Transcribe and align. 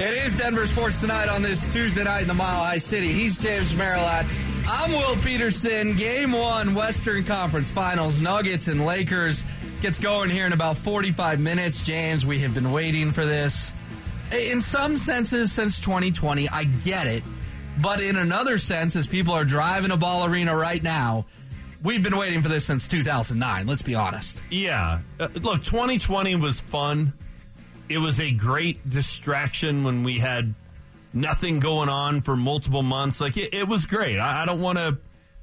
It 0.00 0.14
is 0.24 0.36
Denver 0.36 0.64
Sports 0.68 1.00
Tonight 1.00 1.28
on 1.28 1.42
this 1.42 1.66
Tuesday 1.66 2.04
night 2.04 2.22
in 2.22 2.28
the 2.28 2.34
Mile 2.34 2.62
High 2.62 2.78
City. 2.78 3.08
He's 3.08 3.36
James 3.36 3.74
Merilatt. 3.74 4.26
I'm 4.68 4.92
Will 4.92 5.16
Peterson. 5.16 5.96
Game 5.96 6.30
one, 6.30 6.76
Western 6.76 7.24
Conference 7.24 7.72
Finals, 7.72 8.20
Nuggets 8.20 8.68
and 8.68 8.86
Lakers 8.86 9.44
gets 9.82 9.98
going 9.98 10.30
here 10.30 10.46
in 10.46 10.52
about 10.52 10.76
45 10.76 11.40
minutes. 11.40 11.84
James, 11.84 12.24
we 12.24 12.38
have 12.38 12.54
been 12.54 12.70
waiting 12.70 13.10
for 13.10 13.26
this. 13.26 13.72
In 14.30 14.60
some 14.60 14.96
senses, 14.96 15.50
since 15.50 15.80
2020, 15.80 16.48
I 16.48 16.62
get 16.84 17.08
it. 17.08 17.24
But 17.82 18.00
in 18.00 18.14
another 18.14 18.56
sense, 18.56 18.94
as 18.94 19.08
people 19.08 19.34
are 19.34 19.44
driving 19.44 19.90
a 19.90 19.96
ball 19.96 20.24
arena 20.24 20.56
right 20.56 20.80
now, 20.82 21.26
we've 21.82 22.04
been 22.04 22.16
waiting 22.16 22.40
for 22.40 22.48
this 22.48 22.64
since 22.64 22.86
2009. 22.86 23.66
Let's 23.66 23.82
be 23.82 23.96
honest. 23.96 24.40
Yeah. 24.48 25.00
Uh, 25.18 25.26
look, 25.42 25.64
2020 25.64 26.36
was 26.36 26.60
fun 26.60 27.14
it 27.88 27.98
was 27.98 28.20
a 28.20 28.30
great 28.30 28.88
distraction 28.88 29.84
when 29.84 30.02
we 30.02 30.18
had 30.18 30.54
nothing 31.12 31.60
going 31.60 31.88
on 31.88 32.20
for 32.20 32.36
multiple 32.36 32.82
months. 32.82 33.20
Like 33.20 33.36
it, 33.36 33.54
it 33.54 33.68
was 33.68 33.86
great. 33.86 34.18
I, 34.18 34.42
I 34.42 34.46
don't 34.46 34.60
want 34.60 34.78
to 34.78 34.98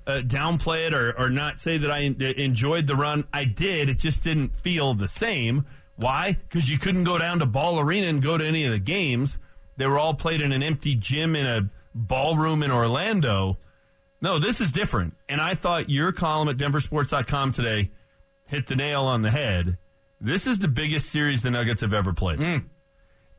uh, 0.08 0.22
downplay 0.22 0.88
it 0.88 0.94
or, 0.94 1.18
or 1.18 1.30
not 1.30 1.60
say 1.60 1.78
that 1.78 1.92
I 1.92 2.00
enjoyed 2.00 2.88
the 2.88 2.96
run. 2.96 3.26
I 3.34 3.46
did. 3.46 3.90
It 3.90 3.98
just 3.98 4.24
didn't 4.24 4.56
feel 4.60 4.94
the 4.94 5.08
same. 5.08 5.66
Why? 5.96 6.38
Because 6.48 6.70
you 6.70 6.78
couldn't 6.78 7.06
go 7.06 7.18
down 7.18 7.40
to 7.40 7.46
Ball 7.46 7.80
Arena 7.80 8.08
and 8.08 8.22
go 8.22 8.38
to 8.38 8.46
any 8.46 8.66
of 8.66 8.72
the 8.72 8.80
games. 8.80 9.38
They 9.78 9.88
were 9.88 9.98
all 9.98 10.14
played 10.14 10.42
in 10.42 10.52
an 10.52 10.64
empty 10.64 10.96
gym 10.96 11.36
in 11.36 11.46
a 11.46 11.70
ballroom 11.94 12.64
in 12.64 12.72
Orlando. 12.72 13.58
No, 14.22 14.40
this 14.40 14.62
is 14.62 14.72
different. 14.72 15.16
And 15.30 15.42
I 15.42 15.56
thought 15.56 15.90
your 15.90 16.12
column 16.12 16.50
at 16.50 16.58
denversports.com 16.58 17.52
today 17.52 17.92
hit 18.48 18.68
the 18.68 18.76
nail 18.76 19.04
on 19.04 19.22
the 19.22 19.32
head 19.32 19.78
this 20.22 20.48
is 20.48 20.60
the 20.60 20.68
biggest 20.68 21.10
series 21.10 21.42
the 21.42 21.52
Nuggets 21.52 21.82
have 21.82 21.94
ever 21.94 22.14
played. 22.14 22.40
Mm. 22.40 22.66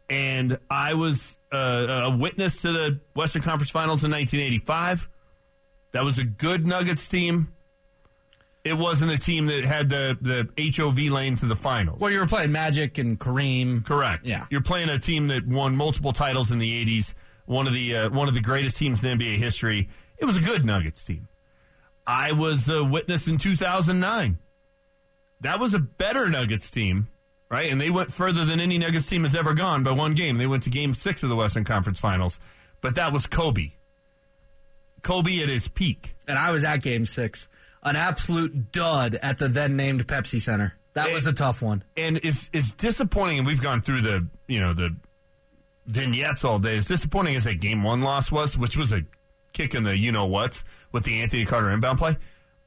And 0.09 0.59
I 0.71 0.95
was 0.95 1.39
uh, 1.53 1.57
a 2.05 2.17
witness 2.17 2.63
to 2.63 2.73
the 2.73 3.01
Western 3.15 3.43
Conference 3.43 3.71
Finals 3.71 4.05
in 4.05 4.11
1985. 4.11 5.09
That 5.93 6.05
was 6.05 6.19
a 6.19 6.25
good 6.25 6.67
Nuggets 6.67 7.09
team. 7.09 7.53
It 8.63 8.75
wasn't 8.77 9.13
a 9.13 9.19
team 9.19 9.47
that 9.47 9.65
had 9.65 9.89
the, 9.89 10.19
the 10.21 10.73
HOV 10.77 10.99
lane 11.13 11.37
to 11.37 11.47
the 11.47 11.57
finals. 11.57 12.01
Well, 12.01 12.11
you 12.11 12.19
were 12.19 12.27
playing 12.27 12.53
Magic 12.53 12.99
and 12.99 13.19
Kareem. 13.19 13.85
Correct. 13.85 14.29
Yeah. 14.29 14.47
You're 14.51 14.63
playing 14.63 14.89
a 14.89 14.99
team 14.99 15.29
that 15.29 15.47
won 15.47 15.77
multiple 15.77 16.13
titles 16.13 16.51
in 16.51 16.59
the 16.59 16.85
80s, 16.85 17.15
one 17.47 17.67
of 17.67 17.73
the, 17.73 17.97
uh, 17.97 18.11
one 18.11 18.29
of 18.29 18.35
the 18.35 18.41
greatest 18.41 18.77
teams 18.77 19.05
in 19.05 19.19
NBA 19.19 19.39
history. 19.39 19.89
It 20.19 20.25
was 20.25 20.37
a 20.37 20.41
good 20.41 20.65
Nuggets 20.65 21.05
team. 21.05 21.29
I 22.07 22.33
was 22.33 22.69
a 22.69 22.85
witness 22.85 23.27
in 23.29 23.39
2009 23.39 24.39
that 25.47 25.61
was 25.61 25.75
a 25.75 25.79
better 25.79 26.29
Nuggets 26.29 26.71
team, 26.71 27.09
right? 27.51 27.71
And 27.71 27.81
they 27.81 27.91
went 27.91 28.13
further 28.13 28.45
than 28.45 28.61
any 28.61 28.79
Nuggets 28.79 29.09
team 29.09 29.23
has 29.25 29.35
ever 29.35 29.55
gone 29.55 29.83
by 29.83 29.93
one 29.93 30.15
game. 30.15 30.39
They 30.39 30.47
went 30.47 30.63
to 30.65 30.71
game 30.71 30.95
six 30.95 31.23
of 31.23 31.29
the 31.29 31.37
Western 31.37 31.65
Conference 31.65 31.99
Finals, 31.99 32.39
but 32.81 32.95
that 32.97 33.13
was 33.13 33.27
Kobe. 33.27 33.73
Kobe 35.03 35.43
at 35.43 35.49
his 35.49 35.69
peak. 35.69 36.15
And 36.27 36.39
I 36.39 36.51
was 36.51 36.65
at 36.65 36.83
game 36.83 37.07
six. 37.07 37.49
An 37.83 37.95
absolute 37.95 38.73
dud 38.73 39.15
at 39.23 39.39
the 39.39 39.49
then 39.49 39.77
named 39.77 40.07
Pepsi 40.07 40.41
Center. 40.41 40.75
That 40.95 41.13
was 41.13 41.27
a 41.27 41.33
tough 41.33 41.61
one. 41.63 41.85
And 41.97 42.17
it's, 42.23 42.49
is 42.53 42.73
disappointing, 42.73 43.39
and 43.39 43.47
we've 43.47 43.63
gone 43.63 43.83
through 43.83 44.01
the, 44.01 44.27
you 44.49 44.61
know, 44.61 44.73
the 44.73 44.97
vignettes 45.87 46.45
all 46.45 46.59
day. 46.59 46.77
As 46.77 46.87
disappointing 46.87 47.37
as 47.37 47.45
that 47.45 47.61
game 47.61 47.83
one 47.83 48.01
loss 48.01 48.33
was, 48.33 48.57
which 48.57 48.77
was 48.77 48.93
a 48.93 49.03
kick 49.53 49.75
in 49.75 49.85
the 49.85 49.97
you 49.97 50.13
know 50.13 50.27
what 50.27 50.63
with 50.93 51.05
the 51.05 51.21
Anthony 51.23 51.45
Carter 51.45 51.71
inbound 51.71 51.99
play. 51.99 52.17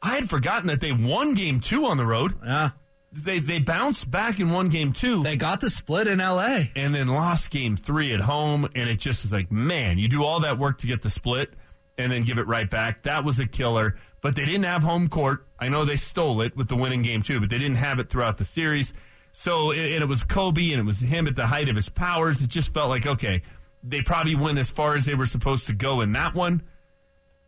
I 0.01 0.15
had 0.15 0.29
forgotten 0.29 0.67
that 0.67 0.81
they 0.81 0.91
won 0.91 1.33
game 1.33 1.59
two 1.59 1.85
on 1.85 1.97
the 1.97 2.05
road. 2.05 2.33
Yeah. 2.43 2.71
They 3.11 3.39
they 3.39 3.59
bounced 3.59 4.09
back 4.09 4.39
in 4.39 4.51
one 4.51 4.69
game 4.69 4.93
two. 4.93 5.23
They 5.23 5.35
got 5.35 5.61
the 5.61 5.69
split 5.69 6.07
in 6.07 6.19
LA. 6.19 6.65
And 6.75 6.93
then 6.93 7.07
lost 7.07 7.49
game 7.49 7.75
three 7.75 8.13
at 8.13 8.21
home. 8.21 8.65
And 8.75 8.87
it 8.89 8.99
just 8.99 9.23
was 9.23 9.33
like, 9.33 9.51
man, 9.51 9.97
you 9.97 10.07
do 10.07 10.23
all 10.23 10.41
that 10.41 10.57
work 10.59 10.77
to 10.79 10.87
get 10.87 11.01
the 11.01 11.09
split 11.09 11.53
and 11.97 12.11
then 12.11 12.23
give 12.23 12.37
it 12.37 12.47
right 12.47 12.69
back. 12.69 13.03
That 13.03 13.23
was 13.23 13.39
a 13.39 13.47
killer. 13.47 13.95
But 14.21 14.35
they 14.35 14.45
didn't 14.45 14.65
have 14.65 14.83
home 14.83 15.07
court. 15.07 15.45
I 15.59 15.69
know 15.69 15.85
they 15.85 15.95
stole 15.95 16.41
it 16.41 16.55
with 16.55 16.67
the 16.67 16.75
winning 16.75 17.01
game 17.01 17.21
two, 17.21 17.39
but 17.39 17.49
they 17.49 17.57
didn't 17.57 17.77
have 17.77 17.99
it 17.99 18.09
throughout 18.09 18.37
the 18.37 18.45
series. 18.45 18.93
So 19.31 19.71
and 19.71 20.03
it 20.03 20.07
was 20.07 20.23
Kobe 20.23 20.71
and 20.71 20.79
it 20.79 20.85
was 20.85 20.99
him 20.99 21.27
at 21.27 21.35
the 21.35 21.47
height 21.47 21.69
of 21.69 21.75
his 21.75 21.89
powers. 21.89 22.41
It 22.41 22.49
just 22.49 22.73
felt 22.73 22.89
like, 22.89 23.07
okay, 23.07 23.41
they 23.83 24.01
probably 24.01 24.35
went 24.35 24.59
as 24.59 24.69
far 24.71 24.95
as 24.95 25.05
they 25.05 25.15
were 25.15 25.25
supposed 25.25 25.67
to 25.67 25.73
go 25.73 26.01
in 26.01 26.11
that 26.13 26.35
one. 26.35 26.61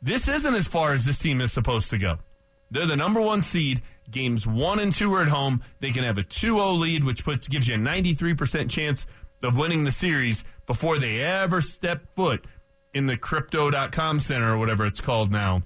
This 0.02 0.28
isn't 0.28 0.56
as 0.56 0.68
far 0.68 0.94
as 0.94 1.06
this 1.06 1.20
team 1.20 1.42
is 1.42 1.54
supposed 1.54 1.90
to 1.92 1.98
go. 1.98 2.18
They're 2.72 2.86
the 2.86 2.96
number 2.96 3.22
one 3.22 3.44
seed. 3.44 3.82
Games 4.10 4.48
one 4.48 4.80
and 4.80 4.94
two 4.94 5.14
are 5.14 5.22
at 5.22 5.28
home. 5.28 5.62
They 5.80 5.92
can 5.92 6.04
have 6.04 6.18
a 6.18 6.24
2-0 6.24 6.80
lead, 6.80 7.04
which 7.04 7.24
puts 7.24 7.48
gives 7.48 7.68
you 7.68 7.76
a 7.76 7.78
93% 7.78 8.70
chance 8.70 9.06
of 9.44 9.58
winning 9.58 9.84
the 9.84 9.92
series 9.92 10.44
before 10.66 10.98
they 10.98 11.22
ever 11.22 11.62
step 11.62 12.02
foot 12.16 12.46
in 12.94 13.08
the 13.08 13.18
crypto.com 13.18 14.20
center 14.20 14.54
or 14.54 14.58
whatever 14.58 14.86
it's 14.86 15.02
called 15.02 15.32
now. 15.32 15.64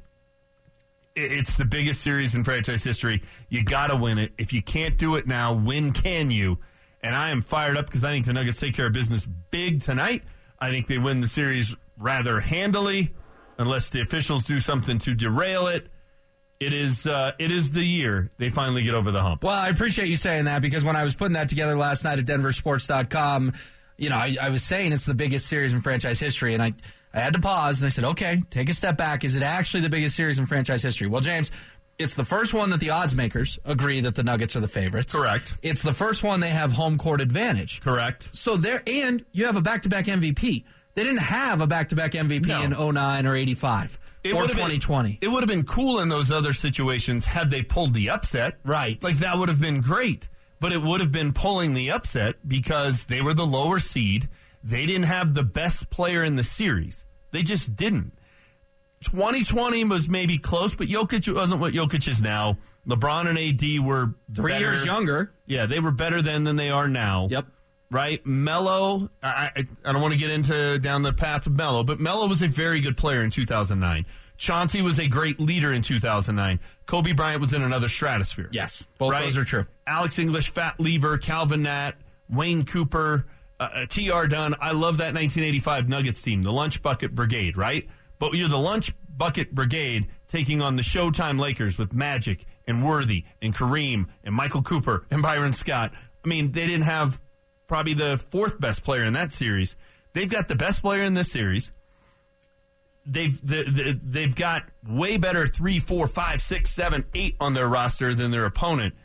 It's 1.15 1.55
the 1.55 1.65
biggest 1.65 2.01
series 2.01 2.35
in 2.35 2.43
franchise 2.43 2.83
history. 2.83 3.23
You 3.49 3.63
got 3.63 3.87
to 3.87 3.95
win 3.95 4.17
it. 4.17 4.33
If 4.37 4.51
you 4.51 4.61
can't 4.61 4.97
do 4.97 5.15
it 5.15 5.25
now, 5.25 5.53
when 5.53 5.91
can 5.91 6.29
you? 6.29 6.59
And 7.01 7.15
I 7.15 7.29
am 7.29 7.41
fired 7.41 7.77
up 7.77 7.85
because 7.85 8.03
I 8.03 8.11
think 8.11 8.25
the 8.25 8.33
Nuggets 8.33 8.59
take 8.59 8.75
care 8.75 8.87
of 8.87 8.93
business 8.93 9.25
big 9.25 9.79
tonight. 9.79 10.23
I 10.59 10.71
think 10.71 10.87
they 10.87 10.97
win 10.97 11.21
the 11.21 11.27
series 11.27 11.75
rather 11.97 12.41
handily, 12.41 13.13
unless 13.57 13.89
the 13.89 14.01
officials 14.01 14.45
do 14.45 14.59
something 14.59 14.97
to 14.99 15.13
derail 15.13 15.67
it 15.67 15.87
it 16.59 16.73
is 16.73 17.05
uh, 17.05 17.33
it 17.37 17.51
is 17.51 17.71
the 17.71 17.83
year 17.83 18.31
they 18.37 18.49
finally 18.49 18.83
get 18.83 18.93
over 18.93 19.11
the 19.11 19.21
hump. 19.21 19.43
Well, 19.43 19.53
I 19.53 19.69
appreciate 19.69 20.07
you 20.07 20.17
saying 20.17 20.45
that 20.45 20.61
because 20.61 20.83
when 20.83 20.95
I 20.95 21.03
was 21.03 21.15
putting 21.15 21.33
that 21.33 21.49
together 21.49 21.75
last 21.75 22.03
night 22.03 22.19
at 22.19 22.25
denversports.com, 22.25 23.53
you 23.97 24.09
know, 24.09 24.15
I, 24.15 24.35
I, 24.41 24.49
was 24.49 24.63
saying 24.63 24.93
it's 24.93 25.05
the 25.05 25.13
biggest 25.13 25.47
series 25.47 25.73
in 25.73 25.81
franchise 25.81 26.19
history, 26.19 26.53
and 26.53 26.63
I, 26.63 26.73
I 27.13 27.19
had 27.19 27.33
to 27.33 27.39
pause 27.39 27.81
and 27.81 27.87
I 27.87 27.89
said, 27.89 28.03
okay, 28.05 28.41
take 28.49 28.69
a 28.69 28.73
step 28.73 28.97
back. 28.97 29.23
Is 29.23 29.35
it 29.35 29.43
actually 29.43 29.81
the 29.81 29.89
biggest 29.89 30.15
series 30.15 30.39
in 30.39 30.45
franchise 30.45 30.81
history? 30.81 31.07
Well, 31.07 31.21
James, 31.21 31.51
it's 31.97 32.13
the 32.13 32.25
first 32.25 32.53
one 32.53 32.71
that 32.71 32.79
the 32.79 32.89
odds 32.89 33.15
makers 33.15 33.57
agree 33.63 34.01
that 34.01 34.15
the 34.15 34.23
Nuggets 34.23 34.55
are 34.55 34.59
the 34.59 34.67
favorites. 34.67 35.13
Correct. 35.13 35.53
It's 35.61 35.81
the 35.81 35.93
first 35.93 36.23
one 36.23 36.41
they 36.41 36.49
have 36.49 36.73
home 36.73 36.97
court 36.97 37.21
advantage. 37.21 37.81
Correct. 37.81 38.29
So 38.33 38.57
there, 38.57 38.81
and 38.85 39.23
you 39.31 39.45
have 39.45 39.55
a 39.55 39.61
back 39.61 39.83
to 39.83 39.89
back 39.89 40.05
MVP. 40.05 40.63
They 40.93 41.03
didn't 41.03 41.19
have 41.19 41.61
a 41.61 41.67
back 41.67 41.89
to 41.89 41.95
back 41.95 42.11
MVP 42.11 42.47
no. 42.47 42.61
in 42.61 42.93
09 42.93 43.27
or 43.27 43.35
85 43.35 43.99
it 44.25 44.33
or 44.33 44.47
2020. 44.47 45.09
Been, 45.09 45.17
it 45.21 45.31
would 45.31 45.43
have 45.43 45.49
been 45.49 45.63
cool 45.63 45.99
in 45.99 46.09
those 46.09 46.31
other 46.31 46.53
situations 46.53 47.25
had 47.25 47.49
they 47.49 47.61
pulled 47.61 47.93
the 47.93 48.09
upset. 48.09 48.57
Right. 48.63 49.01
Like 49.03 49.17
that 49.17 49.37
would 49.37 49.49
have 49.49 49.61
been 49.61 49.81
great. 49.81 50.27
But 50.59 50.71
it 50.71 50.81
would 50.81 51.01
have 51.01 51.11
been 51.11 51.33
pulling 51.33 51.73
the 51.73 51.91
upset 51.91 52.35
because 52.47 53.05
they 53.05 53.21
were 53.21 53.33
the 53.33 53.45
lower 53.45 53.77
seed. 53.79 54.29
They 54.63 54.85
didn't 54.85 55.03
have 55.03 55.33
the 55.33 55.43
best 55.43 55.89
player 55.89 56.23
in 56.23 56.37
the 56.37 56.43
series. 56.43 57.03
They 57.31 57.43
just 57.43 57.75
didn't. 57.75 58.13
2020 59.03 59.83
was 59.83 60.09
maybe 60.09 60.37
close, 60.37 60.75
but 60.75 60.87
Jokic 60.87 61.31
wasn't 61.33 61.61
what 61.61 61.73
Jokic 61.73 62.07
is 62.07 62.21
now. 62.21 62.57
LeBron 62.87 63.27
and 63.27 63.37
AD 63.37 63.85
were 63.85 64.15
three 64.33 64.53
better. 64.53 64.65
years 64.65 64.85
younger. 64.85 65.31
Yeah, 65.45 65.65
they 65.65 65.79
were 65.79 65.91
better 65.91 66.21
then 66.21 66.43
than 66.43 66.55
they 66.55 66.69
are 66.69 66.87
now. 66.87 67.27
Yep. 67.29 67.45
Right, 67.95 68.25
Melo. 68.25 69.09
I, 69.23 69.51
I, 69.55 69.93
don't 69.93 70.01
want 70.01 70.11
to 70.11 70.19
get 70.19 70.29
into 70.29 70.77
down 70.79 71.03
the 71.03 71.13
path 71.13 71.47
of 71.47 71.55
Melo, 71.55 71.81
but 71.81 71.97
Melo 71.97 72.27
was 72.27 72.41
a 72.41 72.49
very 72.49 72.81
good 72.81 72.97
player 72.97 73.23
in 73.23 73.29
2009. 73.29 74.05
Chauncey 74.35 74.81
was 74.81 74.99
a 74.99 75.07
great 75.07 75.39
leader 75.39 75.71
in 75.71 75.81
2009. 75.81 76.59
Kobe 76.87 77.13
Bryant 77.13 77.39
was 77.39 77.53
in 77.53 77.61
another 77.61 77.87
stratosphere. 77.87 78.49
Yes, 78.51 78.85
both 78.97 79.13
right? 79.13 79.23
those 79.23 79.37
are 79.37 79.45
true. 79.45 79.65
Alex 79.87 80.19
English, 80.19 80.49
Fat 80.49 80.77
Lever, 80.77 81.17
Calvin 81.19 81.63
Natt, 81.63 81.93
Wayne 82.29 82.65
Cooper, 82.65 83.27
uh, 83.61 83.69
uh 83.73 83.85
T.R. 83.85 84.27
Dunn. 84.27 84.55
I 84.59 84.73
love 84.73 84.97
that 84.97 85.13
1985 85.13 85.87
Nuggets 85.87 86.21
team, 86.21 86.41
the 86.41 86.51
Lunch 86.51 86.81
Bucket 86.81 87.15
Brigade, 87.15 87.55
right? 87.55 87.87
But 88.19 88.33
you're 88.33 88.49
the 88.49 88.59
Lunch 88.59 88.91
Bucket 89.07 89.55
Brigade 89.55 90.09
taking 90.27 90.61
on 90.61 90.75
the 90.75 90.81
Showtime 90.81 91.39
Lakers 91.39 91.77
with 91.77 91.93
Magic 91.93 92.43
and 92.67 92.83
Worthy 92.83 93.23
and 93.41 93.55
Kareem 93.55 94.09
and 94.25 94.35
Michael 94.35 94.63
Cooper 94.63 95.05
and 95.09 95.21
Byron 95.21 95.53
Scott. 95.53 95.93
I 96.25 96.27
mean, 96.27 96.51
they 96.51 96.67
didn't 96.67 96.83
have 96.83 97.21
probably 97.67 97.93
the 97.93 98.17
fourth 98.29 98.59
best 98.59 98.83
player 98.83 99.03
in 99.03 99.13
that 99.13 99.31
series. 99.31 99.75
They've 100.13 100.29
got 100.29 100.47
the 100.47 100.55
best 100.55 100.81
player 100.81 101.03
in 101.03 101.13
this 101.13 101.31
series 101.31 101.71
they've 103.05 103.39
they've 103.43 104.35
got 104.35 104.63
way 104.87 105.17
better 105.17 105.47
three, 105.47 105.79
four, 105.79 106.07
five, 106.07 106.41
six, 106.41 106.71
seven, 106.71 107.05
eight 107.13 107.35
on 107.39 107.53
their 107.53 107.67
roster 107.67 108.13
than 108.15 108.31
their 108.31 108.45
opponent. 108.45 108.95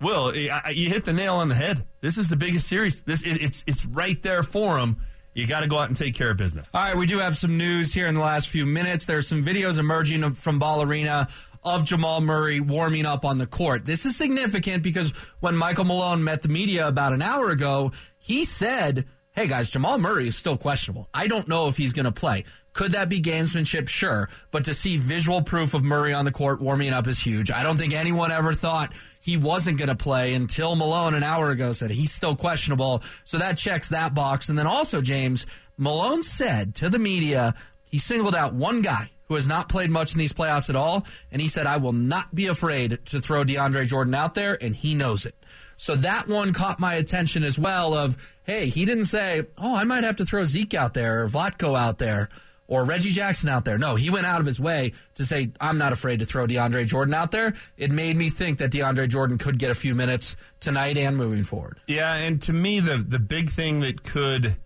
Will 0.00 0.34
you 0.34 0.90
hit 0.90 1.04
the 1.04 1.12
nail 1.12 1.36
on 1.36 1.48
the 1.48 1.54
head? 1.54 1.86
This 2.00 2.18
is 2.18 2.28
the 2.28 2.36
biggest 2.36 2.66
series. 2.66 3.02
This 3.02 3.22
it's 3.24 3.64
it's 3.66 3.84
right 3.86 4.20
there 4.22 4.42
for 4.42 4.78
them. 4.78 4.98
You 5.34 5.46
got 5.46 5.60
to 5.60 5.68
go 5.68 5.76
out 5.78 5.88
and 5.88 5.96
take 5.96 6.14
care 6.14 6.30
of 6.30 6.38
business. 6.38 6.70
All 6.74 6.82
right, 6.82 6.96
we 6.96 7.04
do 7.04 7.18
have 7.18 7.36
some 7.36 7.58
news 7.58 7.92
here 7.92 8.06
in 8.06 8.14
the 8.14 8.22
last 8.22 8.48
few 8.48 8.64
minutes. 8.64 9.04
There's 9.04 9.28
some 9.28 9.42
videos 9.42 9.78
emerging 9.78 10.30
from 10.32 10.58
Ball 10.58 10.82
Arena 10.82 11.28
of 11.66 11.84
Jamal 11.84 12.20
Murray 12.20 12.60
warming 12.60 13.04
up 13.04 13.24
on 13.24 13.38
the 13.38 13.46
court. 13.46 13.84
This 13.84 14.06
is 14.06 14.16
significant 14.16 14.82
because 14.82 15.10
when 15.40 15.56
Michael 15.56 15.84
Malone 15.84 16.24
met 16.24 16.42
the 16.42 16.48
media 16.48 16.86
about 16.86 17.12
an 17.12 17.20
hour 17.20 17.50
ago, 17.50 17.92
he 18.18 18.44
said 18.44 19.04
hey 19.36 19.46
guys, 19.46 19.68
Jamal 19.68 19.98
Murray 19.98 20.26
is 20.26 20.34
still 20.34 20.56
questionable. 20.56 21.10
I 21.12 21.26
don't 21.26 21.46
know 21.46 21.68
if 21.68 21.76
he's 21.76 21.92
going 21.92 22.06
to 22.06 22.12
play. 22.12 22.44
Could 22.72 22.92
that 22.92 23.10
be 23.10 23.20
gamesmanship? 23.20 23.86
Sure. 23.86 24.30
But 24.50 24.64
to 24.64 24.72
see 24.72 24.96
visual 24.96 25.42
proof 25.42 25.74
of 25.74 25.84
Murray 25.84 26.14
on 26.14 26.24
the 26.24 26.32
court 26.32 26.62
warming 26.62 26.94
up 26.94 27.06
is 27.06 27.18
huge. 27.18 27.50
I 27.50 27.62
don't 27.62 27.76
think 27.76 27.92
anyone 27.92 28.32
ever 28.32 28.54
thought 28.54 28.94
he 29.20 29.36
wasn't 29.36 29.76
going 29.76 29.88
to 29.88 29.94
play 29.94 30.32
until 30.32 30.74
Malone 30.74 31.14
an 31.14 31.22
hour 31.22 31.50
ago 31.50 31.72
said 31.72 31.90
he's 31.90 32.12
still 32.12 32.34
questionable. 32.34 33.02
So 33.24 33.36
that 33.36 33.58
checks 33.58 33.90
that 33.90 34.14
box. 34.14 34.48
And 34.48 34.58
then 34.58 34.66
also, 34.66 35.02
James, 35.02 35.44
Malone 35.76 36.22
said 36.22 36.74
to 36.76 36.88
the 36.88 36.98
media, 36.98 37.54
he 37.84 37.98
singled 37.98 38.34
out 38.34 38.54
one 38.54 38.80
guy 38.80 39.10
who 39.28 39.34
has 39.34 39.48
not 39.48 39.68
played 39.68 39.90
much 39.90 40.12
in 40.12 40.18
these 40.18 40.32
playoffs 40.32 40.70
at 40.70 40.76
all. 40.76 41.06
And 41.30 41.40
he 41.40 41.48
said, 41.48 41.66
I 41.66 41.76
will 41.76 41.92
not 41.92 42.34
be 42.34 42.46
afraid 42.46 42.98
to 43.06 43.20
throw 43.20 43.44
DeAndre 43.44 43.86
Jordan 43.86 44.14
out 44.14 44.34
there. 44.34 44.56
And 44.60 44.74
he 44.74 44.94
knows 44.94 45.26
it. 45.26 45.34
So 45.76 45.94
that 45.96 46.26
one 46.28 46.52
caught 46.52 46.80
my 46.80 46.94
attention 46.94 47.44
as 47.44 47.58
well 47.58 47.92
of, 47.92 48.16
hey, 48.44 48.68
he 48.68 48.84
didn't 48.84 49.06
say, 49.06 49.42
oh, 49.58 49.76
I 49.76 49.84
might 49.84 50.04
have 50.04 50.16
to 50.16 50.24
throw 50.24 50.44
Zeke 50.44 50.74
out 50.74 50.94
there 50.94 51.24
or 51.24 51.28
Vlatko 51.28 51.78
out 51.78 51.98
there 51.98 52.28
or 52.68 52.84
Reggie 52.84 53.10
Jackson 53.10 53.48
out 53.48 53.64
there. 53.64 53.78
No, 53.78 53.94
he 53.94 54.10
went 54.10 54.26
out 54.26 54.40
of 54.40 54.46
his 54.46 54.58
way 54.58 54.92
to 55.14 55.24
say, 55.24 55.50
I'm 55.60 55.78
not 55.78 55.92
afraid 55.92 56.20
to 56.20 56.24
throw 56.24 56.46
DeAndre 56.46 56.86
Jordan 56.86 57.14
out 57.14 57.30
there. 57.30 57.54
It 57.76 57.90
made 57.90 58.16
me 58.16 58.30
think 58.30 58.58
that 58.58 58.70
DeAndre 58.70 59.08
Jordan 59.08 59.38
could 59.38 59.58
get 59.58 59.70
a 59.70 59.74
few 59.74 59.94
minutes 59.94 60.34
tonight 60.60 60.96
and 60.96 61.16
moving 61.16 61.44
forward. 61.44 61.78
Yeah, 61.86 62.14
and 62.14 62.40
to 62.42 62.52
me, 62.52 62.80
the, 62.80 62.98
the 62.98 63.18
big 63.18 63.50
thing 63.50 63.80
that 63.80 64.02
could 64.02 64.56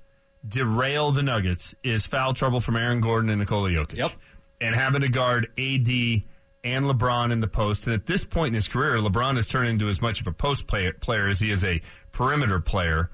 derail 0.47 1.13
the 1.13 1.23
Nuggets 1.23 1.75
is 1.85 2.06
foul 2.06 2.33
trouble 2.33 2.61
from 2.61 2.77
Aaron 2.77 3.01
Gordon 3.01 3.29
and 3.29 3.41
Nikola 3.41 3.71
Jokic. 3.71 3.97
Yep. 3.97 4.13
And 4.61 4.75
having 4.75 5.01
to 5.01 5.09
guard 5.09 5.47
AD 5.59 5.89
and 6.62 6.85
LeBron 6.85 7.33
in 7.33 7.41
the 7.41 7.49
post. 7.49 7.87
And 7.87 7.95
at 7.95 8.07
this 8.07 8.25
point 8.25 8.49
in 8.49 8.55
his 8.55 8.69
career, 8.69 8.97
LeBron 8.99 9.37
has 9.37 9.49
turned 9.49 9.69
into 9.69 9.89
as 9.89 10.03
much 10.03 10.21
of 10.21 10.27
a 10.27 10.33
post 10.33 10.67
player, 10.67 10.93
player 10.93 11.29
as 11.29 11.41
he 11.41 11.51
is 11.51 11.65
a 11.65 11.81
perimeter 12.12 12.61
player. 12.61 13.11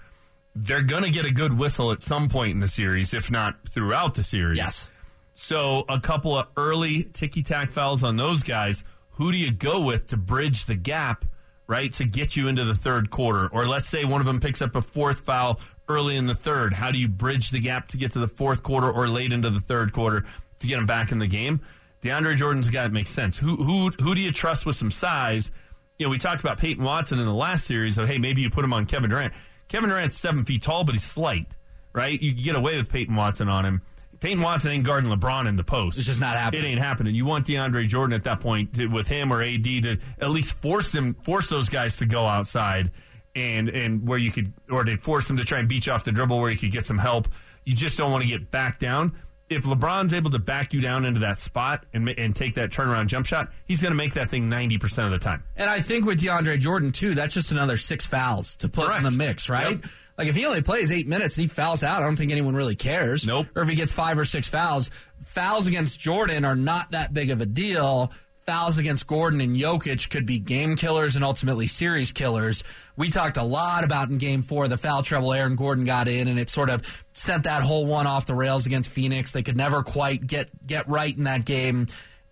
They're 0.55 0.83
going 0.83 1.05
to 1.05 1.11
get 1.11 1.25
a 1.27 1.31
good 1.31 1.57
whistle 1.59 1.93
at 1.93 2.03
some 2.03 2.29
point 2.29 2.53
in 2.53 2.61
the 2.61 2.69
series, 2.69 3.13
if 3.13 3.31
not 3.31 3.69
throughout 3.69 4.15
the 4.15 4.23
series. 4.23 4.59
Yes. 4.59 4.91
So 5.35 5.85
a 5.89 6.01
couple 6.01 6.35
of 6.37 6.49
early 6.57 7.05
ticky 7.05 7.43
tack 7.43 7.69
fouls 7.71 8.03
on 8.03 8.17
those 8.17 8.43
guys. 8.43 8.83
Who 9.13 9.31
do 9.33 9.39
you 9.39 9.53
go 9.53 9.83
with 9.83 10.09
to 10.09 10.17
bridge 10.17 10.65
the 10.65 10.75
gap, 10.75 11.25
right, 11.67 11.93
to 11.93 12.05
get 12.05 12.37
you 12.37 12.49
into 12.49 12.65
the 12.65 12.75
third 12.75 13.11
quarter? 13.11 13.49
Or 13.49 13.67
let's 13.67 13.89
say 13.89 14.05
one 14.05 14.21
of 14.21 14.27
them 14.27 14.41
picks 14.41 14.63
up 14.63 14.75
a 14.75 14.81
fourth 14.81 15.21
foul 15.21 15.61
early 15.89 16.17
in 16.17 16.27
the 16.27 16.35
third. 16.35 16.73
How 16.73 16.91
do 16.91 16.99
you 16.99 17.09
bridge 17.09 17.51
the 17.51 17.61
gap 17.61 17.89
to 17.89 17.97
get 17.99 18.13
to 18.13 18.19
the 18.19 18.29
fourth 18.29 18.63
quarter 18.63 18.91
or 18.91 19.09
late 19.09 19.33
into 19.33 19.51
the 19.51 19.61
third 19.61 19.93
quarter 19.93 20.25
to 20.61 20.67
get 20.67 20.79
him 20.79 20.87
back 20.87 21.13
in 21.13 21.19
the 21.19 21.27
game? 21.27 21.61
DeAndre 22.03 22.37
Jordan's 22.37 22.69
a 22.69 22.71
guy 22.71 22.83
that 22.83 22.93
makes 22.93 23.11
sense. 23.11 23.39
Who 23.39 23.57
who 23.57 23.91
who 24.01 24.15
do 24.15 24.21
you 24.21 24.31
trust 24.31 24.67
with 24.67 24.77
some 24.77 24.91
size? 24.91 25.51
You 25.99 26.07
know, 26.07 26.11
we 26.11 26.19
talked 26.19 26.41
about 26.41 26.59
Peyton 26.59 26.85
Watson 26.85 27.19
in 27.19 27.25
the 27.25 27.35
last 27.35 27.65
series 27.65 27.99
of 27.99 28.09
hey, 28.09 28.19
maybe 28.19 28.43
you 28.43 28.51
put 28.51 28.65
him 28.65 28.73
on 28.73 28.87
Kevin 28.87 29.11
Durant. 29.11 29.33
Kevin 29.69 29.91
Durant's 29.91 30.17
seven 30.17 30.45
feet 30.45 30.63
tall, 30.63 30.85
but 30.85 30.95
he's 30.95 31.03
slight, 31.03 31.47
right? 31.93 32.21
You 32.21 32.35
can 32.35 32.43
get 32.43 32.57
away 32.57 32.77
with 32.77 32.91
Peyton 32.91 33.17
Watson 33.17 33.49
on 33.49 33.65
him. 33.65 33.83
Peyton 34.21 34.41
Watson 34.41 34.71
ain't 34.71 34.85
guarding 34.85 35.11
LeBron 35.11 35.47
in 35.47 35.57
the 35.57 35.65
post. 35.65 35.99
It's 35.99 36.07
just 36.07 36.21
not 36.21 36.37
happening. 36.37 36.65
It 36.65 36.69
ain't 36.69 36.81
happening. 36.81 37.15
You 37.15 37.25
want 37.25 37.47
DeAndre 37.47 37.87
Jordan 37.87 38.15
at 38.15 38.25
that 38.25 38.41
point 38.41 38.75
to, 38.75 38.87
with 38.87 39.09
him 39.09 39.33
or 39.33 39.43
AD 39.43 39.65
to 39.65 39.99
at 40.21 40.31
least 40.31 40.55
force 40.63 40.95
him, 40.95 41.15
force 41.15 41.49
those 41.49 41.69
guys 41.69 41.99
to 41.99 42.07
go 42.07 42.27
outside 42.27 42.91
and 43.35 43.69
and 43.69 44.09
where 44.09 44.19
you 44.19 44.31
could, 44.31 44.53
or 44.71 44.85
to 44.85 44.97
force 44.99 45.29
them 45.29 45.37
to 45.37 45.45
try 45.45 45.59
and 45.59 45.69
beat 45.69 45.87
you 45.87 45.93
off 45.93 46.05
the 46.05 46.13
dribble 46.13 46.39
where 46.39 46.51
you 46.51 46.57
could 46.57 46.71
get 46.71 46.87
some 46.87 46.99
help. 46.99 47.29
You 47.65 47.75
just 47.75 47.99
don't 47.99 48.11
want 48.11 48.23
to 48.23 48.29
get 48.29 48.51
back 48.51 48.79
down 48.79 49.13
if 49.49 49.65
LeBron's 49.65 50.13
able 50.13 50.31
to 50.31 50.39
back 50.39 50.73
you 50.73 50.81
down 50.81 51.05
into 51.05 51.21
that 51.21 51.39
spot 51.39 51.85
and 51.93 52.09
and 52.09 52.35
take 52.35 52.55
that 52.55 52.71
turnaround 52.71 53.07
jump 53.07 53.27
shot, 53.27 53.51
he's 53.65 53.81
going 53.81 53.93
to 53.93 53.97
make 53.97 54.15
that 54.15 54.29
thing 54.29 54.49
ninety 54.49 54.79
percent 54.79 55.07
of 55.07 55.13
the 55.13 55.25
time. 55.25 55.45
And 55.57 55.71
I 55.71 55.81
think 55.81 56.05
with 56.05 56.21
DeAndre 56.21 56.59
Jordan 56.59 56.91
too, 56.93 57.15
that's 57.15 57.35
just 57.35 57.53
another 57.53 57.77
six 57.77 58.07
fouls 58.07 58.57
to 58.57 58.69
put 58.69 58.87
Correct. 58.87 59.05
in 59.05 59.11
the 59.11 59.17
mix, 59.17 59.49
right? 59.49 59.79
Yep. 59.81 59.91
Like 60.19 60.29
if 60.29 60.35
he 60.35 60.47
only 60.47 60.63
plays 60.63 60.91
eight 60.91 61.07
minutes 61.07 61.37
and 61.37 61.43
he 61.43 61.49
fouls 61.49 61.83
out, 61.85 62.03
I 62.03 62.07
don't 62.07 62.17
think 62.17 62.33
anyone 62.33 62.55
really 62.55 62.75
cares. 62.77 63.27
Nope. 63.27 63.49
Or 63.55 63.63
if 63.63 63.69
he 63.69 63.75
gets 63.75 63.93
five 63.93 64.19
or 64.19 64.25
six 64.25 64.49
fouls, 64.49 64.91
fouls 65.23 65.67
against 65.67 66.01
Jordan 66.01 66.45
are 66.45 66.57
not 66.57 66.93
that 66.93 67.13
big 67.13 67.31
of 67.31 67.41
a 67.41 67.47
deal. 67.47 68.11
Fouls 68.47 68.79
against 68.79 69.09
Gordon 69.09 69.41
and 69.41 69.57
Jokic 69.57 70.09
could 70.09 70.25
be 70.25 70.39
game 70.39 70.77
killers 70.77 71.17
and 71.17 71.25
ultimately 71.25 71.67
series 71.67 72.13
killers. 72.13 72.63
We 72.97 73.09
talked 73.09 73.37
a 73.37 73.43
lot 73.43 73.83
about 73.83 74.09
in 74.09 74.19
game 74.19 74.43
four 74.43 74.69
the 74.69 74.77
foul 74.77 75.03
trouble 75.03 75.33
Aaron 75.33 75.57
Gordon 75.57 75.85
got 75.85 76.07
in, 76.07 76.29
and 76.29 76.39
it 76.39 76.49
sort 76.49 76.71
of 76.71 77.05
sent 77.13 77.43
that 77.43 77.65
whole 77.65 77.87
one 77.87 78.07
off 78.07 78.25
the 78.25 78.37
rails 78.37 78.65
against 78.65 78.89
Phoenix. 78.89 79.33
They 79.33 79.43
could 79.43 79.57
never 79.57 79.83
quite 79.83 80.29
get 80.29 80.49
get 80.65 80.87
right 80.87 81.17
in 81.17 81.25
that 81.25 81.45
game. 81.45 81.87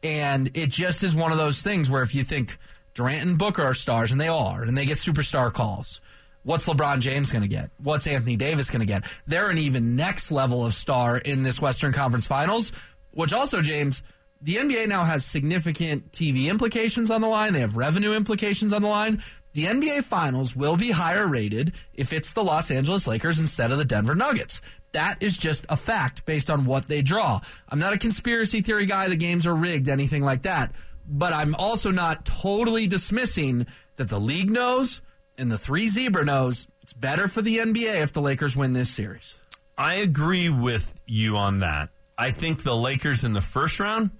And 0.05 0.53
it 0.55 0.69
just 0.69 1.03
is 1.03 1.17
one 1.17 1.33
of 1.33 1.39
those 1.39 1.63
things 1.63 1.91
where 1.91 2.05
if 2.05 2.15
you 2.15 2.23
think 2.23 2.59
Durant 2.95 3.27
and 3.27 3.37
Booker 3.37 3.63
are 3.65 3.75
stars, 3.75 4.13
and 4.13 4.21
they 4.21 4.29
are, 4.29 4.63
and 4.63 4.79
they 4.79 4.87
get 4.87 4.99
superstar 4.99 5.53
calls. 5.53 6.01
What's 6.45 6.69
LeBron 6.69 7.01
James 7.01 7.33
going 7.33 7.43
to 7.43 7.49
get? 7.49 7.71
What's 7.79 8.07
Anthony 8.07 8.37
Davis 8.37 8.71
going 8.71 8.81
to 8.81 8.87
get? 8.87 9.05
They're 9.27 9.51
an 9.51 9.59
even 9.59 9.97
next 9.97 10.31
level 10.31 10.65
of 10.65 10.75
star 10.75 11.19
in 11.19 11.43
this 11.43 11.61
Western 11.61 11.93
Conference 11.93 12.27
Finals, 12.27 12.71
which 13.11 13.33
also, 13.33 13.63
James, 13.63 14.03
the 14.45 14.57
NBA 14.57 14.89
now 14.89 15.05
has 15.05 15.25
significant 15.25 16.13
TV 16.13 16.51
implications 16.51 17.11
on 17.11 17.23
the 17.23 17.27
line. 17.27 17.55
They 17.55 17.61
have 17.61 17.79
revenue 17.79 18.13
implications 18.13 18.75
on 18.75 18.83
the 18.83 18.89
line. 18.89 19.23
The 19.55 19.65
NBA 19.65 20.05
Finals 20.05 20.55
will 20.55 20.77
be 20.77 20.91
higher 20.91 21.27
rated 21.27 21.73
if 21.95 22.13
it's 22.13 22.35
the 22.35 22.45
Los 22.45 22.71
Angeles 22.71 23.07
Lakers 23.07 23.41
instead 23.41 23.73
of 23.73 23.79
the 23.79 23.87
Denver 23.87 24.15
Nuggets. 24.15 24.61
That 24.93 25.17
is 25.23 25.39
just 25.39 25.65
a 25.71 25.79
fact 25.79 26.27
based 26.27 26.51
on 26.51 26.67
what 26.67 26.89
they 26.89 27.01
draw. 27.01 27.41
I'm 27.71 27.79
not 27.79 27.95
a 27.95 27.99
conspiracy 27.99 28.61
theory 28.61 28.85
guy. 28.85 29.09
The 29.09 29.17
games 29.17 29.47
are 29.47 29.55
rigged, 29.55 29.89
anything 29.89 30.23
like 30.23 30.43
that. 30.43 30.73
But 31.09 31.33
I'm 31.33 31.55
also 31.55 31.91
not 31.91 32.27
totally 32.27 32.87
dismissing 32.87 33.67
that 33.97 34.11
the 34.11 34.21
league 34.21 34.51
knows 34.51 35.01
and 35.39 35.51
the 35.51 35.59
three 35.59 35.89
zebra 35.89 36.27
knows 36.27 36.67
it's 36.83 36.93
better 36.93 37.29
for 37.29 37.41
the 37.41 37.59
NBA 37.59 38.03
if 38.03 38.13
the 38.13 38.21
Lakers 38.21 38.55
win 38.55 38.75
this 38.75 38.91
series. 38.91 39.39
I 39.79 39.95
agree 39.95 40.51
with 40.51 40.95
you 41.07 41.39
on 41.39 41.61
that. 41.61 41.89
I 42.19 42.31
think 42.31 42.63
the 42.63 42.77
Lakers 42.77 43.25
in 43.25 43.33
the 43.33 43.41
first 43.41 43.81
round 43.81 44.11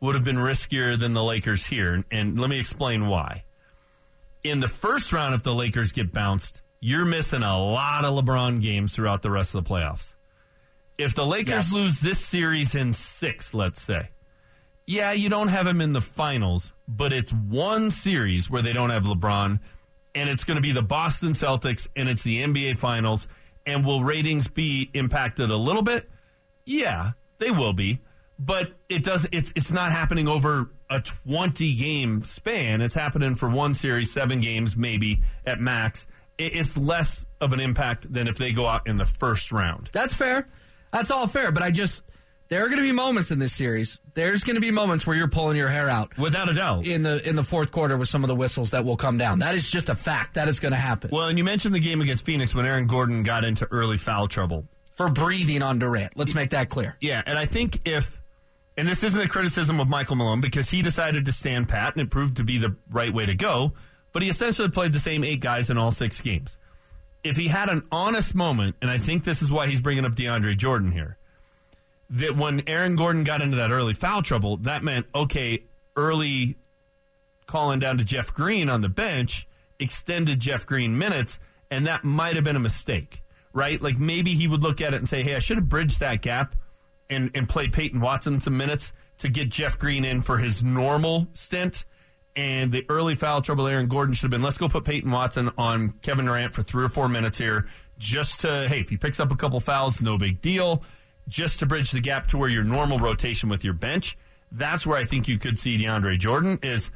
would 0.00 0.14
have 0.14 0.24
been 0.24 0.36
riskier 0.36 0.98
than 0.98 1.14
the 1.14 1.22
Lakers 1.24 1.66
here, 1.66 2.04
and 2.10 2.38
let 2.38 2.50
me 2.50 2.58
explain 2.60 3.08
why. 3.08 3.44
In 4.44 4.60
the 4.60 4.68
first 4.68 5.12
round, 5.12 5.34
if 5.34 5.42
the 5.42 5.54
Lakers 5.54 5.92
get 5.92 6.12
bounced, 6.12 6.60
you're 6.80 7.04
missing 7.06 7.42
a 7.42 7.58
lot 7.58 8.04
of 8.04 8.14
LeBron 8.14 8.60
games 8.62 8.94
throughout 8.94 9.22
the 9.22 9.30
rest 9.30 9.54
of 9.54 9.64
the 9.64 9.70
playoffs. 9.70 10.12
If 10.98 11.14
the 11.14 11.26
Lakers 11.26 11.70
Yes. 11.70 11.72
lose 11.72 12.00
this 12.00 12.20
series 12.20 12.74
in 12.74 12.92
six, 12.92 13.52
let's 13.54 13.80
say, 13.82 14.10
yeah, 14.86 15.12
you 15.12 15.28
don't 15.28 15.48
have 15.48 15.66
him 15.66 15.80
in 15.80 15.92
the 15.92 16.00
finals, 16.00 16.72
but 16.86 17.12
it's 17.12 17.32
one 17.32 17.90
series 17.90 18.48
where 18.48 18.62
they 18.62 18.72
don't 18.72 18.90
have 18.90 19.04
LeBron, 19.04 19.58
and 20.14 20.28
it's 20.30 20.44
going 20.44 20.56
to 20.56 20.62
be 20.62 20.72
the 20.72 20.82
Boston 20.82 21.30
Celtics, 21.30 21.88
and 21.96 22.08
it's 22.08 22.22
the 22.22 22.42
NBA 22.42 22.76
Finals. 22.76 23.26
And 23.66 23.84
will 23.84 24.04
ratings 24.04 24.46
be 24.46 24.90
impacted 24.94 25.50
a 25.50 25.56
little 25.56 25.82
bit? 25.82 26.08
Yeah, 26.64 27.10
they 27.38 27.50
will 27.50 27.72
be, 27.72 27.98
but 28.38 28.72
it 28.88 29.02
does. 29.02 29.26
It's 29.32 29.52
it's 29.56 29.72
not 29.72 29.92
happening 29.92 30.28
over 30.28 30.70
a 30.90 31.00
twenty 31.00 31.74
game 31.74 32.22
span. 32.24 32.80
It's 32.80 32.94
happening 32.94 33.34
for 33.34 33.48
one 33.48 33.74
series, 33.74 34.10
seven 34.12 34.40
games 34.40 34.76
maybe 34.76 35.22
at 35.44 35.60
max. 35.60 36.06
It's 36.38 36.76
less 36.76 37.24
of 37.40 37.52
an 37.54 37.60
impact 37.60 38.12
than 38.12 38.28
if 38.28 38.36
they 38.36 38.52
go 38.52 38.66
out 38.66 38.86
in 38.86 38.98
the 38.98 39.06
first 39.06 39.52
round. 39.52 39.88
That's 39.92 40.14
fair. 40.14 40.46
That's 40.92 41.10
all 41.10 41.26
fair. 41.26 41.50
But 41.50 41.62
I 41.62 41.70
just, 41.70 42.02
there 42.48 42.62
are 42.62 42.66
going 42.68 42.76
to 42.76 42.82
be 42.82 42.92
moments 42.92 43.30
in 43.30 43.38
this 43.38 43.54
series. 43.54 44.00
There's 44.12 44.44
going 44.44 44.56
to 44.56 44.60
be 44.60 44.70
moments 44.70 45.06
where 45.06 45.16
you're 45.16 45.28
pulling 45.28 45.56
your 45.56 45.68
hair 45.68 45.88
out 45.88 46.16
Without 46.18 46.50
a 46.50 46.54
doubt. 46.54 46.86
in 46.86 47.02
the 47.02 47.26
in 47.26 47.36
the 47.36 47.42
fourth 47.42 47.72
quarter 47.72 47.96
with 47.96 48.08
some 48.08 48.22
of 48.22 48.28
the 48.28 48.34
whistles 48.36 48.72
that 48.72 48.84
will 48.84 48.98
come 48.98 49.16
down. 49.16 49.38
That 49.38 49.54
is 49.54 49.70
just 49.70 49.88
a 49.88 49.94
fact. 49.94 50.34
That 50.34 50.46
is 50.46 50.60
going 50.60 50.72
to 50.72 50.78
happen 50.78 51.08
Well, 51.10 51.28
and 51.28 51.38
you 51.38 51.44
mentioned 51.44 51.74
the 51.74 51.80
game 51.80 52.02
against 52.02 52.26
Phoenix 52.26 52.54
when 52.54 52.66
Aaron 52.66 52.86
Gordon 52.86 53.22
got 53.22 53.42
into 53.44 53.66
early 53.70 53.96
foul 53.96 54.28
trouble. 54.28 54.68
for 54.92 55.08
breathing 55.10 55.62
on 55.62 55.78
Durant. 55.78 56.18
Let's 56.18 56.34
make 56.34 56.50
that 56.50 56.68
clear. 56.68 56.96
Yeah, 57.00 57.22
and 57.26 57.38
I 57.38 57.46
think 57.46 57.88
if, 57.88 58.20
and 58.76 58.86
this 58.86 59.02
isn't 59.02 59.20
a 59.20 59.28
criticism 59.28 59.80
of 59.80 59.88
Michael 59.88 60.16
Malone 60.16 60.40
because 60.40 60.70
he 60.70 60.82
decided 60.82 61.24
to 61.24 61.32
stand 61.32 61.68
pat 61.68 61.94
and 61.94 62.02
it 62.02 62.10
proved 62.10 62.36
to 62.36 62.44
be 62.44 62.58
the 62.58 62.76
right 62.90 63.12
way 63.12 63.26
to 63.26 63.34
go, 63.34 63.72
but 64.12 64.22
he 64.22 64.28
essentially 64.28 64.68
played 64.68 64.92
the 64.92 64.98
same 64.98 65.24
eight 65.24 65.40
guys 65.40 65.70
in 65.70 65.78
all 65.78 65.90
six 65.90 66.20
games. 66.20 66.56
If 67.24 67.36
he 67.36 67.48
had 67.48 67.68
an 67.68 67.82
honest 67.90 68.34
moment, 68.34 68.76
and 68.80 68.90
I 68.90 68.98
think 68.98 69.24
this 69.24 69.42
is 69.42 69.50
why 69.50 69.66
he's 69.66 69.80
bringing 69.80 70.04
up 70.04 70.12
DeAndre 70.12 70.56
Jordan 70.56 70.92
here, 70.92 71.16
that 72.10 72.36
when 72.36 72.62
Aaron 72.68 72.96
Gordon 72.96 73.24
got 73.24 73.42
into 73.42 73.56
that 73.56 73.70
early 73.70 73.94
foul 73.94 74.22
trouble, 74.22 74.58
that 74.58 74.84
meant, 74.84 75.06
okay, 75.14 75.64
early 75.96 76.56
calling 77.46 77.78
down 77.78 77.98
to 77.98 78.04
Jeff 78.04 78.32
Green 78.32 78.68
on 78.68 78.80
the 78.80 78.88
bench 78.88 79.48
extended 79.78 80.40
Jeff 80.40 80.66
Green 80.66 80.98
minutes, 80.98 81.38
and 81.70 81.86
that 81.86 82.04
might 82.04 82.36
have 82.36 82.44
been 82.44 82.56
a 82.56 82.60
mistake, 82.60 83.22
right? 83.52 83.80
Like 83.80 83.98
maybe 83.98 84.34
he 84.34 84.46
would 84.46 84.62
look 84.62 84.80
at 84.80 84.94
it 84.94 84.98
and 84.98 85.08
say, 85.08 85.22
hey, 85.22 85.34
I 85.34 85.38
should 85.38 85.56
have 85.56 85.68
bridged 85.68 86.00
that 86.00 86.22
gap 86.22 86.54
and, 87.08 87.30
and 87.34 87.48
played 87.48 87.72
Peyton 87.72 88.00
Watson 88.00 88.40
some 88.40 88.56
minutes 88.56 88.92
to 89.18 89.28
get 89.28 89.48
Jeff 89.48 89.78
Green 89.78 90.04
in 90.04 90.20
for 90.20 90.38
his 90.38 90.62
normal 90.62 91.28
stint. 91.32 91.84
And 92.34 92.70
the 92.70 92.84
early 92.90 93.14
foul 93.14 93.40
trouble, 93.40 93.66
Aaron 93.66 93.86
Gordon 93.86 94.14
should 94.14 94.24
have 94.24 94.30
been, 94.30 94.42
let's 94.42 94.58
go 94.58 94.68
put 94.68 94.84
Peyton 94.84 95.10
Watson 95.10 95.50
on 95.56 95.90
Kevin 96.02 96.26
Durant 96.26 96.54
for 96.54 96.62
three 96.62 96.84
or 96.84 96.90
four 96.90 97.08
minutes 97.08 97.38
here, 97.38 97.66
just 97.98 98.40
to, 98.40 98.68
hey, 98.68 98.80
if 98.80 98.90
he 98.90 98.98
picks 98.98 99.18
up 99.18 99.30
a 99.30 99.36
couple 99.36 99.58
fouls, 99.58 100.02
no 100.02 100.18
big 100.18 100.42
deal, 100.42 100.82
just 101.28 101.60
to 101.60 101.66
bridge 101.66 101.92
the 101.92 102.00
gap 102.00 102.26
to 102.28 102.36
where 102.36 102.50
your 102.50 102.62
normal 102.62 102.98
rotation 102.98 103.48
with 103.48 103.64
your 103.64 103.72
bench. 103.72 104.18
That's 104.52 104.86
where 104.86 104.98
I 104.98 105.04
think 105.04 105.28
you 105.28 105.38
could 105.38 105.58
see 105.58 105.78
DeAndre 105.78 106.18
Jordan 106.18 106.58
is 106.62 106.90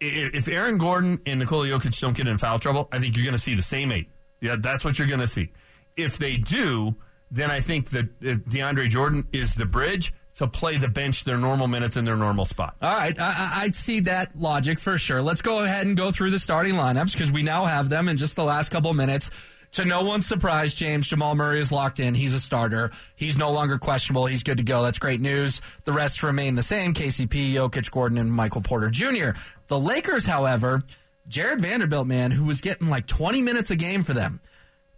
if 0.00 0.48
Aaron 0.48 0.78
Gordon 0.78 1.18
and 1.26 1.40
Nikola 1.40 1.66
Jokic 1.66 2.00
don't 2.00 2.16
get 2.16 2.26
in 2.28 2.38
foul 2.38 2.58
trouble, 2.58 2.88
I 2.92 2.98
think 2.98 3.16
you're 3.16 3.24
going 3.24 3.36
to 3.36 3.42
see 3.42 3.54
the 3.54 3.62
same 3.62 3.90
eight. 3.92 4.08
Yeah, 4.40 4.56
that's 4.58 4.84
what 4.84 4.98
you're 4.98 5.08
going 5.08 5.20
to 5.20 5.26
see. 5.26 5.50
if 5.96 6.18
they 6.18 6.36
do, 6.36 6.96
then 7.32 7.50
I 7.50 7.60
think 7.60 7.90
that 7.90 8.04
uh, 8.04 8.36
DeAndre 8.48 8.88
Jordan 8.90 9.26
is 9.32 9.54
the 9.54 9.66
bridge 9.66 10.12
to 10.34 10.46
play 10.46 10.76
the 10.76 10.88
bench 10.88 11.24
their 11.24 11.38
normal 11.38 11.66
minutes 11.66 11.96
in 11.96 12.04
their 12.04 12.16
normal 12.16 12.44
spot. 12.44 12.76
All 12.80 12.96
right, 12.96 13.18
I, 13.18 13.64
I, 13.64 13.68
see 13.68 14.00
that 14.00 14.38
logic 14.38 14.78
for 14.78 14.96
sure. 14.96 15.20
Let's 15.20 15.42
go 15.42 15.62
ahead 15.62 15.86
and 15.86 15.96
go 15.96 16.10
through 16.10 16.30
the 16.30 16.38
starting 16.38 16.74
lineups 16.74 17.12
because 17.12 17.30
we 17.30 17.42
now 17.42 17.64
have 17.64 17.88
them 17.88 18.08
in 18.08 18.16
just 18.16 18.36
the 18.36 18.44
last 18.44 18.70
couple 18.70 18.92
minutes. 18.94 19.30
To 19.72 19.86
no 19.86 20.04
one's 20.04 20.26
surprise, 20.26 20.74
James 20.74 21.08
Jamal 21.08 21.34
Murray 21.34 21.58
is 21.58 21.72
locked 21.72 21.98
in. 21.98 22.14
He's 22.14 22.34
a 22.34 22.40
starter. 22.40 22.90
He's 23.16 23.38
no 23.38 23.50
longer 23.52 23.78
questionable. 23.78 24.26
He's 24.26 24.42
good 24.42 24.58
to 24.58 24.64
go. 24.64 24.82
That's 24.82 24.98
great 24.98 25.20
news. 25.20 25.62
The 25.84 25.92
rest 25.92 26.22
remain 26.22 26.56
the 26.56 26.62
same: 26.62 26.92
KCP, 26.92 27.52
Jokic, 27.52 27.90
Gordon, 27.90 28.18
and 28.18 28.30
Michael 28.30 28.60
Porter 28.60 28.90
Jr. 28.90 29.30
The 29.68 29.78
Lakers, 29.78 30.26
however, 30.26 30.82
Jared 31.26 31.62
Vanderbilt, 31.62 32.06
man, 32.06 32.32
who 32.32 32.44
was 32.44 32.60
getting 32.60 32.90
like 32.90 33.06
20 33.06 33.40
minutes 33.40 33.70
a 33.70 33.76
game 33.76 34.02
for 34.02 34.12
them. 34.12 34.40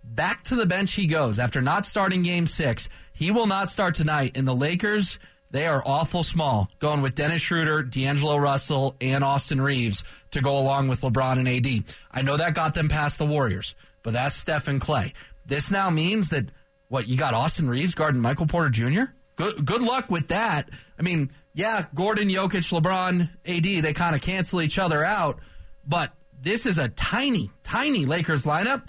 Back 0.04 0.44
to 0.44 0.54
the 0.54 0.66
bench 0.66 0.92
he 0.92 1.06
goes 1.06 1.38
after 1.38 1.62
not 1.62 1.87
starting 1.87 2.23
game 2.23 2.46
six. 2.46 2.88
He 3.12 3.30
will 3.30 3.46
not 3.46 3.70
start 3.70 3.94
tonight. 3.94 4.32
And 4.37 4.46
the 4.46 4.54
Lakers, 4.54 5.18
they 5.50 5.66
are 5.66 5.82
awful 5.84 6.23
small, 6.23 6.70
going 6.78 7.00
with 7.00 7.14
Dennis 7.14 7.42
Schroeder, 7.42 7.82
D'Angelo 7.82 8.37
Russell, 8.37 8.94
and 9.00 9.25
Austin 9.25 9.61
Reaves 9.61 10.04
to 10.32 10.40
go 10.40 10.58
along 10.58 10.88
with 10.88 11.00
LeBron 11.00 11.38
and 11.38 11.49
AD. 11.49 11.96
I 12.12 12.23
know 12.23 12.37
that 12.37 12.54
got 12.54 12.75
them 12.75 12.88
past 12.88 13.18
the 13.18 13.26
Warriors, 13.26 13.75
but 14.02 14.12
that's 14.12 14.34
Steph 14.34 14.68
and 14.68 14.80
Klay. 14.80 15.12
This 15.46 15.70
now 15.70 15.90
means 15.90 16.28
that, 16.28 16.46
what, 16.88 17.08
you 17.08 17.16
got 17.16 17.34
Austin 17.34 17.68
Reaves 17.68 17.94
guarding 17.94 18.20
Michael 18.20 18.46
Porter 18.46 18.70
Jr.? 18.70 19.12
Good, 19.37 19.64
good 19.64 19.82
luck 19.82 20.11
with 20.11 20.28
that. 20.28 20.68
I 20.99 21.02
mean, 21.02 21.30
yeah, 21.54 21.87
Gordon, 21.94 22.28
Jokic, 22.28 22.73
LeBron, 22.73 23.30
AD, 23.46 23.84
they 23.84 23.92
kind 23.92 24.14
of 24.14 24.23
cancel 24.23 24.61
each 24.61 24.78
other 24.78 25.02
out, 25.02 25.40
but 25.87 26.12
this 26.40 26.66
is 26.66 26.78
a 26.78 26.88
tiny, 26.88 27.50
tiny 27.62 28.04
Lakers 28.04 28.44
lineup. 28.44 28.88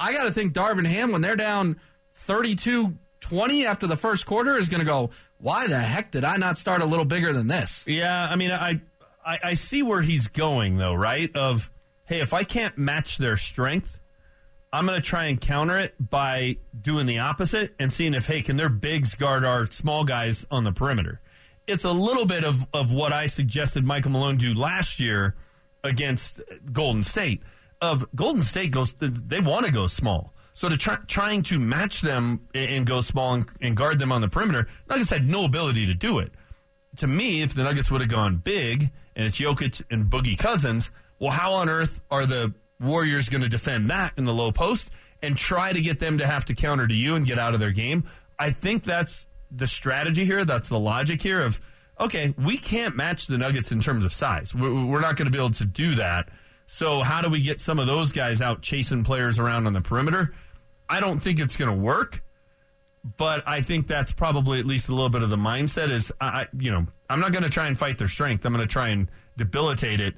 I 0.00 0.12
got 0.12 0.24
to 0.24 0.32
think 0.32 0.54
Darvin 0.54 0.86
Ham, 0.86 1.12
when 1.12 1.20
they're 1.20 1.36
down 1.36 1.78
32 2.12 2.96
20 3.20 3.66
after 3.66 3.86
the 3.86 3.96
first 3.96 4.24
quarter, 4.26 4.56
is 4.56 4.68
going 4.68 4.80
to 4.80 4.86
go, 4.86 5.10
why 5.38 5.66
the 5.66 5.78
heck 5.78 6.10
did 6.10 6.24
I 6.24 6.38
not 6.38 6.56
start 6.56 6.80
a 6.80 6.86
little 6.86 7.04
bigger 7.04 7.32
than 7.32 7.46
this? 7.46 7.84
Yeah, 7.86 8.28
I 8.28 8.34
mean, 8.34 8.50
I, 8.50 8.80
I, 9.24 9.38
I 9.44 9.54
see 9.54 9.82
where 9.82 10.00
he's 10.00 10.26
going, 10.28 10.78
though, 10.78 10.94
right? 10.94 11.34
Of, 11.36 11.70
hey, 12.06 12.20
if 12.20 12.32
I 12.32 12.44
can't 12.44 12.76
match 12.78 13.18
their 13.18 13.36
strength, 13.36 14.00
I'm 14.72 14.86
going 14.86 15.00
to 15.00 15.06
try 15.06 15.26
and 15.26 15.40
counter 15.40 15.78
it 15.78 15.94
by 15.98 16.56
doing 16.80 17.06
the 17.06 17.18
opposite 17.18 17.74
and 17.78 17.92
seeing 17.92 18.14
if, 18.14 18.26
hey, 18.26 18.40
can 18.40 18.56
their 18.56 18.68
bigs 18.68 19.14
guard 19.14 19.44
our 19.44 19.66
small 19.66 20.04
guys 20.04 20.46
on 20.50 20.64
the 20.64 20.72
perimeter? 20.72 21.20
It's 21.66 21.84
a 21.84 21.92
little 21.92 22.26
bit 22.26 22.44
of, 22.44 22.66
of 22.72 22.92
what 22.92 23.12
I 23.12 23.26
suggested 23.26 23.84
Michael 23.84 24.12
Malone 24.12 24.38
do 24.38 24.54
last 24.54 24.98
year 24.98 25.36
against 25.84 26.40
Golden 26.72 27.02
State. 27.02 27.42
Of 27.82 28.06
Golden 28.14 28.42
State 28.42 28.72
goes, 28.72 28.94
they 28.98 29.40
want 29.40 29.66
to 29.66 29.72
go 29.72 29.86
small. 29.86 30.34
So 30.52 30.68
to 30.68 30.76
try, 30.76 30.98
trying 31.06 31.42
to 31.44 31.58
match 31.58 32.02
them 32.02 32.46
and 32.54 32.86
go 32.86 33.00
small 33.00 33.34
and, 33.34 33.46
and 33.62 33.74
guard 33.76 33.98
them 33.98 34.12
on 34.12 34.20
the 34.20 34.28
perimeter, 34.28 34.68
Nuggets 34.88 35.10
had 35.10 35.26
no 35.26 35.44
ability 35.46 35.86
to 35.86 35.94
do 35.94 36.18
it. 36.18 36.32
To 36.96 37.06
me, 37.06 37.40
if 37.40 37.54
the 37.54 37.62
Nuggets 37.62 37.90
would 37.90 38.02
have 38.02 38.10
gone 38.10 38.36
big 38.36 38.90
and 39.16 39.26
it's 39.26 39.40
Jokic 39.40 39.82
and 39.90 40.06
Boogie 40.06 40.36
Cousins, 40.36 40.90
well, 41.18 41.30
how 41.30 41.52
on 41.52 41.68
earth 41.68 42.02
are 42.10 42.26
the 42.26 42.52
Warriors 42.80 43.28
going 43.28 43.42
to 43.42 43.48
defend 43.48 43.88
that 43.90 44.12
in 44.18 44.24
the 44.24 44.34
low 44.34 44.52
post 44.52 44.90
and 45.22 45.36
try 45.36 45.72
to 45.72 45.80
get 45.80 45.98
them 45.98 46.18
to 46.18 46.26
have 46.26 46.44
to 46.46 46.54
counter 46.54 46.86
to 46.86 46.94
you 46.94 47.14
and 47.14 47.26
get 47.26 47.38
out 47.38 47.54
of 47.54 47.60
their 47.60 47.70
game? 47.70 48.04
I 48.38 48.50
think 48.50 48.84
that's 48.84 49.26
the 49.50 49.66
strategy 49.66 50.24
here. 50.24 50.44
That's 50.44 50.68
the 50.68 50.78
logic 50.78 51.22
here 51.22 51.42
of, 51.42 51.60
okay, 51.98 52.34
we 52.36 52.56
can't 52.56 52.96
match 52.96 53.26
the 53.26 53.38
Nuggets 53.38 53.72
in 53.72 53.80
terms 53.80 54.04
of 54.04 54.12
size. 54.12 54.54
We're 54.54 55.00
not 55.00 55.16
going 55.16 55.26
to 55.26 55.32
be 55.32 55.38
able 55.38 55.50
to 55.50 55.64
do 55.64 55.94
that. 55.96 56.28
So 56.72 57.00
how 57.00 57.20
do 57.20 57.28
we 57.28 57.40
get 57.40 57.58
some 57.58 57.80
of 57.80 57.88
those 57.88 58.12
guys 58.12 58.40
out 58.40 58.62
chasing 58.62 59.02
players 59.02 59.40
around 59.40 59.66
on 59.66 59.72
the 59.72 59.80
perimeter? 59.80 60.32
I 60.88 61.00
don't 61.00 61.18
think 61.18 61.40
it's 61.40 61.56
going 61.56 61.68
to 61.70 61.76
work, 61.76 62.22
but 63.16 63.42
I 63.44 63.60
think 63.60 63.88
that's 63.88 64.12
probably 64.12 64.60
at 64.60 64.66
least 64.66 64.88
a 64.88 64.92
little 64.92 65.08
bit 65.08 65.22
of 65.22 65.30
the 65.30 65.36
mindset. 65.36 65.90
Is 65.90 66.12
I, 66.20 66.46
you 66.56 66.70
know, 66.70 66.86
I'm 67.10 67.18
not 67.18 67.32
going 67.32 67.42
to 67.42 67.50
try 67.50 67.66
and 67.66 67.76
fight 67.76 67.98
their 67.98 68.06
strength. 68.06 68.44
I'm 68.44 68.52
going 68.52 68.64
to 68.64 68.72
try 68.72 68.90
and 68.90 69.10
debilitate 69.36 69.98
it 69.98 70.14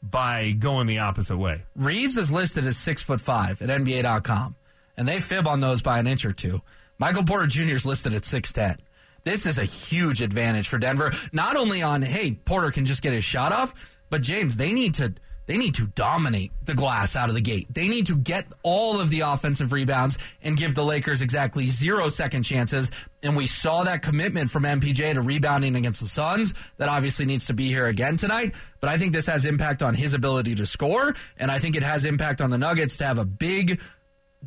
by 0.00 0.52
going 0.52 0.86
the 0.86 1.00
opposite 1.00 1.38
way. 1.38 1.64
Reaves 1.74 2.16
is 2.16 2.30
listed 2.30 2.64
as 2.66 2.76
six 2.76 3.02
foot 3.02 3.20
five 3.20 3.60
at 3.60 3.68
NBA.com, 3.68 4.54
and 4.96 5.08
they 5.08 5.18
fib 5.18 5.48
on 5.48 5.58
those 5.58 5.82
by 5.82 5.98
an 5.98 6.06
inch 6.06 6.24
or 6.24 6.32
two. 6.32 6.62
Michael 6.98 7.24
Porter 7.24 7.48
Jr. 7.48 7.74
is 7.74 7.84
listed 7.84 8.14
at 8.14 8.24
six 8.24 8.52
ten. 8.52 8.76
This 9.24 9.44
is 9.44 9.58
a 9.58 9.64
huge 9.64 10.22
advantage 10.22 10.68
for 10.68 10.78
Denver. 10.78 11.12
Not 11.32 11.56
only 11.56 11.82
on 11.82 12.02
hey 12.02 12.30
Porter 12.30 12.70
can 12.70 12.84
just 12.84 13.02
get 13.02 13.12
his 13.12 13.24
shot 13.24 13.52
off, 13.52 13.74
but 14.08 14.22
James 14.22 14.54
they 14.54 14.72
need 14.72 14.94
to 14.94 15.12
they 15.46 15.56
need 15.56 15.74
to 15.76 15.86
dominate 15.86 16.52
the 16.64 16.74
glass 16.74 17.16
out 17.16 17.28
of 17.28 17.34
the 17.34 17.40
gate. 17.40 17.66
They 17.72 17.88
need 17.88 18.06
to 18.06 18.16
get 18.16 18.46
all 18.62 19.00
of 19.00 19.10
the 19.10 19.20
offensive 19.20 19.72
rebounds 19.72 20.18
and 20.42 20.56
give 20.56 20.74
the 20.74 20.84
Lakers 20.84 21.22
exactly 21.22 21.66
zero 21.66 22.08
second 22.08 22.42
chances. 22.42 22.90
And 23.22 23.36
we 23.36 23.46
saw 23.46 23.84
that 23.84 24.02
commitment 24.02 24.50
from 24.50 24.64
MPJ 24.64 25.14
to 25.14 25.22
rebounding 25.22 25.76
against 25.76 26.00
the 26.00 26.06
Suns. 26.06 26.52
That 26.78 26.88
obviously 26.88 27.26
needs 27.26 27.46
to 27.46 27.54
be 27.54 27.68
here 27.68 27.86
again 27.86 28.16
tonight. 28.16 28.54
But 28.80 28.90
I 28.90 28.98
think 28.98 29.12
this 29.12 29.26
has 29.26 29.44
impact 29.44 29.82
on 29.82 29.94
his 29.94 30.14
ability 30.14 30.56
to 30.56 30.66
score. 30.66 31.14
And 31.36 31.50
I 31.50 31.58
think 31.58 31.76
it 31.76 31.82
has 31.82 32.04
impact 32.04 32.40
on 32.40 32.50
the 32.50 32.58
Nuggets 32.58 32.96
to 32.98 33.04
have 33.04 33.18
a 33.18 33.24
big 33.24 33.80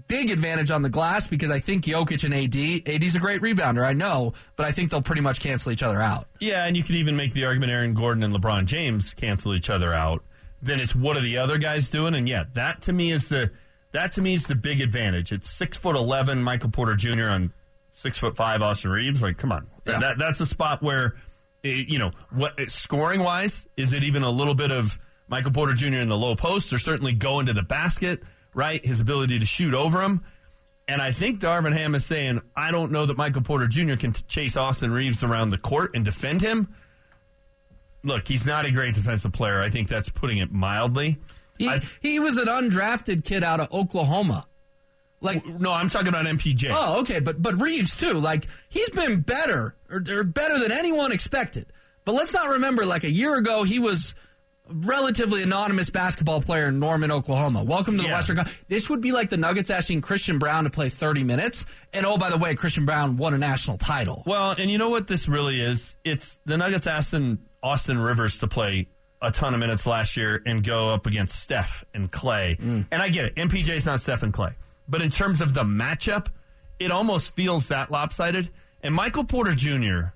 big 0.07 0.29
advantage 0.29 0.71
on 0.71 0.81
the 0.81 0.89
glass 0.89 1.27
because 1.27 1.51
I 1.51 1.59
think 1.59 1.83
Jokic 1.83 2.23
and 2.23 2.33
AD, 2.33 3.03
AD's 3.03 3.15
a 3.15 3.19
great 3.19 3.41
rebounder, 3.41 3.85
I 3.85 3.91
know, 3.91 4.33
but 4.55 4.65
I 4.65 4.71
think 4.71 4.91
they'll 4.91 5.01
pretty 5.01 5.21
much 5.21 5.41
cancel 5.41 5.73
each 5.73 5.83
other 5.83 5.99
out. 5.99 6.27
Yeah, 6.39 6.65
and 6.65 6.77
you 6.77 6.83
could 6.83 6.95
even 6.95 7.17
make 7.17 7.33
the 7.33 7.43
argument 7.43 7.71
Aaron 7.71 7.95
Gordon 7.95 8.23
and 8.23 8.33
LeBron 8.33 8.65
James 8.65 9.13
cancel 9.13 9.53
each 9.53 9.69
other 9.69 9.93
out 9.93 10.23
then 10.61 10.79
it's 10.79 10.95
what 10.95 11.17
are 11.17 11.21
the 11.21 11.37
other 11.37 11.57
guys 11.57 11.89
doing? 11.89 12.15
And 12.15 12.27
yeah, 12.27 12.45
that 12.53 12.81
to 12.83 12.93
me 12.93 13.11
is 13.11 13.29
the 13.29 13.51
that 13.91 14.11
to 14.13 14.21
me 14.21 14.33
is 14.33 14.45
the 14.45 14.55
big 14.55 14.81
advantage. 14.81 15.31
It's 15.31 15.49
six 15.49 15.77
foot 15.77 15.95
eleven 15.95 16.43
Michael 16.43 16.69
Porter 16.69 16.95
Jr. 16.95 17.29
on 17.29 17.53
six 17.89 18.17
foot 18.17 18.35
five 18.35 18.61
Austin 18.61 18.91
Reaves. 18.91 19.21
Like, 19.21 19.37
come 19.37 19.51
on, 19.51 19.67
yeah. 19.85 19.99
that 19.99 20.17
that's 20.17 20.39
a 20.39 20.45
spot 20.45 20.81
where 20.81 21.15
eh, 21.63 21.83
you 21.87 21.99
know 21.99 22.11
what 22.31 22.59
scoring 22.69 23.23
wise 23.23 23.67
is 23.77 23.93
it 23.93 24.03
even 24.03 24.23
a 24.23 24.29
little 24.29 24.55
bit 24.55 24.71
of 24.71 24.99
Michael 25.27 25.51
Porter 25.51 25.73
Jr. 25.73 25.99
in 25.99 26.09
the 26.09 26.17
low 26.17 26.35
post 26.35 26.73
or 26.73 26.79
certainly 26.79 27.13
going 27.13 27.45
to 27.45 27.53
the 27.53 27.63
basket, 27.63 28.21
right? 28.53 28.83
His 28.85 28.99
ability 28.99 29.39
to 29.39 29.45
shoot 29.45 29.73
over 29.73 30.01
him. 30.01 30.23
And 30.87 31.03
I 31.03 31.11
think 31.11 31.39
Darvin 31.39 31.71
Ham 31.73 31.93
is 31.93 32.03
saying, 32.03 32.41
I 32.55 32.71
don't 32.71 32.91
know 32.91 33.05
that 33.05 33.15
Michael 33.15 33.43
Porter 33.43 33.67
Jr. 33.67 33.93
can 33.93 34.11
t- 34.11 34.23
chase 34.27 34.57
Austin 34.57 34.91
Reaves 34.91 35.23
around 35.23 35.51
the 35.51 35.59
court 35.59 35.91
and 35.93 36.03
defend 36.03 36.41
him 36.41 36.73
look, 38.03 38.27
he's 38.27 38.45
not 38.45 38.65
a 38.65 38.71
great 38.71 38.95
defensive 38.95 39.31
player. 39.31 39.59
I 39.59 39.69
think 39.69 39.87
that's 39.87 40.09
putting 40.09 40.37
it 40.37 40.51
mildly. 40.51 41.17
He, 41.57 41.67
I, 41.67 41.81
he 42.01 42.19
was 42.19 42.37
an 42.37 42.47
undrafted 42.47 43.25
kid 43.25 43.43
out 43.43 43.59
of 43.59 43.73
Oklahoma. 43.73 44.47
Like 45.21 45.45
no, 45.45 45.73
I'm 45.73 45.89
talking 45.89 46.07
about 46.07 46.25
MPJ. 46.25 46.71
Oh, 46.73 47.01
okay, 47.01 47.19
but 47.19 47.41
but 47.41 47.59
Reaves 47.59 47.97
too. 47.97 48.13
Like 48.13 48.45
he's 48.69 48.89
been 48.89 49.19
better 49.19 49.75
or, 49.89 50.01
or 50.09 50.23
better 50.23 50.57
than 50.59 50.71
anyone 50.71 51.11
expected. 51.11 51.65
But 52.05 52.15
let's 52.15 52.33
not 52.33 52.47
remember, 52.47 52.85
like 52.85 53.03
a 53.03 53.11
year 53.11 53.37
ago, 53.37 53.63
he 53.63 53.79
was 53.79 54.15
relatively 54.71 55.43
anonymous 55.43 55.89
basketball 55.89 56.41
player 56.41 56.67
in 56.67 56.79
Norman, 56.79 57.11
Oklahoma. 57.11 57.63
Welcome 57.63 57.97
to 57.97 58.03
the 58.03 58.07
yeah. 58.07 58.15
Western. 58.15 58.39
This 58.67 58.89
would 58.89 59.01
be 59.01 59.11
like 59.11 59.29
the 59.29 59.37
Nuggets 59.37 59.69
asking 59.69 60.01
Christian 60.01 60.39
Braun 60.39 60.63
to 60.63 60.69
play 60.69 60.89
30 60.89 61.23
minutes. 61.23 61.65
And 61.91 62.05
oh, 62.05 62.17
by 62.17 62.29
the 62.29 62.37
way, 62.37 62.55
Christian 62.55 62.85
Braun 62.85 63.17
won 63.17 63.33
a 63.33 63.37
national 63.37 63.77
title. 63.77 64.23
Well, 64.25 64.55
and 64.57 64.69
you 64.69 64.77
know 64.77 64.89
what 64.89 65.07
this 65.07 65.27
really 65.27 65.59
is? 65.59 65.97
It's 66.03 66.39
the 66.45 66.57
Nuggets 66.57 66.87
asking 66.87 67.39
Austin 67.61 67.97
Rivers 67.97 68.39
to 68.39 68.47
play 68.47 68.87
a 69.21 69.31
ton 69.31 69.53
of 69.53 69.59
minutes 69.59 69.85
last 69.85 70.15
year 70.15 70.41
and 70.45 70.63
go 70.63 70.89
up 70.89 71.05
against 71.05 71.39
Steph 71.39 71.83
and 71.93 72.11
Klay. 72.11 72.57
Mm. 72.57 72.87
And 72.91 73.01
I 73.01 73.09
get 73.09 73.25
it. 73.25 73.35
MPJ's 73.35 73.85
not 73.85 73.99
Steph 73.99 74.23
and 74.23 74.33
Klay. 74.33 74.55
But 74.87 75.01
in 75.01 75.09
terms 75.09 75.41
of 75.41 75.53
the 75.53 75.63
matchup, 75.63 76.27
it 76.79 76.91
almost 76.91 77.35
feels 77.35 77.67
that 77.67 77.91
lopsided. 77.91 78.49
And 78.81 78.95
Michael 78.95 79.25
Porter 79.25 79.53
Jr., 79.53 80.13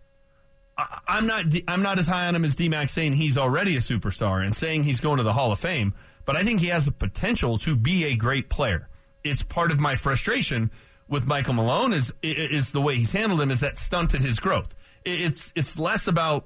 I, 0.78 1.00
I'm 1.08 1.28
not 1.28 1.46
I'm 1.68 1.84
not 1.84 2.00
as 2.00 2.08
high 2.08 2.28
on 2.28 2.36
him 2.36 2.46
as 2.46 2.56
D 2.56 2.70
Max 2.70 2.94
saying 2.94 3.14
he's 3.14 3.38
already 3.38 3.76
a 3.76 3.80
superstar 3.80 4.44
and 4.44 4.56
saying 4.56 4.84
he's 4.84 5.00
going 5.00 5.18
to 5.18 5.24
the 5.24 5.34
Hall 5.34 5.52
of 5.52 5.60
Fame, 5.60 5.94
but 6.26 6.36
I 6.36 6.44
think 6.44 6.62
he 6.62 6.68
has 6.68 6.86
the 6.86 6.92
potential 6.92 7.58
to 7.60 7.76
be 7.76 8.06
a 8.06 8.16
great 8.16 8.50
player. 8.50 8.90
It's 9.24 9.44
part 9.44 9.72
of 9.72 9.80
my 9.80 9.96
frustration 9.96 10.72
with 11.08 11.28
Michael 11.28 11.54
Malone 11.54 11.94
is 11.94 12.14
is 12.24 12.72
the 12.72 12.82
way 12.82 12.96
he's 12.96 13.12
handled 13.12 13.42
him 13.42 13.52
is 13.52 13.60
that 13.60 13.78
stunted 13.78 14.22
his 14.22 14.40
growth. 14.40 14.74
It's 15.06 15.52
it's 15.56 15.78
less 15.78 16.08
about 16.08 16.46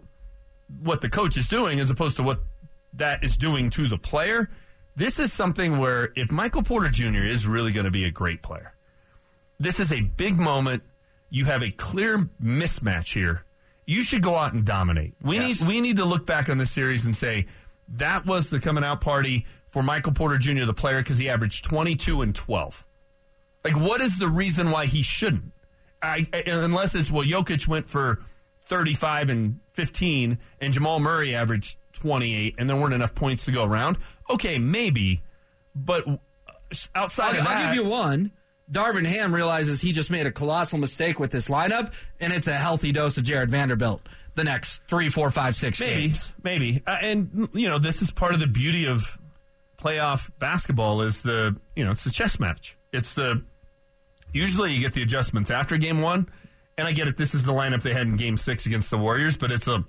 what 0.81 1.01
the 1.01 1.09
coach 1.09 1.37
is 1.37 1.47
doing 1.47 1.79
as 1.79 1.89
opposed 1.89 2.17
to 2.17 2.23
what 2.23 2.39
that 2.93 3.23
is 3.23 3.37
doing 3.37 3.69
to 3.71 3.87
the 3.87 3.97
player. 3.97 4.49
This 4.95 5.19
is 5.19 5.31
something 5.31 5.79
where 5.79 6.11
if 6.15 6.31
Michael 6.31 6.63
Porter 6.63 6.89
Jr. 6.89 7.25
is 7.25 7.45
really 7.45 7.71
going 7.71 7.85
to 7.85 7.91
be 7.91 8.05
a 8.05 8.11
great 8.11 8.41
player, 8.41 8.73
this 9.59 9.79
is 9.79 9.91
a 9.91 10.01
big 10.01 10.37
moment. 10.37 10.83
You 11.29 11.45
have 11.45 11.63
a 11.63 11.69
clear 11.69 12.29
mismatch 12.41 13.13
here. 13.13 13.43
You 13.85 14.03
should 14.03 14.21
go 14.21 14.35
out 14.35 14.53
and 14.53 14.65
dominate. 14.65 15.13
We 15.21 15.37
yes. 15.37 15.61
need 15.61 15.67
we 15.67 15.81
need 15.81 15.97
to 15.97 16.05
look 16.05 16.25
back 16.25 16.49
on 16.49 16.57
this 16.57 16.71
series 16.71 17.05
and 17.05 17.15
say 17.15 17.47
that 17.89 18.25
was 18.25 18.49
the 18.49 18.59
coming 18.59 18.83
out 18.83 19.01
party 19.01 19.45
for 19.67 19.83
Michael 19.83 20.13
Porter 20.13 20.37
Jr. 20.37 20.65
the 20.65 20.73
player 20.73 20.99
because 20.99 21.17
he 21.17 21.29
averaged 21.29 21.65
22 21.65 22.21
and 22.21 22.35
12. 22.35 22.85
Like 23.63 23.77
what 23.77 24.01
is 24.01 24.19
the 24.19 24.27
reason 24.27 24.71
why 24.71 24.85
he 24.85 25.01
shouldn't? 25.01 25.53
I, 26.01 26.27
unless 26.45 26.95
it's 26.95 27.09
well 27.09 27.23
Jokic 27.23 27.67
went 27.67 27.87
for 27.87 28.19
35 28.67 29.29
and 29.29 29.59
15 29.73 30.37
and 30.61 30.73
Jamal 30.73 30.99
Murray 30.99 31.35
averaged 31.35 31.77
28 31.93 32.55
and 32.57 32.69
there 32.69 32.77
weren't 32.77 32.93
enough 32.93 33.15
points 33.15 33.45
to 33.45 33.51
go 33.51 33.63
around, 33.63 33.97
okay, 34.29 34.59
maybe. 34.59 35.21
But 35.75 36.05
outside 36.95 37.35
I'll, 37.35 37.41
of 37.41 37.47
that. 37.47 37.57
I'll 37.57 37.75
give 37.75 37.83
you 37.83 37.89
one. 37.89 38.31
Darvin 38.71 39.05
Ham 39.05 39.33
realizes 39.33 39.81
he 39.81 39.93
just 39.93 40.11
made 40.11 40.25
a 40.25 40.31
colossal 40.31 40.77
mistake 40.77 41.19
with 41.19 41.31
this 41.31 41.47
lineup, 41.47 41.93
and 42.19 42.33
it's 42.33 42.47
a 42.47 42.53
healthy 42.53 42.91
dose 42.91 43.17
of 43.17 43.23
Jared 43.23 43.49
Vanderbilt 43.49 44.01
the 44.37 44.43
next 44.43 44.83
three, 44.87 45.09
four, 45.09 45.31
five, 45.31 45.55
six 45.55 45.81
maybe, 45.81 46.01
games. 46.01 46.33
Maybe, 46.43 46.83
uh, 46.87 46.97
and 47.01 47.49
you 47.53 47.67
know, 47.67 47.79
this 47.79 48.01
is 48.01 48.11
part 48.11 48.33
of 48.33 48.39
the 48.39 48.47
beauty 48.47 48.85
of 48.85 49.17
playoff 49.77 50.31
basketball 50.39 51.01
is 51.01 51.23
the 51.23 51.55
you 51.75 51.83
know 51.83 51.91
it's 51.91 52.05
the 52.05 52.11
chess 52.11 52.39
match. 52.39 52.77
It's 52.93 53.15
the 53.15 53.43
usually 54.31 54.73
you 54.73 54.79
get 54.79 54.93
the 54.93 55.01
adjustments 55.01 55.51
after 55.51 55.77
game 55.77 56.01
one, 56.01 56.29
and 56.77 56.87
I 56.87 56.91
get 56.91 57.07
it. 57.07 57.17
This 57.17 57.33
is 57.33 57.43
the 57.43 57.53
lineup 57.53 57.81
they 57.81 57.93
had 57.93 58.07
in 58.07 58.15
game 58.17 58.37
six 58.37 58.65
against 58.65 58.89
the 58.91 58.97
Warriors, 58.97 59.37
but 59.37 59.51
it's 59.51 59.67
a 59.67 59.83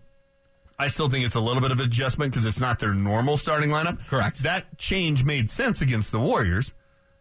I 0.78 0.86
still 0.86 1.08
think 1.08 1.24
it's 1.24 1.34
a 1.34 1.40
little 1.40 1.60
bit 1.60 1.72
of 1.72 1.80
adjustment 1.80 2.32
because 2.32 2.44
it's 2.46 2.60
not 2.60 2.78
their 2.78 2.94
normal 2.94 3.36
starting 3.36 3.70
lineup. 3.70 4.06
Correct. 4.06 4.44
That 4.44 4.78
change 4.78 5.24
made 5.24 5.50
sense 5.50 5.80
against 5.80 6.12
the 6.12 6.20
Warriors. 6.20 6.72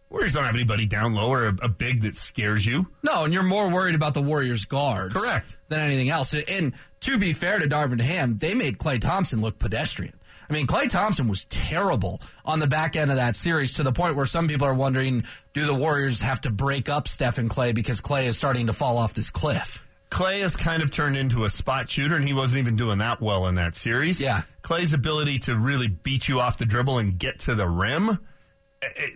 Warriors 0.09 0.33
don't 0.33 0.45
have 0.45 0.53
anybody 0.55 0.85
down 0.85 1.15
low 1.15 1.29
or 1.29 1.47
a, 1.47 1.55
a 1.63 1.67
big 1.67 2.03
that 2.03 2.13
scares 2.15 2.65
you. 2.65 2.87
No, 3.03 3.23
and 3.23 3.33
you're 3.33 3.43
more 3.43 3.69
worried 3.69 3.95
about 3.95 4.13
the 4.13 4.21
Warriors' 4.21 4.63
guards, 4.63 5.13
Correct. 5.15 5.57
than 5.69 5.79
anything 5.79 6.09
else. 6.09 6.33
And 6.33 6.73
to 7.01 7.17
be 7.17 7.33
fair 7.33 7.59
to 7.59 7.67
Darvin 7.67 7.99
Ham, 7.99 8.37
they 8.37 8.53
made 8.53 8.77
Klay 8.77 9.01
Thompson 9.01 9.41
look 9.41 9.59
pedestrian. 9.59 10.13
I 10.49 10.53
mean, 10.53 10.67
Klay 10.67 10.89
Thompson 10.89 11.27
was 11.27 11.45
terrible 11.45 12.21
on 12.45 12.59
the 12.59 12.67
back 12.67 12.95
end 12.95 13.11
of 13.11 13.17
that 13.17 13.35
series 13.35 13.73
to 13.75 13.83
the 13.83 13.91
point 13.91 14.15
where 14.15 14.25
some 14.25 14.47
people 14.47 14.67
are 14.67 14.73
wondering, 14.73 15.25
do 15.53 15.65
the 15.65 15.73
Warriors 15.73 16.21
have 16.21 16.41
to 16.41 16.49
break 16.51 16.89
up 16.89 17.07
Steph 17.07 17.37
and 17.37 17.49
Klay 17.49 17.75
because 17.75 18.01
Klay 18.01 18.27
is 18.27 18.37
starting 18.37 18.67
to 18.67 18.73
fall 18.73 18.97
off 18.97 19.13
this 19.13 19.29
cliff? 19.29 19.83
Klay 20.09 20.41
has 20.41 20.55
kind 20.55 20.81
of 20.81 20.91
turned 20.91 21.17
into 21.17 21.43
a 21.43 21.49
spot 21.49 21.89
shooter, 21.89 22.15
and 22.15 22.23
he 22.23 22.33
wasn't 22.33 22.59
even 22.59 22.77
doing 22.77 22.99
that 22.99 23.19
well 23.19 23.47
in 23.47 23.55
that 23.55 23.75
series. 23.75 24.21
Yeah. 24.21 24.43
Klay's 24.63 24.93
ability 24.93 25.39
to 25.39 25.57
really 25.57 25.87
beat 25.87 26.29
you 26.29 26.39
off 26.39 26.57
the 26.57 26.65
dribble 26.65 26.97
and 26.97 27.19
get 27.19 27.39
to 27.39 27.55
the 27.55 27.67
rim, 27.67 28.17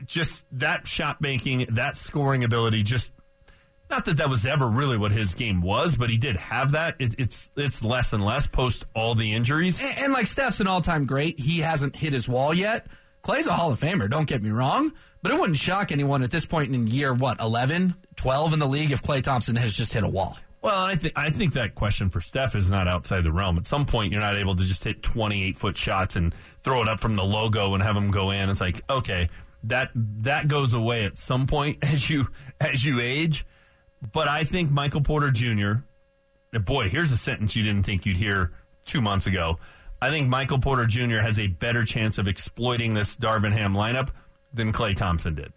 just 0.05 0.45
that 0.51 0.87
shot 0.87 1.21
making, 1.21 1.67
that 1.69 1.95
scoring 1.95 2.43
ability, 2.43 2.83
just 2.83 3.13
not 3.91 4.05
that 4.05 4.17
that 4.17 4.29
was 4.29 4.45
ever 4.45 4.67
really 4.67 4.97
what 4.97 5.11
his 5.11 5.35
game 5.35 5.61
was, 5.61 5.95
but 5.95 6.09
he 6.09 6.17
did 6.17 6.35
have 6.37 6.71
that. 6.71 6.95
It, 6.97 7.19
it's 7.19 7.51
it's 7.55 7.83
less 7.83 8.13
and 8.13 8.25
less 8.25 8.47
post 8.47 8.85
all 8.95 9.13
the 9.13 9.33
injuries. 9.33 9.79
And, 9.79 9.93
and 9.99 10.13
like 10.13 10.25
Steph's 10.25 10.59
an 10.59 10.67
all 10.67 10.81
time 10.81 11.05
great. 11.05 11.39
He 11.39 11.59
hasn't 11.59 11.95
hit 11.95 12.13
his 12.13 12.27
wall 12.27 12.53
yet. 12.53 12.87
Klay's 13.21 13.45
a 13.45 13.53
Hall 13.53 13.71
of 13.71 13.79
Famer, 13.79 14.09
don't 14.09 14.27
get 14.27 14.41
me 14.41 14.49
wrong. 14.49 14.91
But 15.21 15.31
it 15.31 15.39
wouldn't 15.39 15.57
shock 15.57 15.91
anyone 15.91 16.23
at 16.23 16.31
this 16.31 16.47
point 16.47 16.73
in 16.73 16.87
year, 16.87 17.13
what, 17.13 17.39
11, 17.39 17.93
12 18.15 18.53
in 18.53 18.59
the 18.59 18.67
league 18.67 18.91
if 18.91 19.03
Klay 19.03 19.21
Thompson 19.21 19.55
has 19.55 19.77
just 19.77 19.93
hit 19.93 20.03
a 20.03 20.07
wall. 20.07 20.35
Well, 20.63 20.83
I 20.83 20.95
think 20.95 21.17
I 21.17 21.31
think 21.31 21.53
that 21.53 21.73
question 21.73 22.09
for 22.09 22.21
Steph 22.21 22.55
is 22.55 22.69
not 22.69 22.87
outside 22.87 23.23
the 23.23 23.31
realm. 23.31 23.57
At 23.57 23.65
some 23.65 23.85
point, 23.85 24.11
you're 24.11 24.21
not 24.21 24.35
able 24.35 24.55
to 24.55 24.63
just 24.63 24.83
hit 24.83 25.01
28 25.01 25.57
foot 25.57 25.75
shots 25.75 26.15
and 26.15 26.33
throw 26.63 26.81
it 26.83 26.87
up 26.87 26.99
from 27.01 27.15
the 27.15 27.23
logo 27.23 27.73
and 27.73 27.81
have 27.81 27.95
them 27.95 28.11
go 28.11 28.29
in. 28.29 28.47
It's 28.49 28.61
like 28.61 28.81
okay, 28.87 29.29
that 29.63 29.89
that 29.95 30.47
goes 30.47 30.73
away 30.73 31.05
at 31.05 31.17
some 31.17 31.47
point 31.47 31.79
as 31.81 32.09
you 32.09 32.27
as 32.59 32.85
you 32.85 32.99
age. 32.99 33.45
But 34.01 34.27
I 34.27 34.43
think 34.43 34.71
Michael 34.71 35.01
Porter 35.01 35.31
Jr. 35.31 35.83
Boy, 36.59 36.89
here's 36.89 37.11
a 37.11 37.17
sentence 37.17 37.55
you 37.55 37.63
didn't 37.63 37.83
think 37.83 38.05
you'd 38.05 38.17
hear 38.17 38.51
two 38.85 39.01
months 39.01 39.27
ago. 39.27 39.59
I 40.01 40.09
think 40.09 40.27
Michael 40.27 40.59
Porter 40.59 40.85
Jr. 40.85 41.17
has 41.17 41.37
a 41.37 41.47
better 41.47 41.85
chance 41.85 42.17
of 42.17 42.27
exploiting 42.27 42.93
this 42.93 43.15
Darvin 43.15 43.51
Ham 43.51 43.73
lineup 43.73 44.09
than 44.53 44.73
Klay 44.73 44.95
Thompson 44.95 45.35
did. 45.35 45.53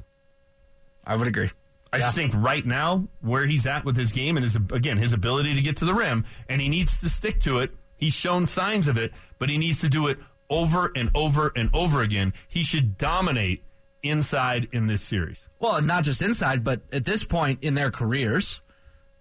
I 1.06 1.16
would 1.16 1.26
agree. 1.26 1.50
I 1.92 1.98
just 1.98 2.16
think 2.16 2.34
right 2.34 2.66
now 2.66 3.06
where 3.20 3.46
he's 3.46 3.66
at 3.66 3.84
with 3.84 3.96
his 3.96 4.10
game 4.10 4.36
and 4.36 4.42
his 4.42 4.56
again 4.56 4.96
his 4.96 5.12
ability 5.12 5.54
to 5.54 5.60
get 5.60 5.76
to 5.76 5.84
the 5.84 5.94
rim 5.94 6.24
and 6.48 6.60
he 6.60 6.68
needs 6.68 7.00
to 7.00 7.08
stick 7.08 7.40
to 7.42 7.60
it. 7.60 7.70
He's 7.96 8.12
shown 8.12 8.48
signs 8.48 8.88
of 8.88 8.98
it, 8.98 9.12
but 9.38 9.48
he 9.48 9.58
needs 9.58 9.80
to 9.82 9.88
do 9.88 10.08
it 10.08 10.18
over 10.50 10.90
and 10.96 11.10
over 11.14 11.52
and 11.54 11.70
over 11.72 12.02
again. 12.02 12.32
He 12.48 12.64
should 12.64 12.98
dominate 12.98 13.62
inside 14.04 14.68
in 14.72 14.86
this 14.86 15.02
series. 15.02 15.48
Well, 15.58 15.76
and 15.76 15.86
not 15.86 16.04
just 16.04 16.22
inside, 16.22 16.62
but 16.62 16.82
at 16.92 17.04
this 17.04 17.24
point 17.24 17.60
in 17.62 17.74
their 17.74 17.90
careers, 17.90 18.60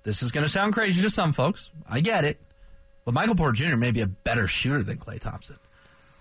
this 0.03 0.21
is 0.21 0.31
going 0.31 0.45
to 0.45 0.49
sound 0.49 0.73
crazy 0.73 1.01
to 1.01 1.09
some 1.09 1.33
folks. 1.33 1.71
I 1.89 2.01
get 2.01 2.25
it. 2.25 2.39
But 3.05 3.13
Michael 3.13 3.35
Porter 3.35 3.53
Jr. 3.53 3.75
may 3.75 3.91
be 3.91 4.01
a 4.01 4.07
better 4.07 4.47
shooter 4.47 4.83
than 4.83 4.97
Klay 4.97 5.19
Thompson, 5.19 5.57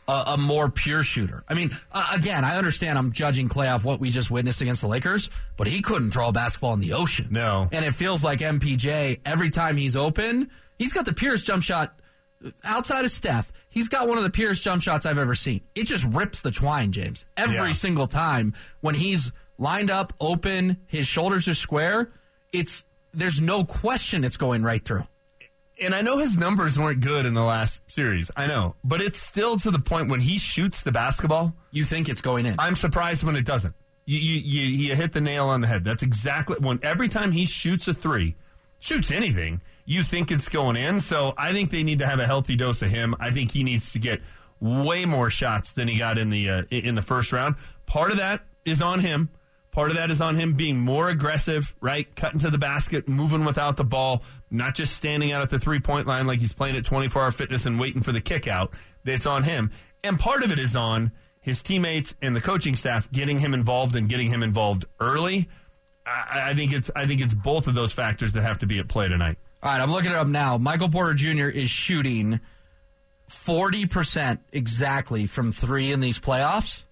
a, 0.08 0.24
a 0.28 0.36
more 0.36 0.68
pure 0.68 1.02
shooter. 1.02 1.44
I 1.48 1.54
mean, 1.54 1.70
uh, 1.92 2.12
again, 2.14 2.44
I 2.44 2.56
understand 2.56 2.98
I'm 2.98 3.12
judging 3.12 3.48
Klay 3.48 3.72
off 3.72 3.84
what 3.84 4.00
we 4.00 4.10
just 4.10 4.30
witnessed 4.30 4.62
against 4.62 4.80
the 4.82 4.88
Lakers, 4.88 5.30
but 5.56 5.68
he 5.68 5.80
couldn't 5.80 6.10
throw 6.10 6.28
a 6.28 6.32
basketball 6.32 6.74
in 6.74 6.80
the 6.80 6.92
ocean. 6.94 7.28
No. 7.30 7.68
And 7.70 7.84
it 7.84 7.94
feels 7.94 8.24
like 8.24 8.40
MPJ, 8.40 9.20
every 9.24 9.50
time 9.50 9.76
he's 9.76 9.94
open, 9.94 10.50
he's 10.78 10.92
got 10.92 11.04
the 11.04 11.12
purest 11.12 11.46
jump 11.46 11.62
shot 11.62 11.94
outside 12.64 13.04
of 13.04 13.10
Steph, 13.10 13.52
he's 13.68 13.88
got 13.88 14.08
one 14.08 14.18
of 14.18 14.24
the 14.24 14.30
purest 14.30 14.62
jump 14.62 14.82
shots 14.82 15.06
I've 15.06 15.18
ever 15.18 15.34
seen. 15.34 15.60
It 15.74 15.86
just 15.86 16.04
rips 16.12 16.40
the 16.42 16.50
twine, 16.50 16.92
James. 16.92 17.24
Every 17.36 17.54
Yeah. 17.56 17.72
single 17.72 18.06
time 18.06 18.54
when 18.80 18.94
he's 18.94 19.32
lined 19.58 19.90
up, 19.90 20.12
open, 20.20 20.78
his 20.86 21.06
shoulders 21.06 21.46
are 21.48 21.54
square, 21.54 22.10
it's 22.52 22.84
there's 23.14 23.40
no 23.40 23.64
question 23.64 24.24
it's 24.24 24.36
going 24.38 24.62
right 24.62 24.84
through. 24.84 25.06
And 25.80 25.94
I 25.94 26.00
know 26.02 26.18
his 26.18 26.36
numbers 26.36 26.78
weren't 26.78 27.00
good 27.00 27.26
in 27.26 27.34
the 27.34 27.42
last 27.42 27.82
series. 27.90 28.30
I 28.36 28.46
know, 28.46 28.76
but 28.84 29.00
it's 29.00 29.18
still 29.18 29.58
to 29.58 29.70
the 29.70 29.78
point 29.80 30.08
when 30.08 30.20
he 30.20 30.38
shoots 30.38 30.82
the 30.82 30.92
basketball, 30.92 31.54
You 31.72 31.84
think 31.84 32.08
it's 32.08 32.20
going 32.20 32.46
in. 32.46 32.54
I'm 32.58 32.76
surprised 32.76 33.22
when 33.24 33.34
it 33.36 33.44
doesn't. 33.44 33.74
You, 34.04 34.18
you, 34.18 34.38
you, 34.40 34.66
you 34.88 34.94
hit 34.94 35.12
the 35.12 35.20
nail 35.20 35.46
on 35.48 35.60
the 35.60 35.66
head. 35.68 35.84
That's 35.84 36.02
exactly 36.02 36.56
when 36.60 36.78
every 36.82 37.08
time 37.08 37.32
he 37.32 37.44
shoots 37.46 37.86
a 37.88 37.94
three, 37.94 38.36
shoots 38.78 39.10
anything, 39.10 39.60
you 39.84 40.02
think 40.02 40.30
it's 40.30 40.48
going 40.48 40.76
in. 40.76 41.00
So 41.00 41.34
I 41.36 41.52
think 41.52 41.70
they 41.70 41.82
need 41.82 41.98
to 41.98 42.06
have 42.06 42.20
a 42.20 42.26
healthy 42.26 42.56
dose 42.56 42.82
of 42.82 42.90
him. 42.90 43.14
I 43.18 43.30
think 43.30 43.52
he 43.52 43.64
needs 43.64 43.92
to 43.92 43.98
get 43.98 44.20
way 44.60 45.04
more 45.04 45.28
shots 45.28 45.74
than 45.74 45.88
he 45.88 45.98
got 45.98 46.18
in 46.18 46.30
the 46.30 46.48
uh, 46.48 46.62
in 46.70 46.94
the 46.94 47.02
first 47.02 47.32
round. 47.32 47.56
Part 47.86 48.10
of 48.10 48.18
that 48.18 48.44
is 48.64 48.80
on 48.80 49.00
him. 49.00 49.30
Part 49.72 49.90
of 49.90 49.96
that 49.96 50.10
is 50.10 50.20
on 50.20 50.36
him 50.36 50.52
being 50.52 50.78
more 50.78 51.08
aggressive, 51.08 51.74
right? 51.80 52.14
Cutting 52.14 52.40
to 52.40 52.50
the 52.50 52.58
basket, 52.58 53.08
moving 53.08 53.46
without 53.46 53.78
the 53.78 53.84
ball, 53.84 54.22
not 54.50 54.74
just 54.74 54.94
standing 54.94 55.32
out 55.32 55.42
at 55.42 55.48
the 55.48 55.58
three 55.58 55.80
point 55.80 56.06
line 56.06 56.26
like 56.26 56.40
he's 56.40 56.52
playing 56.52 56.76
at 56.76 56.84
24 56.84 57.22
hour 57.22 57.30
fitness 57.30 57.64
and 57.64 57.80
waiting 57.80 58.02
for 58.02 58.12
the 58.12 58.20
kick 58.20 58.46
out. 58.46 58.74
That's 59.04 59.26
on 59.26 59.44
him. 59.44 59.70
And 60.04 60.18
part 60.18 60.44
of 60.44 60.52
it 60.52 60.58
is 60.58 60.76
on 60.76 61.10
his 61.40 61.62
teammates 61.62 62.14
and 62.20 62.36
the 62.36 62.40
coaching 62.40 62.74
staff 62.74 63.10
getting 63.10 63.40
him 63.40 63.54
involved 63.54 63.96
and 63.96 64.08
getting 64.08 64.28
him 64.28 64.42
involved 64.42 64.84
early. 65.00 65.48
I, 66.04 66.50
I 66.50 66.54
think 66.54 66.72
it's 66.72 66.90
I 66.94 67.06
think 67.06 67.20
it's 67.20 67.34
both 67.34 67.66
of 67.66 67.74
those 67.74 67.92
factors 67.92 68.32
that 68.34 68.42
have 68.42 68.58
to 68.58 68.66
be 68.66 68.78
at 68.78 68.88
play 68.88 69.08
tonight. 69.08 69.38
All 69.62 69.70
right, 69.70 69.80
I'm 69.80 69.90
looking 69.90 70.10
it 70.10 70.16
up 70.16 70.26
now. 70.26 70.58
Michael 70.58 70.88
Porter 70.88 71.14
Jr. 71.14 71.46
is 71.46 71.70
shooting 71.70 72.40
40% 73.28 74.38
exactly 74.52 75.26
from 75.26 75.52
three 75.52 75.92
in 75.92 76.00
these 76.00 76.18
playoffs. 76.18 76.84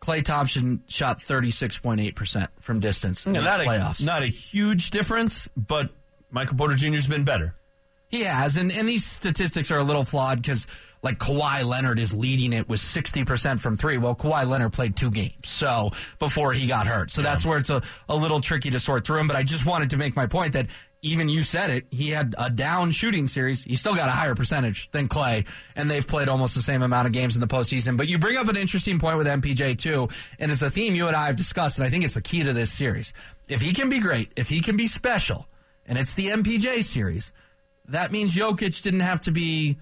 Klay 0.00 0.24
Thompson 0.24 0.82
shot 0.88 1.18
36.8% 1.18 2.48
from 2.58 2.80
distance 2.80 3.26
in 3.26 3.34
these 3.34 3.42
not 3.42 3.60
playoffs. 3.60 4.02
a 4.02 4.06
not 4.06 4.22
a 4.22 4.26
huge 4.26 4.90
difference, 4.90 5.48
but 5.56 5.90
Michael 6.30 6.56
Porter 6.56 6.74
Jr.'s 6.74 7.06
been 7.06 7.24
better. 7.24 7.54
He 8.08 8.22
has, 8.22 8.56
and, 8.56 8.72
and 8.72 8.88
these 8.88 9.04
statistics 9.04 9.70
are 9.70 9.78
a 9.78 9.84
little 9.84 10.04
flawed 10.04 10.42
because, 10.42 10.66
like, 11.00 11.18
Kawhi 11.18 11.64
Leonard 11.64 12.00
is 12.00 12.12
leading 12.12 12.52
it 12.52 12.68
with 12.68 12.80
60% 12.80 13.60
from 13.60 13.76
three. 13.76 13.98
Well, 13.98 14.16
Kawhi 14.16 14.48
Leonard 14.48 14.72
played 14.72 14.96
two 14.96 15.12
games, 15.12 15.48
so 15.48 15.90
before 16.18 16.52
he 16.52 16.66
got 16.66 16.88
hurt. 16.88 17.12
So 17.12 17.22
that's 17.22 17.46
where 17.46 17.58
it's 17.58 17.70
a, 17.70 17.82
a 18.08 18.16
little 18.16 18.40
tricky 18.40 18.70
to 18.70 18.80
sort 18.80 19.06
through 19.06 19.18
him. 19.18 19.28
But 19.28 19.36
I 19.36 19.44
just 19.44 19.64
wanted 19.64 19.90
to 19.90 19.96
make 19.96 20.16
my 20.16 20.26
point 20.26 20.54
that 20.54 20.66
even 21.02 21.28
you 21.28 21.42
said 21.42 21.70
it, 21.70 21.86
he 21.90 22.10
had 22.10 22.34
a 22.36 22.50
down 22.50 22.90
shooting 22.90 23.26
series. 23.26 23.64
He 23.64 23.74
still 23.74 23.94
got 23.94 24.08
a 24.08 24.12
higher 24.12 24.34
percentage 24.34 24.90
than 24.90 25.08
Klay, 25.08 25.46
and 25.74 25.90
they've 25.90 26.06
played 26.06 26.28
almost 26.28 26.54
the 26.54 26.62
same 26.62 26.82
amount 26.82 27.06
of 27.06 27.12
games 27.12 27.34
in 27.34 27.40
the 27.40 27.46
postseason. 27.46 27.96
But 27.96 28.08
you 28.08 28.18
bring 28.18 28.36
up 28.36 28.48
an 28.48 28.56
interesting 28.56 28.98
point 28.98 29.16
with 29.16 29.26
MPJ, 29.26 29.78
too, 29.78 30.08
and 30.38 30.52
it's 30.52 30.62
a 30.62 30.70
theme 30.70 30.94
you 30.94 31.06
and 31.06 31.16
I 31.16 31.26
have 31.26 31.36
discussed, 31.36 31.78
and 31.78 31.86
I 31.86 31.90
think 31.90 32.04
it's 32.04 32.14
the 32.14 32.20
key 32.20 32.42
to 32.42 32.52
this 32.52 32.70
series. 32.70 33.12
If 33.48 33.62
he 33.62 33.72
can 33.72 33.88
be 33.88 33.98
great, 33.98 34.32
if 34.36 34.48
he 34.48 34.60
can 34.60 34.76
be 34.76 34.86
special, 34.86 35.46
and 35.86 35.96
it's 35.96 36.14
the 36.14 36.26
MPJ 36.26 36.84
series, 36.84 37.32
that 37.88 38.12
means 38.12 38.36
Jokic 38.36 38.82
didn't 38.82 39.00
have 39.00 39.20
to 39.20 39.32
be. 39.32 39.78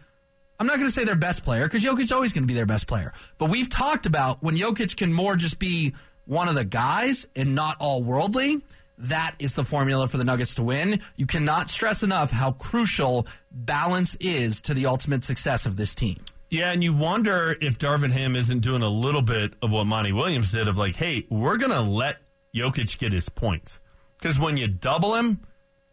I'm 0.60 0.66
not 0.66 0.76
going 0.76 0.88
to 0.88 0.92
say 0.92 1.04
their 1.04 1.16
best 1.16 1.44
player 1.44 1.64
because 1.64 1.84
Jokic's 1.84 2.10
always 2.10 2.32
going 2.32 2.42
to 2.42 2.48
be 2.48 2.54
their 2.54 2.66
best 2.66 2.86
player. 2.86 3.12
But 3.38 3.50
we've 3.50 3.68
talked 3.68 4.06
about 4.06 4.42
when 4.42 4.56
Jokic 4.56 4.96
can 4.96 5.12
more 5.12 5.36
just 5.36 5.58
be 5.58 5.94
one 6.24 6.48
of 6.48 6.54
the 6.54 6.64
guys 6.64 7.26
and 7.36 7.54
not 7.54 7.76
all 7.78 8.02
worldly. 8.02 8.62
That 8.98 9.36
is 9.38 9.54
the 9.54 9.64
formula 9.64 10.08
for 10.08 10.16
the 10.16 10.24
Nuggets 10.24 10.56
to 10.56 10.62
win. 10.62 11.00
You 11.16 11.26
cannot 11.26 11.70
stress 11.70 12.02
enough 12.02 12.30
how 12.30 12.52
crucial 12.52 13.26
balance 13.50 14.16
is 14.16 14.60
to 14.62 14.74
the 14.74 14.86
ultimate 14.86 15.22
success 15.24 15.66
of 15.66 15.76
this 15.76 15.94
team. 15.94 16.24
Yeah, 16.50 16.72
and 16.72 16.82
you 16.82 16.94
wonder 16.94 17.56
if 17.60 17.78
Darvin 17.78 18.10
Ham 18.10 18.34
isn't 18.34 18.60
doing 18.60 18.82
a 18.82 18.88
little 18.88 19.22
bit 19.22 19.52
of 19.62 19.70
what 19.70 19.84
Monty 19.84 20.12
Williams 20.12 20.50
did 20.50 20.66
of 20.66 20.78
like, 20.78 20.96
hey, 20.96 21.26
we're 21.28 21.58
going 21.58 21.72
to 21.72 21.82
let 21.82 22.16
Jokic 22.54 22.98
get 22.98 23.12
his 23.12 23.28
points. 23.28 23.78
Because 24.18 24.38
when 24.38 24.56
you 24.56 24.66
double 24.66 25.14
him, 25.14 25.42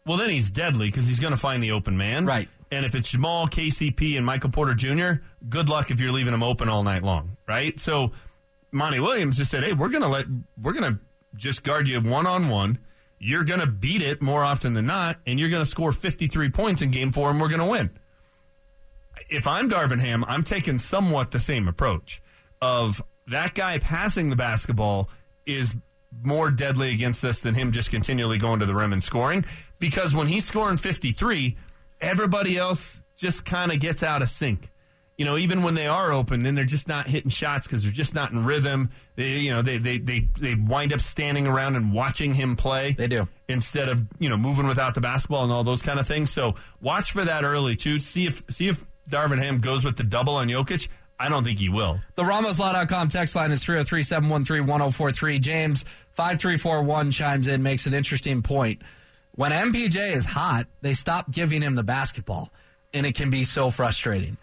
well, 0.05 0.17
then 0.17 0.29
he's 0.29 0.49
deadly 0.49 0.87
because 0.87 1.07
he's 1.07 1.19
going 1.19 1.33
to 1.33 1.37
find 1.37 1.61
the 1.61 1.71
open 1.71 1.97
man. 1.97 2.25
Right. 2.25 2.47
And 2.71 2.85
if 2.85 2.95
it's 2.95 3.11
Jamal, 3.11 3.47
KCP, 3.47 4.17
and 4.17 4.25
Michael 4.25 4.49
Porter 4.49 4.73
Jr., 4.73 5.21
good 5.47 5.69
luck 5.69 5.91
if 5.91 5.99
you're 5.99 6.11
leaving 6.11 6.33
him 6.33 6.41
open 6.41 6.69
all 6.69 6.83
night 6.83 7.03
long. 7.03 7.37
Right. 7.47 7.77
So 7.77 8.13
Monty 8.71 8.99
Williams 8.99 9.37
just 9.37 9.51
said, 9.51 9.63
hey, 9.63 9.73
we're 9.73 9.89
going 9.89 10.03
to 10.03 10.09
let, 10.09 10.25
we're 10.61 10.73
going 10.73 10.93
to 10.93 10.99
just 11.35 11.63
guard 11.63 11.87
you 11.87 11.99
one 11.99 12.25
on 12.25 12.49
one. 12.49 12.79
You're 13.19 13.43
going 13.43 13.61
to 13.61 13.67
beat 13.67 14.01
it 14.01 14.21
more 14.21 14.43
often 14.43 14.73
than 14.73 14.85
not, 14.85 15.17
and 15.25 15.39
you're 15.39 15.49
going 15.49 15.63
to 15.63 15.69
score 15.69 15.91
53 15.91 16.49
points 16.49 16.81
in 16.81 16.91
game 16.91 17.11
four, 17.11 17.29
and 17.29 17.39
we're 17.39 17.49
going 17.49 17.61
to 17.61 17.69
win 17.69 17.91
if 19.29 19.47
I'm 19.47 19.69
Darvin 19.69 19.99
Ham, 19.99 20.23
I'm 20.27 20.43
taking 20.43 20.77
somewhat 20.77 21.31
the 21.31 21.39
same 21.39 21.67
approach 21.67 22.21
of 22.61 23.01
that 23.27 23.55
guy 23.55 23.79
passing 23.79 24.29
the 24.29 24.35
basketball 24.35 25.09
is 25.45 25.75
more 26.23 26.49
deadly 26.49 26.93
against 26.93 27.21
this 27.21 27.39
than 27.39 27.55
him 27.55 27.71
just 27.71 27.91
continually 27.91 28.37
going 28.37 28.59
to 28.59 28.65
the 28.65 28.75
rim 28.75 28.93
and 28.93 29.03
scoring. 29.03 29.43
Because 29.79 30.13
when 30.13 30.27
he's 30.27 30.45
scoring 30.45 30.77
53, 30.77 31.57
everybody 31.99 32.57
else 32.57 33.01
just 33.17 33.45
kind 33.45 33.71
of 33.71 33.79
gets 33.79 34.03
out 34.03 34.21
of 34.21 34.29
sync. 34.29 34.71
You 35.17 35.23
know, 35.23 35.37
even 35.37 35.63
when 35.63 35.75
they 35.75 35.87
are 35.87 36.11
open, 36.11 36.43
then 36.43 36.55
they're 36.55 36.65
just 36.65 36.89
not 36.89 37.07
hitting 37.07 37.29
shots 37.29 37.67
because 37.67 37.83
they're 37.83 37.91
just 37.91 38.13
not 38.13 38.31
in 38.31 38.43
rhythm. 38.43 38.89
They, 39.15 39.37
you 39.37 39.51
know, 39.51 39.61
they, 39.61 39.77
they, 39.77 39.97
they, 39.97 40.27
they 40.37 40.55
wind 40.55 40.91
up 40.91 40.99
standing 40.99 41.47
around 41.47 41.77
and 41.77 41.93
watching 41.93 42.33
him 42.33 42.57
play. 42.57 42.93
They 42.93 43.07
do. 43.07 43.27
Instead 43.47 43.87
of, 43.87 44.03
you 44.19 44.29
know, 44.29 44.35
moving 44.35 44.67
without 44.67 44.93
the 44.93 44.99
basketball 45.01 45.43
and 45.43 45.53
all 45.53 45.63
those 45.63 45.81
kind 45.81 45.99
of 45.99 46.07
things. 46.07 46.31
So 46.31 46.55
watch 46.81 47.13
for 47.13 47.23
that 47.23 47.45
early, 47.45 47.75
too. 47.75 47.99
See 47.99 48.25
if, 48.25 48.43
see 48.49 48.67
if 48.67 48.83
Darvin 49.09 49.41
Ham 49.41 49.59
goes 49.59 49.85
with 49.85 49.95
the 49.95 50.03
double 50.03 50.35
on 50.35 50.47
Jokic. 50.47 50.89
I 51.17 51.29
don't 51.29 51.43
think 51.45 51.59
he 51.59 51.69
will. 51.69 52.01
The 52.15 52.23
RamosLaw.com 52.23 53.07
text 53.07 53.35
line 53.35 53.51
is 53.51 53.63
303 53.63 54.03
713 54.03 54.67
1043. 54.67 55.39
James, 55.39 55.83
5341 56.11 57.11
chimes 57.11 57.47
in, 57.47 57.63
makes 57.63 57.87
an 57.87 57.93
interesting 57.93 58.41
point. 58.41 58.81
When 59.31 59.51
MPJ 59.51 60.13
is 60.13 60.25
hot, 60.25 60.67
they 60.81 60.93
stop 60.93 61.31
giving 61.31 61.61
him 61.61 61.75
the 61.75 61.83
basketball, 61.83 62.51
and 62.93 63.05
it 63.05 63.15
can 63.15 63.29
be 63.29 63.43
so 63.43 63.69
frustrating. 63.69 64.37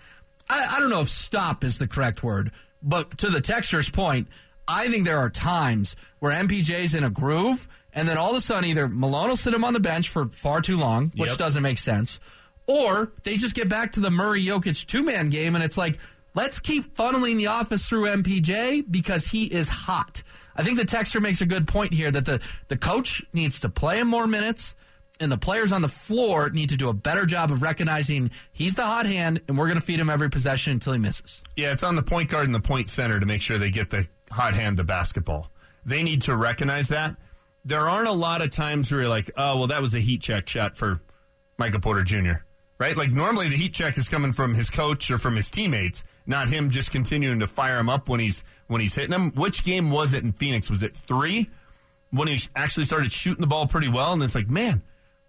I, 0.52 0.76
I 0.76 0.80
don't 0.80 0.90
know 0.90 1.00
if 1.00 1.08
stop 1.08 1.64
is 1.64 1.78
the 1.78 1.88
correct 1.88 2.22
word, 2.22 2.50
but 2.82 3.16
to 3.18 3.28
the 3.30 3.40
texter's 3.40 3.90
point, 3.90 4.28
I 4.68 4.88
think 4.88 5.04
there 5.06 5.18
are 5.18 5.30
times 5.30 5.96
where 6.20 6.32
MPJ's 6.32 6.94
in 6.94 7.04
a 7.04 7.10
groove, 7.10 7.68
and 7.92 8.06
then 8.08 8.16
all 8.18 8.30
of 8.30 8.36
a 8.36 8.40
sudden 8.40 8.68
either 8.68 8.88
Malone 8.88 9.28
will 9.28 9.36
sit 9.36 9.52
him 9.54 9.64
on 9.64 9.72
the 9.72 9.80
bench 9.80 10.08
for 10.08 10.26
far 10.28 10.60
too 10.60 10.76
long, 10.78 11.12
which 11.16 11.30
Yep. 11.30 11.38
doesn't 11.38 11.62
make 11.62 11.78
sense, 11.78 12.20
or 12.66 13.12
they 13.24 13.36
just 13.36 13.54
get 13.54 13.68
back 13.68 13.92
to 13.92 14.00
the 14.00 14.10
Murray 14.10 14.44
Jokic 14.44 14.86
two 14.86 15.02
man 15.02 15.30
game, 15.30 15.54
and 15.54 15.64
it's 15.64 15.76
like, 15.78 15.98
let's 16.34 16.60
keep 16.60 16.94
funneling 16.94 17.36
the 17.38 17.48
office 17.48 17.88
through 17.88 18.04
MPJ 18.06 18.84
because 18.90 19.26
he 19.28 19.46
is 19.46 19.68
hot. 19.68 20.22
I 20.54 20.62
think 20.62 20.78
the 20.78 20.84
texter 20.84 21.20
makes 21.20 21.40
a 21.40 21.46
good 21.46 21.66
point 21.66 21.92
here 21.92 22.10
that 22.10 22.24
the, 22.26 22.40
the 22.68 22.76
coach 22.76 23.22
needs 23.32 23.58
to 23.60 23.68
play 23.68 23.98
him 23.98 24.08
more 24.08 24.26
minutes, 24.26 24.74
and 25.22 25.30
the 25.30 25.38
players 25.38 25.72
on 25.72 25.82
the 25.82 25.88
floor 25.88 26.50
need 26.50 26.70
to 26.70 26.76
do 26.76 26.88
a 26.88 26.92
better 26.92 27.24
job 27.24 27.50
of 27.50 27.62
recognizing 27.62 28.30
he's 28.52 28.74
the 28.74 28.84
hot 28.84 29.06
hand, 29.06 29.40
and 29.48 29.56
we're 29.56 29.66
going 29.66 29.78
to 29.78 29.84
feed 29.84 30.00
him 30.00 30.10
every 30.10 30.28
possession 30.28 30.72
until 30.72 30.92
he 30.92 30.98
misses. 30.98 31.42
Yeah, 31.56 31.72
it's 31.72 31.82
on 31.82 31.96
the 31.96 32.02
point 32.02 32.28
guard 32.28 32.46
and 32.46 32.54
the 32.54 32.60
point 32.60 32.88
center 32.88 33.20
to 33.20 33.26
make 33.26 33.40
sure 33.40 33.58
they 33.58 33.70
get 33.70 33.90
the 33.90 34.08
hot 34.30 34.54
hand 34.54 34.76
the 34.76 34.84
basketball. 34.84 35.50
They 35.84 36.02
need 36.02 36.22
to 36.22 36.36
recognize 36.36 36.88
that. 36.88 37.16
There 37.64 37.88
aren't 37.88 38.08
a 38.08 38.12
lot 38.12 38.42
of 38.42 38.50
times 38.50 38.90
where 38.90 39.02
you're 39.02 39.08
like, 39.08 39.30
oh, 39.36 39.58
well, 39.58 39.66
that 39.68 39.80
was 39.80 39.94
a 39.94 40.00
heat 40.00 40.20
check 40.22 40.48
shot 40.48 40.76
for 40.76 41.00
Michael 41.58 41.80
Porter 41.80 42.02
Jr., 42.02 42.42
right? 42.78 42.96
Like 42.96 43.12
normally 43.12 43.48
the 43.48 43.56
heat 43.56 43.72
check 43.72 43.96
is 43.96 44.08
coming 44.08 44.32
from 44.32 44.54
his 44.54 44.70
coach 44.70 45.10
or 45.10 45.18
from 45.18 45.36
his 45.36 45.50
teammates, 45.50 46.02
not 46.26 46.48
him 46.48 46.70
just 46.70 46.90
continuing 46.90 47.38
to 47.40 47.46
fire 47.46 47.78
him 47.78 47.88
up 47.88 48.08
when 48.08 48.18
he's 48.18 48.42
when 48.66 48.80
he's 48.80 48.94
hitting 48.94 49.12
him. 49.12 49.30
Which 49.32 49.64
game 49.64 49.90
was 49.90 50.14
it 50.14 50.24
in 50.24 50.32
Phoenix? 50.32 50.68
Was 50.68 50.82
it 50.82 50.96
three 50.96 51.50
when 52.10 52.26
he 52.26 52.40
actually 52.56 52.84
started 52.84 53.12
shooting 53.12 53.40
the 53.40 53.46
ball 53.46 53.66
pretty 53.66 53.88
well? 53.88 54.12
And 54.12 54.22
it's 54.22 54.34
like, 54.34 54.50
man, 54.50 54.82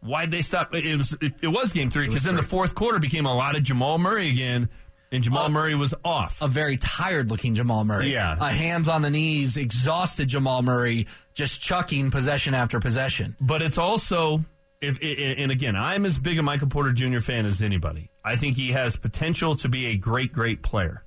why'd 0.04 0.32
they 0.32 0.42
stop? 0.42 0.74
It 0.74 0.98
was 0.98 1.16
it, 1.22 1.34
it 1.42 1.48
was 1.48 1.74
game 1.74 1.90
three 1.90 2.08
because 2.08 2.24
then 2.24 2.36
the 2.36 2.44
fourth 2.44 2.76
quarter 2.76 3.00
became 3.00 3.26
a 3.26 3.36
lot 3.36 3.56
of 3.56 3.64
Jamal 3.64 3.98
Murray 3.98 4.30
again, 4.30 4.70
and 5.12 5.24
Jamal 5.24 5.46
Uh, 5.46 5.50
Murray 5.50 5.76
was 5.76 5.94
off. 6.04 6.42
A 6.42 6.48
very 6.48 6.78
tired 6.78 7.30
looking 7.32 7.56
Jamal 7.56 7.84
Murray. 7.84 8.12
Yeah. 8.12 8.36
A 8.40 8.50
hands 8.50 8.88
on 8.88 9.02
the 9.02 9.10
knees, 9.10 9.58
exhausted 9.58 10.28
Jamal 10.28 10.62
Murray, 10.62 11.08
just 11.34 11.62
chucking 11.62 12.12
possession 12.12 12.54
after 12.54 12.80
possession. 12.80 13.36
But 13.40 13.62
it's 13.62 13.78
also 13.78 14.44
if 14.82 14.98
and 15.02 15.52
again, 15.52 15.76
I'm 15.76 16.06
as 16.06 16.20
big 16.20 16.38
a 16.40 16.44
Michael 16.44 16.68
Porter 16.68 16.92
Jr. 16.92 17.20
fan 17.20 17.46
as 17.46 17.62
anybody. 17.62 18.10
I 18.24 18.36
think 18.36 18.56
he 18.58 18.72
has 18.74 18.96
potential 18.98 19.56
to 19.56 19.70
be 19.70 19.88
a 19.88 19.96
great, 19.96 20.34
great 20.34 20.62
player. 20.62 21.04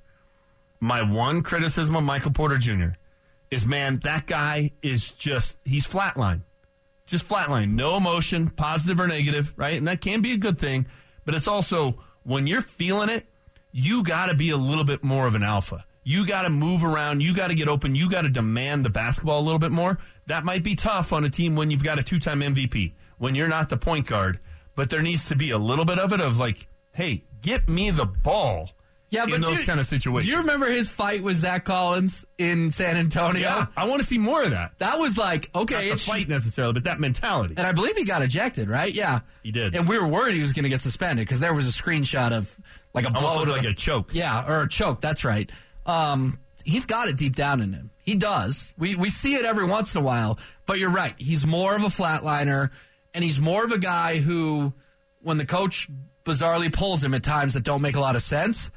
My 0.79 1.01
one 1.01 1.41
criticism 1.41 1.95
of 1.95 2.03
Michael 2.03 2.31
Porter 2.31 2.57
Jr. 2.57 2.89
is, 3.49 3.65
man, 3.65 3.99
that 4.03 4.27
guy 4.27 4.71
is 4.81 5.11
just 5.11 5.57
he's 5.65 5.87
flatline, 5.87 6.41
just 7.07 7.27
flatline, 7.27 7.71
no 7.71 7.97
emotion, 7.97 8.49
positive 8.49 8.99
or 8.99 9.07
negative, 9.07 9.53
right? 9.57 9.77
And 9.77 9.87
that 9.87 10.01
can 10.01 10.21
be 10.21 10.33
a 10.33 10.37
good 10.37 10.59
thing, 10.59 10.85
but 11.25 11.33
it's 11.33 11.47
also 11.47 12.03
when 12.23 12.45
you're 12.45 12.61
feeling 12.61 13.09
it, 13.09 13.25
you 13.71 14.03
got 14.03 14.27
to 14.27 14.33
be 14.33 14.49
a 14.49 14.57
little 14.57 14.83
bit 14.83 15.03
more 15.03 15.27
of 15.27 15.35
an 15.35 15.43
alpha. 15.43 15.85
You 16.03 16.25
got 16.25 16.43
to 16.43 16.49
move 16.49 16.85
around. 16.85 17.21
You 17.21 17.35
got 17.35 17.49
to 17.49 17.53
get 17.53 17.67
open. 17.67 17.93
You 17.93 18.09
got 18.09 18.21
to 18.21 18.29
demand 18.29 18.85
the 18.85 18.89
basketball 18.89 19.41
a 19.41 19.43
little 19.43 19.59
bit 19.59 19.71
more. 19.71 19.97
That 20.27 20.45
might 20.45 20.63
be 20.63 20.73
tough 20.73 21.11
on 21.11 21.25
a 21.25 21.29
team 21.29 21.55
when 21.55 21.69
you've 21.69 21.83
got 21.83 21.99
a 21.99 22.03
two 22.03 22.17
time 22.17 22.39
MVP, 22.39 22.93
when 23.17 23.35
you're 23.35 23.49
not 23.49 23.67
the 23.69 23.77
point 23.77 24.07
guard, 24.07 24.39
but 24.73 24.89
there 24.89 25.01
needs 25.01 25.27
to 25.27 25.35
be 25.35 25.51
a 25.51 25.57
little 25.57 25.83
bit 25.83 25.99
of 25.99 26.13
it 26.13 26.21
of 26.21 26.37
like, 26.37 26.67
hey, 26.93 27.25
get 27.41 27.67
me 27.67 27.91
the 27.91 28.05
ball. 28.05 28.71
Yeah, 29.09 29.25
but 29.25 29.35
in 29.35 29.41
those 29.41 29.59
you- 29.61 29.65
kind 29.65 29.79
of 29.79 29.85
situations. 29.85 30.25
Do 30.25 30.31
you 30.31 30.39
remember 30.39 30.69
his 30.69 30.89
fight 30.89 31.23
with 31.23 31.37
Zach 31.37 31.63
Collins 31.63 32.25
in 32.37 32.71
San 32.71 32.97
Antonio? 32.97 33.41
yeah, 33.41 33.67
I 33.77 33.87
want 33.87 34.01
to 34.01 34.05
see 34.07 34.17
more 34.17 34.43
of 34.43 34.51
that. 34.51 34.73
That 34.79 34.99
was 34.99 35.17
like, 35.17 35.49
okay, 35.55 35.75
Not 35.75 35.79
the 35.81 35.85
it's- 35.87 36.05
fight 36.05 36.27
necessarily, 36.27 36.73
but 36.73 36.83
that 36.83 36.99
mentality. 36.99 37.53
And 37.57 37.65
I 37.65 37.71
believe 37.71 37.95
he 37.95 38.03
got 38.03 38.21
ejected, 38.21 38.69
right? 38.69 38.93
Yeah. 38.93 39.21
He 39.43 39.51
did. 39.51 39.75
And 39.75 39.87
we 39.87 39.97
were 39.97 40.07
worried 40.07 40.35
he 40.35 40.41
was 40.41 40.51
going 40.51 40.63
to 40.63 40.69
get 40.69 40.81
suspended 40.81 41.25
because 41.25 41.39
there 41.39 41.53
was 41.53 41.67
a 41.67 41.71
screenshot 41.71 42.31
of 42.33 42.53
like 42.93 43.07
a 43.07 43.11
blow 43.11 43.45
to 43.45 43.51
like 43.51 43.63
a 43.63 43.73
choke. 43.73 44.09
Yeah, 44.13 44.43
or 44.45 44.63
a 44.63 44.67
choke. 44.69 44.99
That's 44.99 45.23
right. 45.23 45.49
Um, 45.85 46.39
he's 46.65 46.85
got 46.85 47.07
it 47.07 47.15
deep 47.15 47.35
down 47.35 47.61
in 47.61 47.71
him. 47.71 47.91
He 48.03 48.15
does. 48.15 48.73
We 48.77 48.95
we 48.95 49.09
see 49.09 49.35
it 49.35 49.45
every 49.45 49.65
once 49.65 49.95
in 49.95 50.01
a 50.01 50.03
while. 50.03 50.37
But 50.65 50.79
you're 50.79 50.89
right. 50.91 51.13
He's 51.17 51.45
more 51.47 51.75
of 51.75 51.83
a 51.83 51.87
flatliner, 51.87 52.71
and 53.13 53.23
he's 53.23 53.39
more 53.39 53.63
of 53.63 53.71
a 53.71 53.77
guy 53.77 54.17
who, 54.19 54.73
when 55.21 55.37
the 55.37 55.45
coach 55.45 55.87
bizarrely 56.25 56.71
pulls 56.73 57.03
him 57.03 57.13
at 57.13 57.23
times 57.23 57.53
that 57.53 57.63
don't 57.63 57.81
make 57.81 57.95
a 57.95 57.99
lot 58.01 58.15
of 58.17 58.21
sense, 58.21 58.69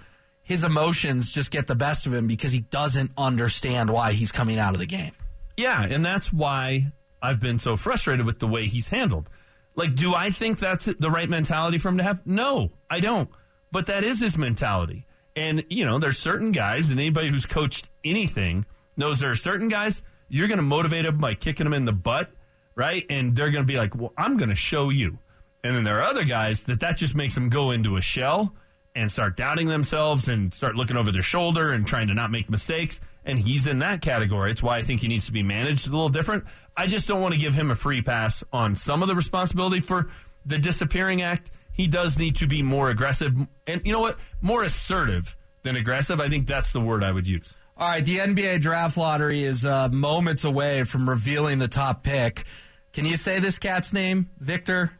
his 0.50 0.64
emotions 0.64 1.30
just 1.30 1.52
get 1.52 1.68
the 1.68 1.76
best 1.76 2.08
of 2.08 2.12
him 2.12 2.26
because 2.26 2.50
he 2.50 2.58
doesn't 2.58 3.12
understand 3.16 3.88
why 3.88 4.10
he's 4.10 4.32
coming 4.32 4.58
out 4.58 4.74
of 4.74 4.80
the 4.80 4.86
game. 4.86 5.12
Yeah, 5.56 5.80
and 5.80 6.04
that's 6.04 6.32
why 6.32 6.90
I've 7.22 7.38
been 7.38 7.56
so 7.56 7.76
frustrated 7.76 8.26
with 8.26 8.40
the 8.40 8.48
way 8.48 8.66
he's 8.66 8.88
handled. 8.88 9.30
Like, 9.76 9.94
do 9.94 10.12
I 10.12 10.30
think 10.30 10.58
that's 10.58 10.86
the 10.86 11.08
right 11.08 11.28
mentality 11.28 11.78
for 11.78 11.90
him 11.90 11.98
to 11.98 12.02
have? 12.02 12.26
No, 12.26 12.72
I 12.90 12.98
don't. 12.98 13.30
But 13.70 13.86
that 13.86 14.02
is 14.02 14.20
his 14.20 14.36
mentality. 14.36 15.06
And, 15.36 15.62
you 15.70 15.84
know, 15.84 16.00
there's 16.00 16.18
certain 16.18 16.50
guys, 16.50 16.88
and 16.88 16.98
anybody 16.98 17.28
who's 17.28 17.46
coached 17.46 17.88
anything 18.04 18.66
knows 18.96 19.20
there 19.20 19.30
are 19.30 19.36
certain 19.36 19.68
guys 19.68 20.02
you're 20.28 20.48
going 20.48 20.58
to 20.58 20.64
motivate 20.64 21.04
them 21.04 21.18
by 21.18 21.34
kicking 21.34 21.62
them 21.62 21.74
in 21.74 21.84
the 21.84 21.92
butt, 21.92 22.28
right? 22.74 23.06
And 23.08 23.36
they're 23.36 23.52
going 23.52 23.62
to 23.62 23.72
be 23.72 23.78
like, 23.78 23.94
well, 23.94 24.12
I'm 24.18 24.36
going 24.36 24.50
to 24.50 24.56
show 24.56 24.90
you. 24.90 25.20
And 25.62 25.76
then 25.76 25.84
there 25.84 25.98
are 25.98 26.02
other 26.02 26.24
guys 26.24 26.64
that 26.64 26.80
that 26.80 26.96
just 26.96 27.14
makes 27.14 27.36
them 27.36 27.50
go 27.50 27.70
into 27.70 27.96
a 27.96 28.00
shell 28.00 28.56
and 28.94 29.10
start 29.10 29.36
doubting 29.36 29.68
themselves 29.68 30.28
and 30.28 30.52
start 30.52 30.74
looking 30.74 30.96
over 30.96 31.12
their 31.12 31.22
shoulder 31.22 31.72
and 31.72 31.86
trying 31.86 32.08
to 32.08 32.14
not 32.14 32.30
make 32.30 32.50
mistakes. 32.50 33.00
And 33.24 33.38
he's 33.38 33.66
in 33.66 33.80
that 33.80 34.00
category. 34.00 34.50
It's 34.50 34.62
why 34.62 34.78
I 34.78 34.82
think 34.82 35.00
he 35.00 35.08
needs 35.08 35.26
to 35.26 35.32
be 35.32 35.42
managed 35.42 35.86
a 35.86 35.90
little 35.90 36.08
different. 36.08 36.44
I 36.76 36.86
just 36.86 37.06
don't 37.06 37.20
want 37.20 37.34
to 37.34 37.40
give 37.40 37.54
him 37.54 37.70
a 37.70 37.76
free 37.76 38.02
pass 38.02 38.42
on 38.52 38.74
some 38.74 39.02
of 39.02 39.08
the 39.08 39.14
responsibility 39.14 39.80
for 39.80 40.08
the 40.44 40.58
disappearing 40.58 41.22
act. 41.22 41.50
He 41.72 41.86
does 41.86 42.18
need 42.18 42.36
to 42.36 42.46
be 42.46 42.62
more 42.62 42.90
aggressive 42.90 43.34
and 43.66 43.82
you 43.84 43.92
know 43.92 44.00
what? 44.00 44.18
More 44.40 44.64
assertive 44.64 45.36
than 45.62 45.76
aggressive. 45.76 46.20
I 46.20 46.28
think 46.28 46.46
that's 46.46 46.72
the 46.72 46.80
word 46.80 47.04
I 47.04 47.12
would 47.12 47.28
use. 47.28 47.54
All 47.76 47.88
right, 47.88 48.04
the 48.04 48.18
NBA 48.18 48.60
draft 48.60 48.98
lottery 48.98 49.42
is 49.42 49.64
uh, 49.64 49.88
moments 49.88 50.44
away 50.44 50.84
from 50.84 51.08
revealing 51.08 51.58
the 51.58 51.68
top 51.68 52.02
pick. 52.02 52.44
Can 52.92 53.06
you 53.06 53.16
say 53.16 53.38
this 53.38 53.58
cat's 53.58 53.92
name, 53.92 54.28
Victor? 54.38 54.92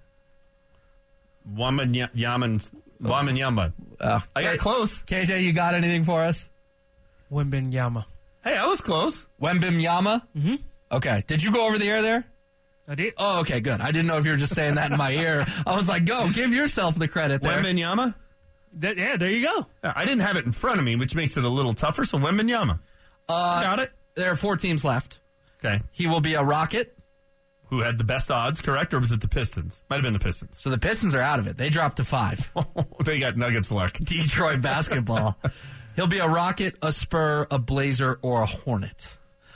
Waman 1.47 1.95
Yaman 2.15 2.61
Waman 3.03 3.37
Yamba. 3.37 3.73
Uh, 4.01 4.21
I 4.35 4.43
got 4.43 4.59
close. 4.59 5.03
KJ, 5.03 5.43
you 5.43 5.53
got 5.53 5.75
anything 5.75 6.05
for 6.05 6.23
us? 6.23 6.49
Wimbin 7.31 7.73
Yama. 7.73 8.07
Hey, 8.43 8.57
I 8.57 8.67
was 8.67 8.81
close. 8.81 9.27
Wembim 9.41 9.81
Yama? 9.81 10.27
Mm-hmm. 10.37 10.57
Okay. 10.93 11.23
Did 11.27 11.43
you 11.43 11.53
go 11.53 11.67
over 11.67 11.79
the 11.79 11.89
air 11.89 12.03
there? 12.03 12.25
I 12.89 12.95
did. 12.97 13.15
Oh, 13.19 13.41
okay, 13.41 13.61
good. 13.61 13.81
I 13.81 13.93
didn't 13.93 14.09
know 14.09 14.17
if 14.19 14.25
you 14.25 14.33
were 14.33 14.37
just 14.37 14.55
saying 14.55 14.75
that 14.75 14.91
in 14.91 14.99
my 14.99 15.13
ear. 15.13 15.47
I 15.65 15.77
was 15.77 15.89
like, 15.89 16.07
go, 16.07 16.29
give 16.35 16.53
yourself 16.53 16.99
the 16.99 17.07
credit 17.07 17.41
there. 17.41 17.63
Wembanyama? 17.63 18.15
That, 18.79 18.97
yeah, 18.97 19.17
there 19.17 19.31
you 19.31 19.47
go. 19.47 19.67
I 19.85 20.05
didn't 20.05 20.21
have 20.21 20.37
it 20.37 20.45
in 20.45 20.53
front 20.53 20.79
of 20.81 20.85
me, 20.85 20.97
which 20.97 21.15
makes 21.15 21.37
it 21.37 21.45
a 21.45 21.49
little 21.49 21.73
tougher. 21.73 22.05
So 22.05 22.19
Wembanyama. 22.19 22.81
Uh, 23.29 23.63
got 23.63 23.79
it. 23.79 23.93
There 24.15 24.33
are 24.33 24.37
four 24.37 24.57
teams 24.57 24.85
left. 24.85 25.21
Okay. 25.65 25.83
He 25.93 26.07
will 26.09 26.21
be 26.21 26.35
a 26.35 26.43
Rocket. 26.43 26.97
Who 27.71 27.81
had 27.81 27.99
the 27.99 28.05
best 28.05 28.31
odds, 28.31 28.61
correct? 28.61 28.93
Or 28.95 28.99
was 29.01 29.13
it 29.13 29.21
the 29.21 29.29
Pistons? 29.29 29.83
Might 29.89 29.97
have 29.97 30.03
been 30.05 30.13
the 30.13 30.19
Pistons. 30.19 30.57
So 30.59 30.71
the 30.71 30.79
Pistons 30.79 31.15
are 31.15 31.21
out 31.21 31.39
of 31.39 31.47
it. 31.47 31.57
They 31.57 31.69
dropped 31.71 31.97
to 31.99 32.05
five. 32.05 32.53
they 33.05 33.19
got 33.21 33.37
Nuggets 33.37 33.71
luck. 33.71 33.93
Detroit 34.03 34.61
basketball. 34.61 35.39
He'll 35.97 36.07
be 36.09 36.19
a 36.19 36.29
Rocket, 36.29 36.77
a 36.83 36.91
Spur, 36.93 37.47
a 37.51 37.59
Blazer, 37.59 38.19
or 38.23 38.43
a 38.43 38.47
Hornet. 38.47 39.09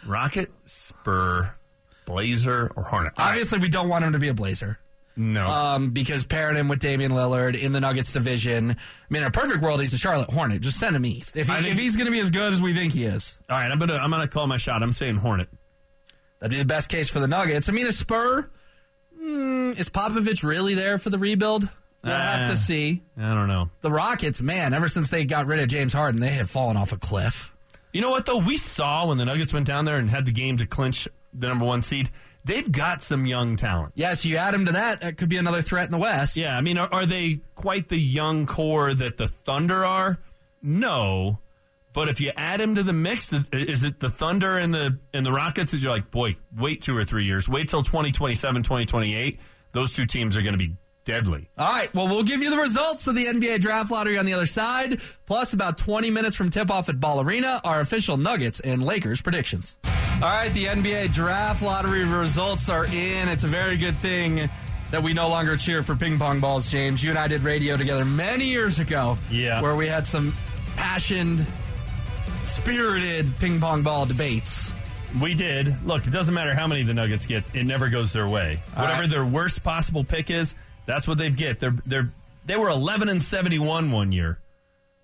Rocket, 0.06 0.50
Spur, 0.64 1.54
Blazer, 2.06 2.70
or 2.76 2.82
Hornet. 2.84 3.14
All 3.18 3.24
right. 3.24 3.30
Obviously, 3.32 3.58
we 3.58 3.68
don't 3.68 3.88
want 3.88 4.04
him 4.04 4.12
to 4.12 4.18
be 4.18 4.28
a 4.28 4.34
Blazer. 4.34 4.78
No. 5.16 5.46
um, 5.46 5.90
because 5.90 6.26
pairing 6.26 6.56
him 6.56 6.66
with 6.66 6.80
Damian 6.80 7.12
Lillard 7.12 7.56
in 7.56 7.70
the 7.70 7.80
Nuggets 7.80 8.12
division. 8.12 8.72
I 8.72 8.74
mean, 9.10 9.22
in 9.22 9.28
a 9.28 9.30
perfect 9.30 9.62
world, 9.62 9.80
he's 9.80 9.92
a 9.94 9.98
Charlotte 9.98 10.28
Hornet. 10.28 10.60
Just 10.60 10.78
send 10.80 10.96
him 10.96 11.06
east. 11.06 11.36
If, 11.36 11.46
he, 11.46 11.52
think- 11.52 11.66
if 11.68 11.78
he's 11.78 11.94
going 11.96 12.06
to 12.06 12.12
be 12.12 12.18
as 12.18 12.30
good 12.30 12.52
as 12.52 12.60
we 12.60 12.74
think 12.74 12.92
he 12.92 13.04
is, 13.04 13.38
All 13.48 13.56
right, 13.56 13.70
I'm 13.70 13.78
gonna 13.78 13.94
I'm 13.94 14.10
gonna 14.10 14.26
call 14.26 14.46
my 14.48 14.56
shot. 14.56 14.82
I'm 14.82 14.90
saying 14.92 15.16
Hornet. 15.16 15.48
That'd 16.44 16.50
be 16.50 16.58
the 16.58 16.66
best 16.66 16.90
case 16.90 17.08
for 17.08 17.20
the 17.20 17.26
Nuggets. 17.28 17.70
I 17.70 17.72
mean, 17.72 17.86
a 17.86 17.92
Spur. 17.92 18.50
Mm, 19.18 19.78
is 19.78 19.88
Popovich 19.88 20.42
really 20.42 20.74
there 20.74 20.98
for 20.98 21.08
the 21.08 21.16
rebuild? 21.16 21.66
We'll 22.02 22.12
have 22.12 22.50
to 22.50 22.56
see. 22.58 23.00
I 23.16 23.32
don't 23.32 23.48
know. 23.48 23.70
The 23.80 23.90
Rockets, 23.90 24.42
man, 24.42 24.74
ever 24.74 24.90
since 24.90 25.08
they 25.08 25.24
got 25.24 25.46
rid 25.46 25.58
of 25.60 25.68
James 25.68 25.94
Harden, 25.94 26.20
they 26.20 26.28
have 26.28 26.50
fallen 26.50 26.76
off 26.76 26.92
a 26.92 26.98
cliff. 26.98 27.54
You 27.94 28.02
know 28.02 28.10
what 28.10 28.26
though? 28.26 28.40
We 28.40 28.58
saw 28.58 29.08
when 29.08 29.16
the 29.16 29.24
Nuggets 29.24 29.54
went 29.54 29.66
down 29.66 29.86
there 29.86 29.96
and 29.96 30.10
had 30.10 30.26
the 30.26 30.32
game 30.32 30.58
to 30.58 30.66
clinch 30.66 31.08
the 31.32 31.48
number 31.48 31.64
one 31.64 31.82
seed. 31.82 32.10
They've 32.44 32.70
got 32.70 33.02
some 33.02 33.24
young 33.24 33.56
talent. 33.56 33.92
Yes, 33.94 34.26
you 34.26 34.36
add 34.36 34.52
them 34.52 34.66
to 34.66 34.72
that. 34.72 35.00
That 35.00 35.16
could 35.16 35.30
be 35.30 35.38
another 35.38 35.62
threat 35.62 35.86
in 35.86 35.92
the 35.92 35.98
West. 35.98 36.36
Yeah, 36.36 36.58
I 36.58 36.60
mean, 36.60 36.76
are, 36.76 36.92
are 36.92 37.06
they 37.06 37.40
quite 37.54 37.88
the 37.88 37.98
young 37.98 38.44
core 38.44 38.92
that 38.92 39.16
the 39.16 39.28
Thunder 39.28 39.82
are? 39.82 40.18
No, 40.60 41.38
but 41.94 42.10
if 42.10 42.20
you 42.20 42.32
add 42.36 42.60
him 42.60 42.74
to 42.74 42.82
the 42.82 42.92
mix, 42.92 43.32
is 43.52 43.84
it 43.84 44.00
the 44.00 44.10
Thunder 44.10 44.58
and 44.58 44.74
the 44.74 44.98
and 45.14 45.24
the 45.24 45.32
Rockets 45.32 45.70
that 45.70 45.78
you're 45.78 45.92
like, 45.92 46.10
boy, 46.10 46.36
wait 46.54 46.82
two 46.82 46.94
or 46.94 47.04
three 47.04 47.24
years, 47.24 47.48
wait 47.48 47.68
till 47.68 47.82
2027, 47.82 48.62
2028. 48.62 49.40
Those 49.72 49.94
two 49.94 50.04
teams 50.04 50.36
are 50.36 50.42
going 50.42 50.52
to 50.52 50.58
be 50.58 50.76
deadly. 51.04 51.48
All 51.56 51.72
right. 51.72 51.92
Well, 51.94 52.08
we'll 52.08 52.22
give 52.22 52.42
you 52.42 52.50
the 52.50 52.56
results 52.56 53.06
of 53.06 53.14
the 53.14 53.26
NBA 53.26 53.60
draft 53.60 53.90
lottery 53.90 54.18
on 54.18 54.26
the 54.26 54.34
other 54.34 54.46
side, 54.46 55.00
plus 55.26 55.52
about 55.52 55.78
20 55.78 56.10
minutes 56.10 56.36
from 56.36 56.50
tip 56.50 56.70
off 56.70 56.88
at 56.88 56.98
Ball 57.00 57.20
Arena, 57.20 57.60
our 57.64 57.80
official 57.80 58.16
Nuggets 58.16 58.60
and 58.60 58.82
Lakers 58.82 59.20
predictions. 59.22 59.76
All 59.84 60.20
right. 60.20 60.52
The 60.52 60.66
NBA 60.66 61.12
draft 61.12 61.62
lottery 61.62 62.04
results 62.04 62.68
are 62.68 62.86
in. 62.86 63.28
It's 63.28 63.44
a 63.44 63.48
very 63.48 63.76
good 63.76 63.96
thing 63.96 64.48
that 64.90 65.02
we 65.02 65.12
no 65.12 65.28
longer 65.28 65.56
cheer 65.56 65.82
for 65.82 65.96
ping 65.96 66.18
pong 66.18 66.40
balls, 66.40 66.70
James. 66.70 67.02
You 67.02 67.10
and 67.10 67.18
I 67.18 67.26
did 67.26 67.42
radio 67.42 67.76
together 67.76 68.04
many 68.04 68.46
years 68.46 68.78
ago. 68.78 69.18
Yeah. 69.30 69.60
Where 69.60 69.74
we 69.74 69.88
had 69.88 70.06
some 70.06 70.32
passioned, 70.76 71.44
spirited 72.44 73.36
ping 73.38 73.60
pong 73.60 73.82
ball 73.82 74.06
debates. 74.06 74.72
We 75.20 75.34
did. 75.34 75.84
Look, 75.84 76.06
it 76.06 76.10
doesn't 76.10 76.34
matter 76.34 76.54
how 76.54 76.66
many 76.66 76.82
the 76.82 76.94
Nuggets 76.94 77.26
get; 77.26 77.44
it 77.54 77.64
never 77.64 77.88
goes 77.88 78.12
their 78.12 78.28
way. 78.28 78.60
All 78.76 78.82
Whatever 78.82 79.00
right. 79.02 79.10
their 79.10 79.24
worst 79.24 79.62
possible 79.62 80.02
pick 80.04 80.30
is, 80.30 80.54
that's 80.86 81.06
what 81.06 81.18
they've 81.18 81.36
get. 81.36 81.60
They're 81.60 81.76
they're 81.84 82.12
they 82.46 82.56
were 82.56 82.68
eleven 82.68 83.08
and 83.08 83.22
seventy 83.22 83.58
one 83.58 83.90
one 83.92 84.10
year, 84.12 84.40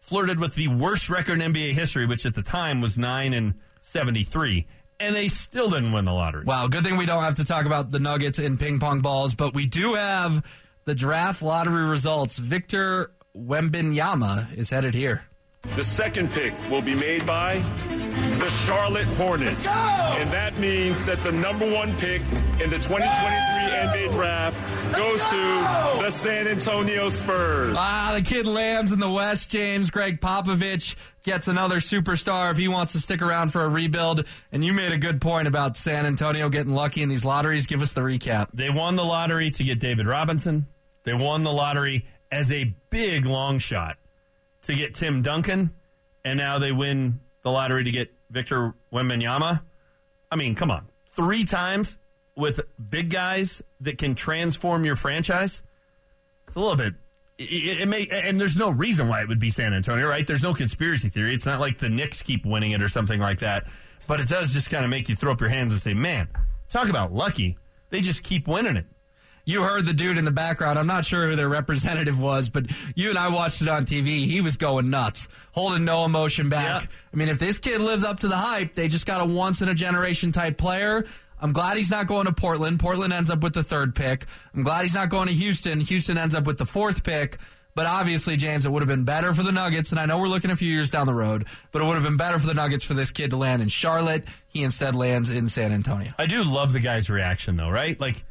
flirted 0.00 0.40
with 0.40 0.54
the 0.54 0.68
worst 0.68 1.08
record 1.10 1.40
in 1.40 1.52
NBA 1.52 1.72
history, 1.72 2.06
which 2.06 2.26
at 2.26 2.34
the 2.34 2.42
time 2.42 2.80
was 2.80 2.98
nine 2.98 3.32
and 3.32 3.54
seventy 3.80 4.24
three, 4.24 4.66
and 4.98 5.14
they 5.14 5.28
still 5.28 5.70
didn't 5.70 5.92
win 5.92 6.04
the 6.06 6.12
lottery. 6.12 6.44
Wow, 6.44 6.66
good 6.66 6.82
thing 6.82 6.96
we 6.96 7.06
don't 7.06 7.22
have 7.22 7.36
to 7.36 7.44
talk 7.44 7.64
about 7.66 7.90
the 7.92 8.00
Nuggets 8.00 8.38
and 8.40 8.58
ping 8.58 8.80
pong 8.80 9.00
balls, 9.00 9.34
but 9.36 9.54
we 9.54 9.66
do 9.66 9.94
have 9.94 10.44
the 10.86 10.94
draft 10.94 11.40
lottery 11.40 11.84
results. 11.84 12.36
Victor 12.38 13.12
Wembanyama 13.36 14.56
is 14.58 14.70
headed 14.70 14.94
here. 14.94 15.24
The 15.76 15.84
second 15.84 16.32
pick 16.32 16.52
will 16.70 16.82
be 16.82 16.94
made 16.94 17.24
by 17.24 17.62
the 18.38 18.48
Charlotte 18.66 19.06
Hornets. 19.16 19.66
And 19.66 20.30
that 20.30 20.58
means 20.58 21.02
that 21.04 21.22
the 21.22 21.32
number 21.32 21.70
one 21.70 21.96
pick 21.96 22.22
in 22.60 22.70
the 22.70 22.78
2023 22.78 22.90
NBA 22.90 24.12
draft 24.12 24.58
goes 24.96 25.20
to 25.30 26.02
the 26.02 26.10
San 26.10 26.48
Antonio 26.48 27.08
Spurs. 27.08 27.76
Ah, 27.78 28.12
the 28.18 28.24
kid 28.24 28.46
lands 28.46 28.92
in 28.92 28.98
the 28.98 29.10
West, 29.10 29.50
James. 29.50 29.90
Gregg 29.90 30.20
Popovich 30.20 30.96
gets 31.22 31.46
another 31.48 31.76
superstar 31.76 32.50
if 32.50 32.56
he 32.56 32.66
wants 32.66 32.92
to 32.92 32.98
stick 32.98 33.22
around 33.22 33.52
for 33.52 33.62
a 33.62 33.68
rebuild. 33.68 34.26
And 34.52 34.64
you 34.64 34.72
made 34.72 34.92
a 34.92 34.98
good 34.98 35.20
point 35.20 35.46
about 35.46 35.76
San 35.76 36.04
Antonio 36.04 36.48
getting 36.48 36.74
lucky 36.74 37.02
in 37.02 37.08
these 37.08 37.24
lotteries. 37.24 37.66
Give 37.66 37.82
us 37.82 37.92
the 37.92 38.00
recap. 38.00 38.48
They 38.52 38.70
won 38.70 38.96
the 38.96 39.04
lottery 39.04 39.50
to 39.50 39.64
get 39.64 39.78
David 39.78 40.06
Robinson. 40.06 40.66
They 41.04 41.14
won 41.14 41.44
the 41.44 41.52
lottery 41.52 42.06
as 42.32 42.50
a 42.50 42.74
big 42.90 43.26
long 43.26 43.58
shot 43.58 43.96
to 44.62 44.74
get 44.74 44.94
Tim 44.94 45.22
Duncan, 45.22 45.74
and 46.24 46.38
now 46.38 46.58
they 46.58 46.72
win 46.72 47.20
the 47.42 47.50
lottery 47.50 47.84
to 47.84 47.90
get 47.90 48.12
Victor 48.30 48.74
Wembanyama. 48.92 49.62
I 50.30 50.36
mean, 50.36 50.54
come 50.54 50.70
on, 50.70 50.88
three 51.12 51.44
times 51.44 51.96
with 52.36 52.60
big 52.88 53.10
guys 53.10 53.62
that 53.80 53.98
can 53.98 54.14
transform 54.14 54.84
your 54.84 54.96
franchise. 54.96 55.62
It's 56.46 56.56
a 56.56 56.60
little 56.60 56.76
bit. 56.76 56.94
It, 57.38 57.80
it 57.80 57.88
may, 57.88 58.06
and 58.06 58.40
there's 58.40 58.56
no 58.56 58.70
reason 58.70 59.08
why 59.08 59.22
it 59.22 59.28
would 59.28 59.38
be 59.38 59.50
San 59.50 59.72
Antonio, 59.72 60.06
right? 60.06 60.26
There's 60.26 60.42
no 60.42 60.54
conspiracy 60.54 61.08
theory. 61.08 61.34
It's 61.34 61.46
not 61.46 61.60
like 61.60 61.78
the 61.78 61.88
Knicks 61.88 62.22
keep 62.22 62.44
winning 62.44 62.72
it 62.72 62.82
or 62.82 62.88
something 62.88 63.20
like 63.20 63.38
that. 63.38 63.64
But 64.06 64.20
it 64.20 64.28
does 64.28 64.52
just 64.52 64.70
kind 64.70 64.84
of 64.84 64.90
make 64.90 65.08
you 65.08 65.16
throw 65.16 65.32
up 65.32 65.40
your 65.40 65.50
hands 65.50 65.72
and 65.72 65.80
say, 65.80 65.94
"Man, 65.94 66.28
talk 66.68 66.88
about 66.88 67.12
lucky." 67.12 67.56
They 67.90 68.00
just 68.00 68.22
keep 68.22 68.48
winning 68.48 68.76
it. 68.76 68.86
You 69.44 69.62
heard 69.62 69.86
the 69.86 69.92
dude 69.92 70.18
in 70.18 70.24
the 70.24 70.30
background. 70.30 70.78
I'm 70.78 70.86
not 70.86 71.04
sure 71.04 71.28
who 71.28 71.36
their 71.36 71.48
representative 71.48 72.20
was, 72.20 72.48
but 72.48 72.66
you 72.94 73.08
and 73.08 73.18
I 73.18 73.28
watched 73.28 73.62
it 73.62 73.68
on 73.68 73.86
TV. 73.86 74.26
He 74.26 74.40
was 74.40 74.56
going 74.56 74.90
nuts, 74.90 75.28
holding 75.52 75.84
no 75.84 76.04
emotion 76.04 76.48
back. 76.48 76.82
Yeah. 76.82 76.88
I 77.12 77.16
mean, 77.16 77.28
if 77.28 77.38
this 77.38 77.58
kid 77.58 77.80
lives 77.80 78.04
up 78.04 78.20
to 78.20 78.28
the 78.28 78.36
hype, 78.36 78.74
they 78.74 78.88
just 78.88 79.06
got 79.06 79.28
a 79.28 79.32
once 79.32 79.62
in 79.62 79.68
a 79.68 79.74
generation 79.74 80.32
type 80.32 80.56
player. 80.56 81.04
I'm 81.40 81.52
glad 81.52 81.76
he's 81.76 81.90
not 81.90 82.06
going 82.06 82.26
to 82.26 82.32
Portland. 82.32 82.78
Portland 82.78 83.12
ends 83.12 83.30
up 83.30 83.42
with 83.42 83.54
the 83.54 83.62
third 83.64 83.94
pick. 83.94 84.26
I'm 84.54 84.62
glad 84.62 84.82
he's 84.82 84.94
not 84.94 85.08
going 85.08 85.28
to 85.28 85.34
Houston. 85.34 85.80
Houston 85.80 86.18
ends 86.18 86.34
up 86.34 86.44
with 86.44 86.58
the 86.58 86.66
fourth 86.66 87.02
pick. 87.02 87.38
But 87.74 87.86
obviously, 87.86 88.36
James, 88.36 88.66
it 88.66 88.72
would 88.72 88.82
have 88.82 88.88
been 88.88 89.04
better 89.04 89.32
for 89.32 89.42
the 89.42 89.52
Nuggets. 89.52 89.90
And 89.90 90.00
I 90.00 90.06
know 90.06 90.18
we're 90.18 90.28
looking 90.28 90.50
a 90.50 90.56
few 90.56 90.70
years 90.70 90.90
down 90.90 91.06
the 91.06 91.14
road, 91.14 91.46
but 91.72 91.80
it 91.80 91.84
would 91.84 91.94
have 91.94 92.02
been 92.02 92.16
better 92.16 92.38
for 92.38 92.46
the 92.46 92.54
Nuggets 92.54 92.84
for 92.84 92.94
this 92.94 93.10
kid 93.10 93.30
to 93.30 93.36
land 93.36 93.62
in 93.62 93.68
Charlotte. 93.68 94.24
He 94.48 94.62
instead 94.62 94.94
lands 94.94 95.30
in 95.30 95.48
San 95.48 95.72
Antonio. 95.72 96.12
I 96.18 96.26
do 96.26 96.42
love 96.42 96.72
the 96.72 96.80
guy's 96.80 97.08
reaction, 97.08 97.56
though, 97.56 97.70
right? 97.70 97.98
Like, 97.98 98.24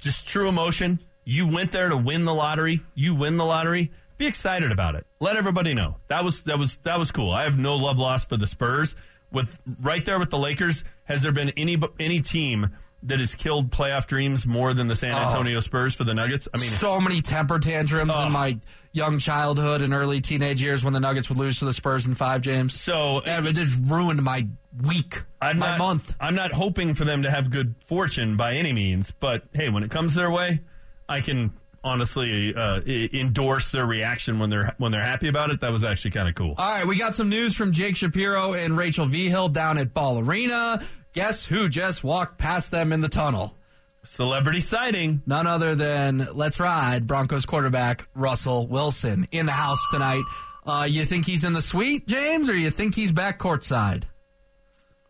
just 0.00 0.28
true 0.28 0.48
emotion. 0.48 0.98
You 1.24 1.48
went 1.48 1.72
there 1.72 1.88
to 1.88 1.96
win 1.96 2.24
the 2.24 2.34
lottery. 2.34 2.80
You 2.94 3.14
win 3.14 3.36
the 3.36 3.44
lottery. 3.44 3.90
Be 4.18 4.26
excited 4.26 4.72
about 4.72 4.94
it. 4.94 5.06
Let 5.20 5.36
everybody 5.36 5.74
know 5.74 5.96
that 6.08 6.24
was 6.24 6.42
that 6.44 6.58
was 6.58 6.76
that 6.84 6.98
was 6.98 7.10
cool. 7.12 7.30
I 7.32 7.42
have 7.44 7.58
no 7.58 7.76
love 7.76 7.98
lost 7.98 8.28
for 8.28 8.36
the 8.36 8.46
Spurs. 8.46 8.94
With 9.32 9.60
right 9.82 10.04
there 10.04 10.18
with 10.18 10.30
the 10.30 10.38
Lakers, 10.38 10.84
has 11.04 11.22
there 11.22 11.32
been 11.32 11.50
any 11.56 11.76
any 11.98 12.20
team 12.20 12.70
that 13.02 13.18
has 13.20 13.34
killed 13.34 13.70
playoff 13.70 14.06
dreams 14.06 14.46
more 14.46 14.72
than 14.72 14.86
the 14.86 14.96
San 14.96 15.12
oh. 15.14 15.18
Antonio 15.26 15.60
Spurs 15.60 15.94
for 15.94 16.04
the 16.04 16.14
Nuggets? 16.14 16.48
I 16.54 16.58
mean, 16.58 16.70
so 16.70 17.00
many 17.00 17.20
temper 17.22 17.58
tantrums 17.58 18.12
Oh. 18.14 18.26
in 18.26 18.32
my 18.32 18.58
young 18.92 19.18
childhood 19.18 19.82
and 19.82 19.92
early 19.92 20.20
teenage 20.22 20.62
years 20.62 20.82
when 20.82 20.94
the 20.94 21.00
Nuggets 21.00 21.28
would 21.28 21.36
lose 21.38 21.58
to 21.58 21.66
the 21.66 21.72
Spurs 21.74 22.06
in 22.06 22.14
five, 22.14 22.40
games. 22.42 22.80
so 22.80 23.20
Yeah, 23.26 23.44
it 23.44 23.52
just 23.52 23.76
ruined 23.82 24.22
my 24.22 24.46
week, 24.82 25.22
I'm 25.40 25.58
my 25.58 25.70
not, 25.70 25.78
month. 25.78 26.14
I'm 26.20 26.34
not 26.34 26.52
hoping 26.52 26.94
for 26.94 27.04
them 27.04 27.22
to 27.22 27.30
have 27.30 27.50
good 27.50 27.74
fortune 27.86 28.36
by 28.36 28.54
any 28.54 28.72
means, 28.72 29.12
but 29.12 29.44
hey, 29.52 29.68
when 29.68 29.82
it 29.82 29.90
comes 29.90 30.14
their 30.14 30.30
way, 30.30 30.60
I 31.08 31.20
can 31.20 31.52
honestly 31.84 32.54
uh, 32.54 32.80
endorse 32.84 33.70
their 33.70 33.86
reaction 33.86 34.38
when 34.38 34.50
they're 34.50 34.74
when 34.78 34.92
they're 34.92 35.04
happy 35.04 35.28
about 35.28 35.50
it. 35.50 35.60
That 35.60 35.72
was 35.72 35.84
actually 35.84 36.10
kind 36.10 36.28
of 36.28 36.34
cool. 36.34 36.54
All 36.58 36.78
right, 36.78 36.86
we 36.86 36.98
got 36.98 37.14
some 37.14 37.28
news 37.28 37.54
from 37.54 37.72
Jake 37.72 37.96
Shapiro 37.96 38.54
and 38.54 38.76
Rachel 38.76 39.06
Vihill 39.06 39.52
down 39.52 39.78
at 39.78 39.94
Ball 39.94 40.18
Arena. 40.18 40.82
Guess 41.12 41.46
who 41.46 41.68
just 41.68 42.04
walked 42.04 42.38
past 42.38 42.70
them 42.70 42.92
in 42.92 43.00
the 43.00 43.08
tunnel? 43.08 43.54
Celebrity 44.02 44.60
sighting. 44.60 45.22
None 45.26 45.46
other 45.46 45.74
than 45.74 46.28
Let's 46.34 46.60
Ride 46.60 47.06
Broncos 47.06 47.46
quarterback 47.46 48.06
Russell 48.14 48.66
Wilson 48.66 49.26
in 49.32 49.46
the 49.46 49.52
house 49.52 49.84
tonight. 49.90 50.22
Uh, 50.64 50.86
you 50.88 51.04
think 51.04 51.26
he's 51.26 51.44
in 51.44 51.52
the 51.52 51.62
suite, 51.62 52.06
James, 52.06 52.50
or 52.50 52.54
you 52.54 52.70
think 52.70 52.94
he's 52.94 53.12
back 53.12 53.38
courtside? 53.38 54.04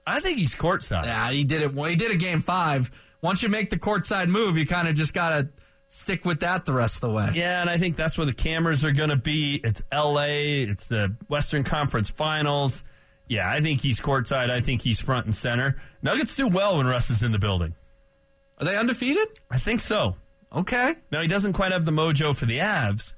I 0.06 0.20
think 0.20 0.38
he's 0.38 0.54
courtside. 0.54 1.04
Yeah, 1.04 1.30
he 1.30 1.44
did 1.44 1.62
it. 1.62 1.74
Well, 1.74 1.88
he 1.90 1.96
did 1.96 2.10
a 2.10 2.16
game 2.16 2.40
five. 2.40 2.90
Once 3.22 3.42
you 3.42 3.48
make 3.48 3.70
the 3.70 3.78
courtside 3.78 4.28
move, 4.28 4.56
you 4.56 4.66
kind 4.66 4.86
of 4.86 4.94
just 4.94 5.12
gotta 5.12 5.48
stick 5.88 6.24
with 6.24 6.40
that 6.40 6.64
the 6.64 6.72
rest 6.72 6.96
of 6.96 7.00
the 7.02 7.10
way. 7.10 7.30
Yeah, 7.34 7.60
and 7.60 7.70
I 7.70 7.78
think 7.78 7.96
that's 7.96 8.16
where 8.18 8.26
the 8.26 8.34
cameras 8.34 8.84
are 8.84 8.92
going 8.92 9.10
to 9.10 9.16
be. 9.16 9.60
It's 9.62 9.82
L.A. 9.90 10.62
It's 10.62 10.88
the 10.88 11.16
Western 11.28 11.64
Conference 11.64 12.10
Finals. 12.10 12.84
Yeah, 13.28 13.50
I 13.50 13.60
think 13.60 13.80
he's 13.80 14.00
courtside. 14.00 14.50
I 14.50 14.60
think 14.60 14.82
he's 14.82 15.00
front 15.00 15.26
and 15.26 15.34
center. 15.34 15.76
Nuggets 16.02 16.36
do 16.36 16.46
well 16.48 16.76
when 16.76 16.86
Russ 16.86 17.10
is 17.10 17.22
in 17.22 17.32
the 17.32 17.38
building. 17.38 17.74
Are 18.58 18.64
they 18.64 18.76
undefeated? 18.76 19.28
I 19.50 19.58
think 19.58 19.80
so. 19.80 20.16
Okay. 20.54 20.94
Now 21.10 21.20
he 21.20 21.28
doesn't 21.28 21.52
quite 21.52 21.72
have 21.72 21.84
the 21.84 21.92
mojo 21.92 22.36
for 22.36 22.46
the 22.46 22.58
Avs, 22.58 23.14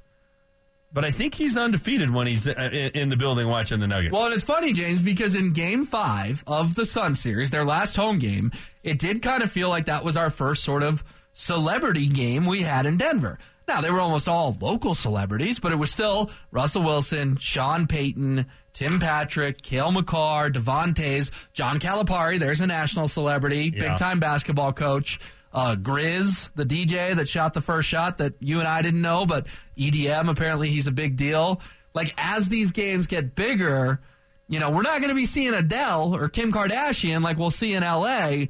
but 0.92 1.04
I 1.04 1.10
think 1.10 1.34
he's 1.34 1.56
undefeated 1.56 2.10
when 2.12 2.26
he's 2.26 2.46
uh, 2.48 2.52
in 2.72 2.90
in 2.94 3.08
the 3.08 3.16
building 3.16 3.48
watching 3.48 3.80
the 3.80 3.86
Nuggets. 3.86 4.12
Well, 4.12 4.26
and 4.26 4.34
it's 4.34 4.44
funny, 4.44 4.72
James, 4.72 5.02
because 5.02 5.34
in 5.34 5.52
game 5.52 5.84
five 5.84 6.42
of 6.46 6.74
the 6.74 6.86
Sun 6.86 7.14
series, 7.14 7.50
their 7.50 7.64
last 7.64 7.96
home 7.96 8.18
game, 8.18 8.50
it 8.82 8.98
did 8.98 9.22
kind 9.22 9.42
of 9.42 9.50
feel 9.52 9.68
like 9.68 9.86
that 9.86 10.04
was 10.04 10.16
our 10.16 10.30
first 10.30 10.64
sort 10.64 10.82
of 10.82 11.02
celebrity 11.32 12.06
game 12.08 12.46
we 12.46 12.62
had 12.62 12.86
in 12.86 12.96
Denver. 12.96 13.38
Now, 13.68 13.82
they 13.82 13.90
were 13.90 14.00
almost 14.00 14.28
all 14.28 14.56
local 14.60 14.94
celebrities, 14.94 15.58
but 15.60 15.72
it 15.72 15.76
was 15.76 15.90
still 15.90 16.30
Russell 16.50 16.82
Wilson, 16.82 17.36
Sean 17.36 17.86
Payton, 17.86 18.46
Tim 18.72 18.98
Patrick, 18.98 19.60
Cale 19.60 19.92
Makar, 19.92 20.48
Devontae's, 20.50 21.30
John 21.52 21.78
Calipari, 21.78 22.38
there's 22.38 22.62
a 22.62 22.66
national 22.66 23.08
celebrity, 23.08 23.70
Yeah. 23.74 23.90
big 23.90 23.98
time 23.98 24.20
basketball 24.20 24.72
coach. 24.72 25.18
Uh, 25.58 25.74
Grizz, 25.74 26.52
the 26.54 26.64
DJ 26.64 27.16
that 27.16 27.26
shot 27.26 27.52
the 27.52 27.60
first 27.60 27.88
shot 27.88 28.18
that 28.18 28.34
you 28.38 28.60
and 28.60 28.68
I 28.68 28.80
didn't 28.80 29.02
know, 29.02 29.26
but 29.26 29.48
EDM, 29.76 30.28
apparently 30.30 30.68
he's 30.68 30.86
a 30.86 30.92
big 30.92 31.16
deal. 31.16 31.60
Like, 31.94 32.14
as 32.16 32.48
these 32.48 32.70
games 32.70 33.08
get 33.08 33.34
bigger, 33.34 34.00
you 34.46 34.60
know, 34.60 34.70
we're 34.70 34.82
not 34.82 34.98
going 35.00 35.08
to 35.08 35.16
be 35.16 35.26
seeing 35.26 35.54
Adele 35.54 36.14
or 36.14 36.28
Kim 36.28 36.52
Kardashian 36.52 37.22
like 37.22 37.38
we'll 37.38 37.50
see 37.50 37.74
in 37.74 37.82
LA, 37.82 38.44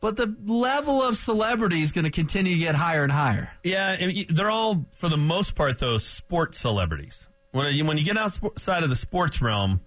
but 0.00 0.16
the 0.16 0.34
level 0.46 1.00
of 1.00 1.16
celebrity 1.16 1.78
is 1.78 1.92
going 1.92 2.06
to 2.06 2.10
continue 2.10 2.54
to 2.54 2.58
get 2.58 2.74
higher 2.74 3.04
and 3.04 3.12
higher. 3.12 3.52
Yeah, 3.62 3.96
they're 4.28 4.50
all, 4.50 4.84
for 4.98 5.08
the 5.08 5.16
most 5.16 5.54
part, 5.54 5.78
though, 5.78 5.98
sports 5.98 6.58
celebrities. 6.58 7.28
When 7.52 7.72
you, 7.72 7.84
when 7.84 7.98
you 7.98 8.04
get 8.04 8.18
outside 8.18 8.82
of 8.82 8.90
the 8.90 8.96
sports 8.96 9.40
realm, 9.40 9.80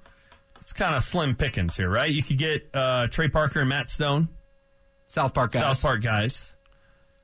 it's 0.61 0.71
kind 0.71 0.95
of 0.95 1.03
slim 1.03 1.35
pickings 1.35 1.75
here, 1.75 1.89
right? 1.89 2.09
You 2.09 2.23
could 2.23 2.37
get 2.37 2.69
uh, 2.73 3.07
Trey 3.07 3.27
Parker 3.27 3.59
and 3.59 3.67
Matt 3.67 3.89
Stone, 3.89 4.29
South 5.05 5.33
Park 5.33 5.51
guys. 5.51 5.63
South 5.63 5.81
Park 5.81 6.01
guys. 6.01 6.53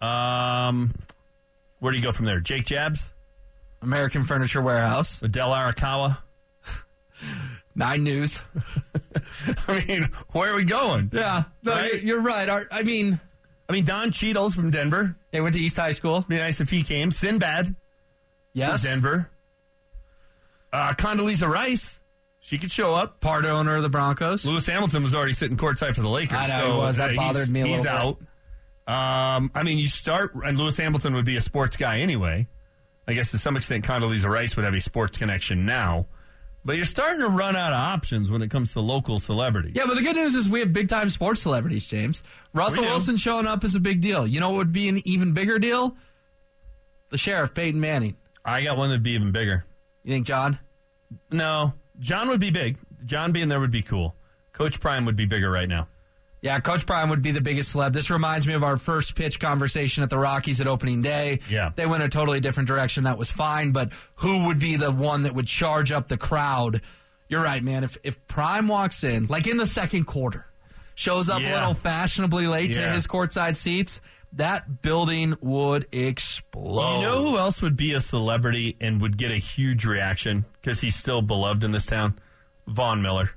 Um, 0.02 0.94
where 1.80 1.92
do 1.92 1.98
you 1.98 2.04
go 2.04 2.12
from 2.12 2.26
there? 2.26 2.40
Jake 2.40 2.66
Jabs, 2.66 3.12
American 3.82 4.24
Furniture 4.24 4.62
Warehouse. 4.62 5.22
Adele 5.22 5.50
Arakawa. 5.52 6.18
Nine 7.76 8.04
News. 8.04 8.42
I 9.68 9.84
mean, 9.88 10.10
where 10.32 10.52
are 10.54 10.56
we 10.56 10.64
going? 10.64 11.10
Yeah, 11.14 11.44
no, 11.64 11.72
Right? 11.74 11.94
you're, 11.94 12.02
you're 12.02 12.24
right. 12.24 12.50
Our, 12.50 12.64
I 12.72 12.84
mean, 12.84 13.20
I 13.70 13.74
mean, 13.74 13.86
Don 13.86 14.12
Cheadle's 14.12 14.56
from 14.56 14.72
Denver. 14.72 15.16
they 15.32 15.42
went 15.42 15.56
to 15.56 15.62
East 15.62 15.78
High 15.78 15.92
School. 15.92 16.22
Be 16.28 16.38
nice 16.38 16.60
if 16.62 16.70
he 16.70 16.84
came. 16.84 17.12
Sinbad 17.12 17.76
Yes, 18.54 18.82
from 18.84 18.92
Denver. 18.92 19.30
Uh, 20.74 20.94
Condoleezza 20.94 21.48
Rice. 21.48 22.00
She 22.40 22.58
could 22.58 22.72
show 22.72 22.94
up. 22.96 23.20
part 23.20 23.46
owner 23.46 23.76
of 23.76 23.84
the 23.84 23.90
Broncos. 23.90 24.46
Lewis 24.46 24.66
Hamilton 24.68 25.04
was 25.04 25.14
already 25.14 25.34
sitting 25.34 25.58
courtside 25.58 25.96
for 25.96 26.02
the 26.02 26.10
Lakers. 26.10 26.38
I 26.40 26.48
know 26.48 26.60
so, 26.60 26.72
he 26.74 26.78
was. 26.80 26.96
That 26.98 27.10
uh, 27.12 27.16
bothered 27.16 27.50
me 27.50 27.62
a 27.62 27.66
He's 27.68 27.84
little 27.84 27.98
out. 28.10 28.18
Um, 28.88 29.52
I 29.54 29.64
mean, 29.64 29.78
you 29.78 29.88
start, 29.88 30.34
and 30.34 30.58
Lewis 30.58 30.78
Hamilton 30.78 31.14
would 31.16 31.26
be 31.26 31.36
a 31.36 31.42
sports 31.42 31.76
guy 31.76 32.00
anyway. 32.00 32.48
I 33.08 33.14
guess 33.14 33.32
to 33.32 33.38
some 33.38 33.58
extent, 33.58 33.84
Condoleezza 33.86 34.30
Rice 34.30 34.56
would 34.56 34.66
have 34.66 34.74
a 34.74 34.82
sports 34.82 35.18
connection 35.18 35.66
now. 35.66 36.08
But 36.64 36.76
you're 36.76 36.86
starting 36.86 37.22
to 37.22 37.30
run 37.30 37.56
out 37.56 37.72
of 37.72 37.80
options 37.80 38.30
when 38.30 38.42
it 38.42 38.50
comes 38.50 38.74
to 38.74 38.82
local 38.82 39.20
celebrities. 39.20 39.74
Yeah, 39.76 39.84
but 39.88 39.96
the 39.96 40.02
good 40.02 40.16
news 40.18 40.36
is 40.36 40.50
we 40.50 40.60
have 40.60 40.74
big 40.74 40.90
time 40.90 41.10
sports 41.10 41.42
celebrities, 41.42 41.88
James. 41.88 42.24
Russell 42.54 42.84
Wilson 42.84 43.16
showing 43.16 43.46
up 43.46 43.64
is 43.64 43.76
a 43.76 43.80
big 43.80 44.02
deal. 44.02 44.28
You 44.28 44.42
know 44.42 44.50
what 44.50 44.58
would 44.58 44.72
be 44.74 44.90
an 44.90 45.00
even 45.06 45.34
bigger 45.34 45.60
deal? 45.60 45.96
The 47.10 47.18
sheriff, 47.18 47.54
Peyton 47.54 47.80
Manning. 47.80 48.18
I 48.44 48.64
got 48.64 48.78
one 48.78 48.90
that'd 48.90 49.04
be 49.04 49.12
even 49.12 49.32
bigger. 49.32 49.66
You 50.04 50.14
think, 50.14 50.26
John? 50.26 50.60
No, 51.32 51.74
John 52.00 52.28
would 52.30 52.42
be 52.42 52.52
big. 52.52 52.78
John 53.06 53.32
being 53.32 53.48
there 53.48 53.62
would 53.62 53.72
be 53.72 53.82
cool. 53.82 54.16
Coach 54.52 54.80
Prime 54.82 55.06
would 55.06 55.16
be 55.16 55.26
bigger 55.26 55.50
right 55.50 55.70
now. 55.70 55.88
Yeah, 56.48 56.60
Coach 56.62 56.86
Prime 56.86 57.10
would 57.10 57.22
be 57.22 57.32
the 57.32 57.42
biggest 57.42 57.76
celeb. 57.76 57.92
This 57.92 58.10
reminds 58.10 58.48
me 58.48 58.54
of 58.54 58.64
our 58.64 58.78
first 58.78 59.16
pitch 59.16 59.38
conversation 59.40 60.02
at 60.02 60.10
the 60.10 60.18
Rockies 60.18 60.62
at 60.62 60.68
opening 60.68 61.02
day. 61.02 61.40
Yeah. 61.50 61.72
They 61.76 61.86
went 61.86 62.04
a 62.04 62.08
totally 62.10 62.40
different 62.40 62.68
direction. 62.70 63.04
That 63.04 63.18
was 63.18 63.30
fine, 63.30 63.74
but 63.74 63.92
who 64.16 64.46
would 64.46 64.58
be 64.60 64.78
the 64.78 64.92
one 64.92 65.24
that 65.24 65.34
would 65.36 65.48
charge 65.48 65.92
up 65.92 66.08
the 66.08 66.18
crowd? 66.18 66.82
You're 67.28 67.44
right, 67.44 67.62
man. 67.62 67.84
If 67.84 67.98
if 68.04 68.26
Prime 68.28 68.70
walks 68.70 69.04
in, 69.04 69.26
like 69.26 69.46
in 69.48 69.58
the 69.58 69.68
second 69.68 70.06
quarter, 70.06 70.46
shows 70.96 71.30
up 71.30 71.42
a 71.42 71.44
little 71.54 71.74
fashionably 71.74 72.48
late 72.48 72.74
to 72.76 72.80
Yeah. 72.80 72.94
his 72.94 73.06
courtside 73.08 73.58
seats, 73.58 74.00
that 74.34 74.82
building 74.82 75.36
would 75.42 75.86
explode. 75.92 77.00
You 77.02 77.06
know 77.08 77.22
who 77.32 77.38
else 77.38 77.62
would 77.62 77.76
be 77.76 77.92
a 77.94 78.00
celebrity 78.02 78.78
and 78.80 79.02
would 79.02 79.18
get 79.18 79.32
a 79.32 79.36
huge 79.38 79.84
reaction 79.86 80.46
because 80.62 80.80
he's 80.80 80.96
still 80.96 81.22
beloved 81.22 81.64
in 81.66 81.72
this 81.72 81.86
town? 81.88 82.18
Von 82.68 83.02
Miller. 83.02 83.32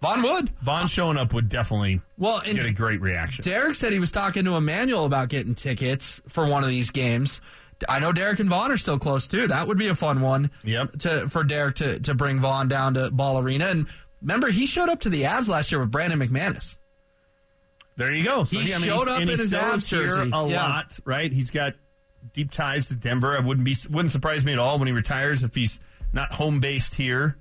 Von 0.00 0.22
would. 0.22 0.48
Von 0.62 0.86
showing 0.86 1.18
up 1.18 1.34
would 1.34 1.48
definitely 1.48 2.00
Well, 2.16 2.40
get 2.44 2.66
a 2.68 2.72
great 2.72 3.00
reaction. 3.02 3.44
Derek 3.44 3.74
said 3.74 3.92
he 3.92 3.98
was 3.98 4.10
talking 4.10 4.44
to 4.46 4.56
Emmanuel 4.56 5.04
about 5.04 5.28
getting 5.28 5.54
tickets 5.54 6.20
for 6.28 6.46
one 6.48 6.64
of 6.64 6.70
these 6.70 6.90
games. 6.90 7.40
I 7.88 7.98
know 7.98 8.12
Derek 8.12 8.40
and 8.40 8.48
Von 8.48 8.70
are 8.70 8.76
still 8.76 8.98
close 8.98 9.28
too. 9.28 9.46
That 9.48 9.66
would 9.68 9.78
be 9.78 9.88
a 9.88 9.94
fun 9.94 10.20
one. 10.22 10.50
Yep. 10.64 10.98
To 11.00 11.28
for 11.28 11.44
Derek 11.44 11.76
to 11.76 12.00
to 12.00 12.14
bring 12.14 12.40
Von 12.40 12.68
down 12.68 12.94
to 12.94 13.10
Ball 13.10 13.38
Arena 13.38 13.66
and 13.66 13.86
remember 14.22 14.48
he 14.50 14.66
showed 14.66 14.88
up 14.88 15.00
to 15.00 15.08
the 15.10 15.22
Avs 15.22 15.48
last 15.48 15.70
year 15.72 15.80
with 15.80 15.90
Brandon 15.90 16.18
McManus. 16.18 16.78
There 17.96 18.14
you 18.14 18.24
go. 18.24 18.44
So, 18.44 18.58
He 18.58 18.64
mean, 18.72 18.82
showed 18.82 19.08
up 19.08 19.20
in 19.20 19.28
he 19.28 19.36
his 19.36 19.52
Avs 19.52 19.86
jersey. 19.88 20.30
a 20.32 20.48
Yeah. 20.48 20.62
lot, 20.66 20.98
right? 21.04 21.30
He's 21.30 21.50
got 21.50 21.74
deep 22.32 22.50
ties 22.50 22.86
to 22.86 22.94
Denver. 22.94 23.36
I 23.36 23.40
wouldn't 23.40 23.64
be 23.66 23.76
wouldn't 23.90 24.12
surprise 24.12 24.44
me 24.44 24.52
at 24.54 24.58
all 24.58 24.78
when 24.78 24.86
he 24.88 24.92
retires 24.94 25.42
if 25.42 25.54
he's 25.54 25.78
not 26.12 26.32
home 26.32 26.60
based 26.60 26.94
here. 26.94 27.36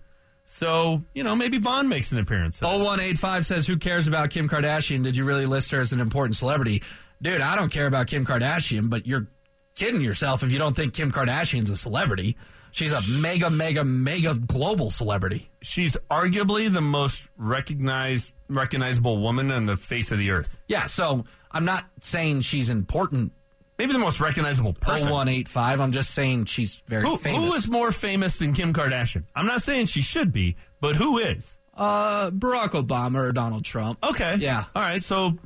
So 0.52 1.04
you 1.14 1.24
know, 1.24 1.36
maybe 1.36 1.60
Von 1.60 1.88
makes 1.88 2.12
an 2.12 2.18
appearance. 2.18 2.60
0185 2.60 3.46
says, 3.46 3.68
Who 3.68 3.78
cares 3.78 4.08
about 4.08 4.32
Kim 4.32 4.50
Kardashian? 4.50 5.04
Did 5.04 5.16
you 5.16 5.24
really 5.24 5.46
list 5.46 5.72
her 5.72 5.80
as 5.80 5.94
an 5.94 6.00
important 6.02 6.38
celebrity? 6.38 6.82
Dude, 7.22 7.42
I 7.42 7.56
don't 7.56 7.72
care 7.72 7.86
about 7.86 8.08
Kim 8.08 8.26
Kardashian, 8.26 8.90
but 8.90 9.06
you're 9.06 9.28
kidding 9.76 10.02
yourself 10.02 10.42
if 10.44 10.52
you 10.52 10.58
don't 10.58 10.76
think 10.76 10.94
Kim 10.94 11.12
Kardashian's 11.12 11.70
a 11.70 11.78
celebrity. 11.78 12.36
She's 12.72 12.92
a 12.92 13.22
mega, 13.22 13.50
mega, 13.50 13.84
mega 13.84 14.36
global 14.36 14.90
celebrity. 14.90 15.50
She's 15.62 15.96
arguably 16.10 16.72
the 16.72 16.82
most 16.82 17.28
recognized 17.38 18.34
recognizable 18.48 19.20
woman 19.20 19.52
on 19.52 19.68
the 19.68 19.78
face 19.78 20.12
of 20.12 20.18
the 20.18 20.32
earth. 20.32 20.58
Yeah, 20.68 20.88
so 20.88 21.26
I'm 21.52 21.66
not 21.66 21.86
saying 22.02 22.42
she's 22.42 22.70
important. 22.70 23.34
Maybe 23.80 23.94
the 23.94 24.00
most 24.00 24.20
recognizable 24.20 24.74
person. 24.74 25.08
0185. 25.10 25.80
I'm 25.80 25.92
just 25.94 26.12
saying 26.12 26.46
she's 26.46 26.84
very 26.86 27.04
Who, 27.06 27.18
famous. 27.18 27.48
who 27.50 27.54
is 27.56 27.68
more 27.68 27.92
famous 27.92 28.38
than 28.38 28.54
Kim 28.54 28.74
Kardashian? 28.74 29.24
I'm 29.34 29.48
not 29.48 29.62
saying 29.62 29.86
she 29.88 30.02
should 30.02 30.32
be, 30.32 30.58
but 30.82 30.98
who 30.98 31.18
is? 31.18 31.56
uh, 31.76 32.30
Barack 32.32 32.72
Obama 32.72 33.16
or 33.20 33.32
Donald 33.32 33.64
Trump? 33.64 33.98
Okay. 34.04 34.36
Yeah. 34.40 34.66
All 34.76 34.82
right. 34.82 35.02
So 35.02 35.38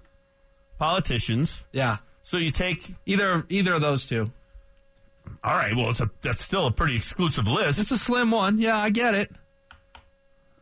politicians. 0.79 1.63
Yeah. 1.71 1.97
So 2.23 2.37
you 2.37 2.49
take. 2.49 2.83
Either 3.05 3.45
either 3.49 3.75
of 3.75 3.81
those 3.81 4.07
two. 4.07 4.31
All 5.43 5.55
right. 5.55 5.75
Well, 5.75 5.91
it's 5.91 6.01
a 6.01 6.09
that's 6.23 6.41
still 6.43 6.65
a 6.65 6.71
pretty 6.71 6.95
exclusive 6.95 7.47
list. 7.47 7.77
It's 7.79 7.91
a 7.91 7.97
slim 7.97 8.31
one. 8.31 8.57
Yeah, 8.59 8.77
I 8.77 8.89
get 8.89 9.13
it. 9.13 9.31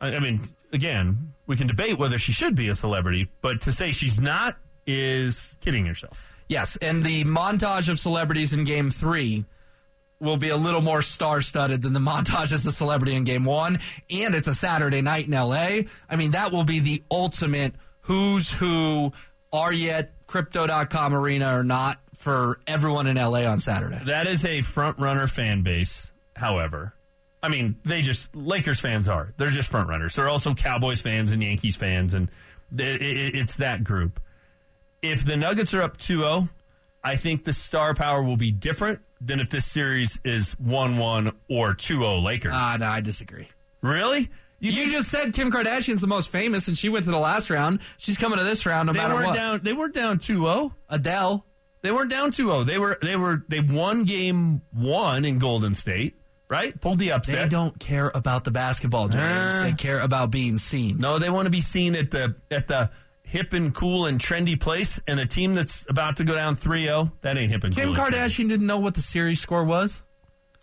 I, 0.02 0.16
I 0.16 0.20
mean, 0.20 0.40
again, 0.74 1.34
we 1.48 1.56
can 1.56 1.68
debate 1.68 1.98
whether 1.98 2.18
she 2.18 2.32
should 2.34 2.56
be 2.56 2.68
a 2.68 2.76
celebrity, 2.76 3.30
but 3.42 3.62
to 3.62 3.72
say 3.72 3.92
she's 3.92 4.20
not 4.20 4.58
is 4.86 5.56
kidding 5.62 5.86
yourself. 5.86 6.31
Yes, 6.52 6.78
and 6.82 7.02
the 7.02 7.24
montage 7.24 7.88
of 7.88 7.98
celebrities 7.98 8.52
in 8.52 8.66
Game 8.66 8.90
Three 8.90 9.46
will 10.20 10.36
be 10.36 10.50
a 10.50 10.58
little 10.58 10.82
more 10.82 11.02
star-studded 11.02 11.82
than 11.82 11.94
the 11.94 12.00
montage 12.12 12.52
as 12.52 12.66
a 12.66 12.74
celebrity 12.74 13.16
in 13.16 13.24
Game 13.24 13.46
One, 13.46 13.80
and 14.10 14.36
it's 14.36 14.50
a 14.50 14.54
Saturday 14.54 15.02
night 15.02 15.28
in 15.28 15.34
L.A. 15.34 15.88
I 16.10 16.16
mean, 16.18 16.32
that 16.32 16.52
will 16.52 16.66
be 16.66 16.80
the 16.80 17.04
ultimate 17.10 17.74
who's 18.02 18.52
who. 18.52 19.14
Are 19.54 19.74
at 19.74 20.14
Crypto.com 20.28 21.14
arena 21.14 21.58
or 21.58 21.64
not 21.64 22.00
for 22.16 22.62
everyone 22.66 23.08
in 23.08 23.18
L.A. 23.18 23.46
on 23.46 23.60
Saturday? 23.60 24.00
That 24.06 24.26
is 24.28 24.46
a 24.46 24.62
front 24.62 24.98
runner 24.98 25.28
fan 25.28 25.62
base. 25.62 26.10
However, 26.38 26.94
I 27.44 27.50
mean, 27.50 27.76
they 27.84 28.02
just 28.02 28.34
Lakers 28.34 28.80
fans 28.80 29.10
are. 29.10 29.34
They're 29.38 29.50
just 29.50 29.70
front 29.70 29.90
runners. 29.90 30.16
They're 30.16 30.30
also 30.30 30.54
Cowboys 30.54 31.02
fans 31.02 31.34
and 31.34 31.44
Yankees 31.44 31.76
fans, 31.76 32.14
and 32.14 32.30
it, 32.74 33.02
it, 33.02 33.36
it's 33.36 33.58
that 33.58 33.84
group. 33.84 34.22
If 35.02 35.26
the 35.26 35.38
Nuggets 35.38 35.74
are 35.74 35.82
up 35.82 35.98
2-0, 35.98 36.50
I 37.04 37.16
think 37.16 37.44
the 37.44 37.54
star 37.54 37.94
power 37.96 38.22
will 38.22 38.38
be 38.38 38.52
different 38.52 39.00
than 39.20 39.40
if 39.40 39.50
this 39.50 39.66
series 39.66 40.20
is 40.24 40.56
1-1 40.56 41.34
or 41.50 41.74
2-0 41.74 42.24
Lakers. 42.24 42.54
Ah, 42.56 42.78
no, 42.80 42.86
I 42.88 43.02
disagree. 43.02 43.48
really? 43.82 44.30
You, 44.60 44.72
think- 44.72 44.92
just 44.92 45.10
said 45.10 45.34
Kim 45.34 45.50
Kardashian's 45.52 46.02
the 46.02 46.08
most 46.08 46.30
famous, 46.30 46.68
and 46.68 46.78
she 46.78 46.90
went 46.90 47.06
to 47.06 47.12
the 47.12 47.18
last 47.18 47.50
round. 47.50 47.80
She's 47.98 48.18
coming 48.18 48.38
to 48.38 48.44
this 48.44 48.66
round 48.68 48.88
no 48.88 48.94
they 48.94 49.00
matter 49.00 49.16
weren't 49.16 49.28
what. 49.28 49.36
down. 49.36 49.60
They 49.64 49.74
weren't 49.74 49.96
down 49.96 50.20
2-0. 50.20 50.72
Adele. 50.90 51.46
They 51.82 51.92
weren't 51.92 52.12
down 52.12 52.32
2-0. 52.32 52.66
They 52.68 52.78
were. 52.78 52.96
They 53.02 53.16
were. 53.16 53.44
They 53.48 53.60
won 53.60 54.04
game 54.04 54.62
one 54.72 55.26
in 55.26 55.40
Golden 55.40 55.74
State. 55.74 56.16
Right? 56.48 56.80
Pulled 56.80 57.00
the 57.00 57.14
upset. 57.14 57.44
They 57.44 57.50
don't 57.50 57.80
care 57.80 58.12
about 58.14 58.44
the 58.44 58.52
basketball, 58.52 59.08
James. 59.08 59.56
Uh. 59.56 59.64
they 59.64 59.72
care 59.72 60.00
about 60.00 60.30
being 60.30 60.60
seen. 60.60 60.98
No, 61.00 61.18
they 61.18 61.30
want 61.32 61.46
to 61.46 61.52
be 61.52 61.62
seen 61.62 61.96
at 61.96 62.12
the 62.12 62.36
at 62.52 62.68
the 62.68 62.92
hip 63.32 63.54
and 63.54 63.74
cool 63.74 64.06
and 64.06 64.20
trendy 64.20 64.60
place, 64.60 65.00
and 65.08 65.20
a 65.20 65.26
team 65.26 65.56
that's 65.56 65.90
about 65.90 66.18
to 66.18 66.24
go 66.24 66.36
down 66.36 66.56
3-0, 66.56 67.12
that 67.22 67.38
ain't 67.38 67.52
hip 67.52 67.64
and 67.64 67.74
Kim 67.76 67.94
cool. 67.96 68.04
and. 68.04 68.14
Kardashian 68.14 68.50
didn't 68.50 68.68
know 68.68 68.80
what 68.80 68.94
the 68.94 69.02
series 69.02 69.40
score 69.40 69.64
was. 69.64 70.02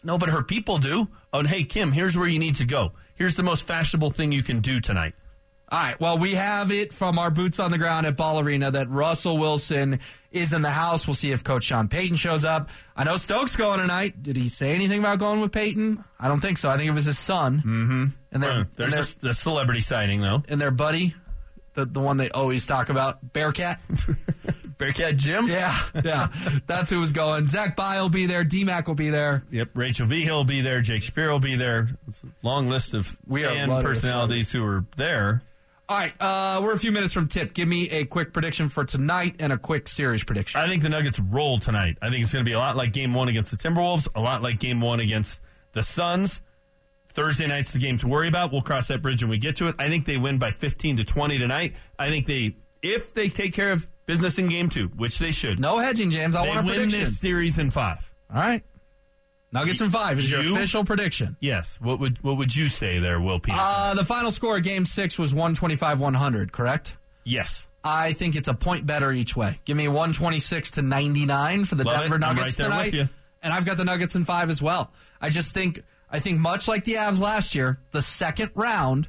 No, 0.05 0.19
but 0.19 0.29
her 0.29 0.43
people 0.43 0.79
do. 0.79 1.09
Oh, 1.33 1.41
and 1.41 1.49
hey, 1.49 1.65
Kim, 1.65 1.93
here's 1.93 2.17
where 2.17 2.29
you 2.29 2.39
need 2.39 2.57
to 2.57 2.65
go. 2.65 2.93
Here's 3.15 3.35
the 3.37 3.43
most 3.43 3.67
fashionable 3.67 4.11
thing 4.11 4.31
you 4.33 4.43
can 4.45 4.61
do 4.61 4.81
tonight. 4.81 5.15
All 5.71 5.83
right. 5.83 5.99
Well, 6.01 6.17
we 6.19 6.35
have 6.35 6.71
it 6.71 6.93
from 6.95 7.19
our 7.19 7.31
boots 7.31 7.59
on 7.61 7.71
the 7.71 7.77
ground 7.79 8.07
at 8.07 8.17
Ball 8.17 8.39
Arena 8.41 8.71
that 8.71 8.89
Russell 8.89 9.37
Wilson 9.37 9.99
is 10.31 10.53
in 10.55 10.63
the 10.63 10.71
house. 10.71 11.07
We'll 11.07 11.15
see 11.15 11.31
if 11.33 11.43
Coach 11.45 11.65
Sean 11.65 11.89
Payton 11.89 12.17
shows 12.17 12.45
up. 12.45 12.71
I 12.97 13.05
know 13.05 13.17
Stokes 13.19 13.55
going 13.57 13.81
tonight. 13.81 14.23
Did 14.23 14.37
he 14.39 14.49
say 14.49 14.75
anything 14.75 15.01
about 15.01 15.19
going 15.19 15.41
with 15.41 15.53
Peyton? 15.53 16.03
I 16.19 16.29
don't 16.29 16.41
think 16.41 16.57
so. 16.59 16.71
I 16.71 16.77
think 16.79 16.89
it 16.89 16.95
was 16.95 17.05
his 17.07 17.19
son. 17.19 17.59
Mm-hmm. 17.59 18.05
And 18.33 18.43
their 18.43 18.51
Uh, 18.51 18.57
and 18.61 18.69
there's 18.93 19.15
their, 19.17 19.31
the 19.31 19.35
celebrity 19.35 19.81
sighting, 19.81 20.21
though. 20.23 20.43
and 20.49 20.59
their 20.61 20.71
buddy, 20.71 21.15
the 21.79 21.85
the 21.85 22.01
one 22.01 22.17
they 22.17 22.31
always 22.31 22.67
talk 22.67 22.89
about, 22.89 23.33
Bearcat. 23.33 23.81
Bearcat 24.79 25.17
Jim? 25.17 25.47
yeah, 25.49 25.77
yeah. 26.05 26.29
That's 26.67 26.91
who 26.91 27.01
was 27.01 27.13
going. 27.13 27.49
Zach 27.49 27.77
Bye 27.77 28.01
will 28.01 28.09
be 28.09 28.27
there. 28.27 28.45
D 28.45 28.65
Mac 28.65 28.87
will 28.87 28.95
be 28.95 29.11
there. 29.11 29.45
Yep. 29.51 29.71
Rachel 29.75 30.07
Vigil 30.07 30.37
will 30.37 30.45
be 30.45 30.61
there. 30.61 30.81
Jake 30.81 31.03
Shapiro 31.03 31.33
will 31.33 31.41
be 31.41 31.57
there. 31.57 31.89
It's 32.07 32.23
a 32.23 32.27
long 32.47 32.69
list 32.69 32.95
of 32.95 33.17
We 33.27 33.45
are 33.45 33.49
fan 33.49 33.69
loaded 33.69 33.87
personalities 33.87 34.53
who 34.53 34.65
are 34.65 34.85
there. 34.97 35.43
All 35.91 35.97
right, 35.97 36.13
uh, 36.21 36.61
we're 36.63 36.75
a 36.75 36.79
few 36.79 36.93
minutes 36.93 37.15
from 37.15 37.29
tip. 37.29 37.55
Give 37.55 37.67
me 37.67 37.89
a 37.89 38.05
quick 38.05 38.35
prediction 38.35 38.69
for 38.69 38.85
tonight 38.85 39.37
and 39.39 39.55
a 39.55 39.57
quick 39.57 39.89
series 39.89 40.23
prediction. 40.23 40.61
I 40.61 40.67
think 40.67 40.83
the 40.83 40.91
Nuggets 40.91 41.19
roll 41.19 41.59
tonight. 41.59 41.97
I 42.03 42.11
think 42.11 42.23
it's 42.23 42.33
going 42.33 42.45
to 42.45 42.49
be 42.49 42.53
a 42.53 42.59
lot 42.59 42.77
like 42.77 42.93
game 42.93 43.15
one 43.15 43.29
against 43.29 43.51
the 43.53 43.57
Timberwolves, 43.57 44.07
a 44.15 44.21
lot 44.21 44.43
like 44.43 44.59
game 44.59 44.83
one 44.83 45.01
against 45.01 45.41
the 45.73 45.83
Suns. 45.83 46.43
Thursday 47.19 47.49
night's 47.49 47.73
the 47.73 47.81
game 47.81 47.99
to 47.99 48.07
worry 48.07 48.29
about. 48.29 48.53
We'll 48.53 48.63
cross 48.63 48.89
that 48.89 49.03
bridge 49.03 49.23
when 49.23 49.31
we 49.31 49.39
get 49.39 49.57
to 49.57 49.67
it. 49.67 49.75
I 49.79 49.89
think 49.89 50.05
they 50.05 50.17
win 50.17 50.39
by 50.39 50.53
15 50.53 50.99
to 50.99 51.05
20 51.05 51.39
tonight. 51.39 51.75
I 51.99 52.09
think 52.11 52.27
they, 52.27 52.55
if 52.81 53.13
they 53.13 53.29
take 53.29 53.53
care 53.53 53.73
of 53.73 53.89
business 54.07 54.39
in 54.39 54.49
game 54.49 54.69
two, 54.69 54.87
which 54.89 55.19
they 55.19 55.33
should, 55.33 55.59
no 55.59 55.79
hedging, 55.79 56.11
James. 56.11 56.37
I 56.37 56.43
they 56.43 56.49
want 56.49 56.61
a 56.61 56.63
win 56.63 56.75
prediction. 56.77 57.01
this 57.01 57.19
series 57.19 57.59
in 57.59 57.71
five. 57.71 58.13
All 58.33 58.41
right. 58.41 58.63
Nuggets 59.51 59.81
in 59.81 59.91
five 59.91 60.19
is 60.19 60.31
your 60.31 60.41
official 60.41 60.85
prediction. 60.85 61.37
Yes. 61.41 61.79
What 61.81 61.99
would 62.01 62.23
what 62.23 62.37
would 62.37 62.55
you 62.55 62.69
say 62.69 62.99
there, 62.99 63.19
Will 63.21 63.41
Peterson? 63.41 63.65
Uh, 63.67 63.95
the 63.95 64.05
final 64.05 64.31
score 64.31 64.59
of 64.59 64.63
game 64.63 64.85
six 64.87 65.19
was 65.19 65.35
125 65.35 66.01
100, 66.01 66.53
correct? 66.53 66.95
yes. 67.25 67.67
I 67.85 68.13
think 68.13 68.35
it's 68.37 68.49
a 68.49 68.55
point 68.55 68.87
better 68.87 69.13
each 69.13 69.37
way. 69.37 69.61
Give 69.65 69.77
me 69.77 69.87
126 69.89 70.73
to 70.73 70.83
99 70.83 71.65
for 71.65 71.77
the 71.77 71.85
Love 71.85 72.01
Denver 72.01 72.17
it. 72.17 72.19
Nuggets 72.19 72.59
right 72.59 72.65
tonight. 72.65 72.93
you. 72.93 73.09
And 73.41 73.53
I've 73.53 73.65
got 73.65 73.77
the 73.77 73.85
Nuggets 73.85 74.15
in 74.17 74.25
five 74.25 74.51
as 74.51 74.61
well. 74.61 74.93
I 75.21 75.31
just 75.31 75.55
think, 75.55 75.81
I 76.11 76.19
think 76.19 76.41
much 76.41 76.69
like 76.69 76.85
the 76.85 76.95
Avs 76.95 77.21
last 77.21 77.55
year, 77.55 77.81
the 77.91 78.03
second 78.03 78.51
round 78.55 79.09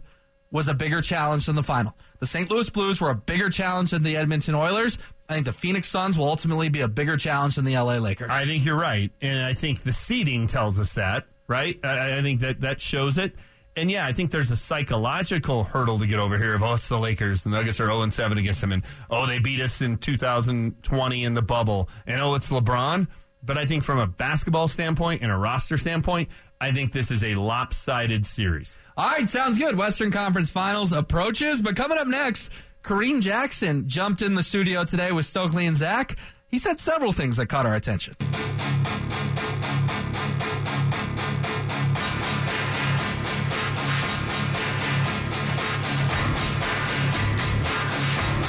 was 0.52 0.68
a 0.68 0.74
bigger 0.74 1.02
challenge 1.02 1.46
than 1.46 1.56
the 1.56 1.64
final. 1.64 1.96
The 2.20 2.26
St. 2.26 2.50
Louis 2.50 2.70
Blues 2.70 3.00
were 3.00 3.10
a 3.10 3.16
bigger 3.16 3.50
challenge 3.50 3.92
than 3.92 4.04
the 4.04 4.18
Edmonton 4.18 4.56
Oilers. 4.56 4.98
I 5.30 5.34
think 5.34 5.46
the 5.46 5.54
Phoenix 5.54 5.88
Suns 5.88 6.18
will 6.18 6.28
ultimately 6.28 6.70
be 6.70 6.82
a 6.82 6.88
bigger 6.88 7.16
challenge 7.18 7.56
than 7.56 7.66
the 7.66 7.78
LA 7.78 7.98
Lakers. 7.98 8.30
I 8.32 8.46
think 8.46 8.66
you're 8.66 8.80
right, 8.80 9.12
and 9.22 9.46
I 9.46 9.54
think 9.54 9.82
the 9.82 9.94
seeding 9.94 10.48
tells 10.48 10.80
us 10.80 10.94
that, 10.94 11.26
right? 11.48 11.80
I, 11.84 12.18
I 12.18 12.22
think 12.22 12.42
that 12.42 12.62
that 12.62 12.82
shows 12.82 13.18
it. 13.18 13.36
And 13.76 13.90
yeah, 13.90 14.06
I 14.06 14.12
think 14.12 14.32
there's 14.32 14.52
a 14.52 14.58
psychological 14.58 15.64
hurdle 15.64 16.00
to 16.00 16.08
get 16.08 16.20
over 16.20 16.38
here 16.38 16.56
of 16.56 16.64
oh, 16.64 16.74
it's 16.74 16.90
the 16.90 16.98
Lakers. 16.98 17.44
The 17.44 17.52
Nuggets 17.52 17.80
are 17.80 17.86
0 17.86 18.10
7 18.10 18.38
against 18.38 18.60
them, 18.60 18.72
and 18.72 18.84
oh, 19.10 19.28
they 19.28 19.40
beat 19.40 19.62
us 19.62 19.82
in 19.82 19.98
2020 19.98 21.24
in 21.24 21.34
the 21.36 21.42
bubble, 21.42 21.90
and 22.08 22.20
oh, 22.22 22.34
it's 22.36 22.50
LeBron. 22.50 23.08
But 23.42 23.58
I 23.58 23.66
think 23.66 23.84
from 23.84 24.00
a 24.00 24.08
basketball 24.08 24.68
standpoint 24.68 25.22
and 25.22 25.32
a 25.32 25.38
roster 25.38 25.78
standpoint, 25.78 26.30
I 26.62 26.72
think 26.72 26.92
this 26.92 27.10
is 27.10 27.24
a 27.24 27.36
lopsided 27.36 28.26
series. 28.26 28.78
All 28.98 29.10
right, 29.10 29.30
sounds 29.30 29.58
good. 29.58 29.78
Western 29.78 30.12
Conference 30.12 30.52
Finals 30.52 30.92
approaches, 30.92 31.62
but 31.62 31.78
coming 31.78 31.98
up 31.98 32.08
next, 32.08 32.50
Kareem 32.84 33.22
Jackson 33.22 33.88
jumped 33.88 34.22
in 34.22 34.36
the 34.36 34.44
studio 34.44 34.84
today 34.84 35.14
with 35.14 35.26
Stokley 35.26 35.68
and 35.68 35.78
Zach. 35.78 36.18
He 36.50 36.58
said 36.58 36.78
several 36.78 37.14
things 37.14 37.38
that 37.38 37.46
caught 37.46 37.66
our 37.66 37.76
attention. 37.76 38.16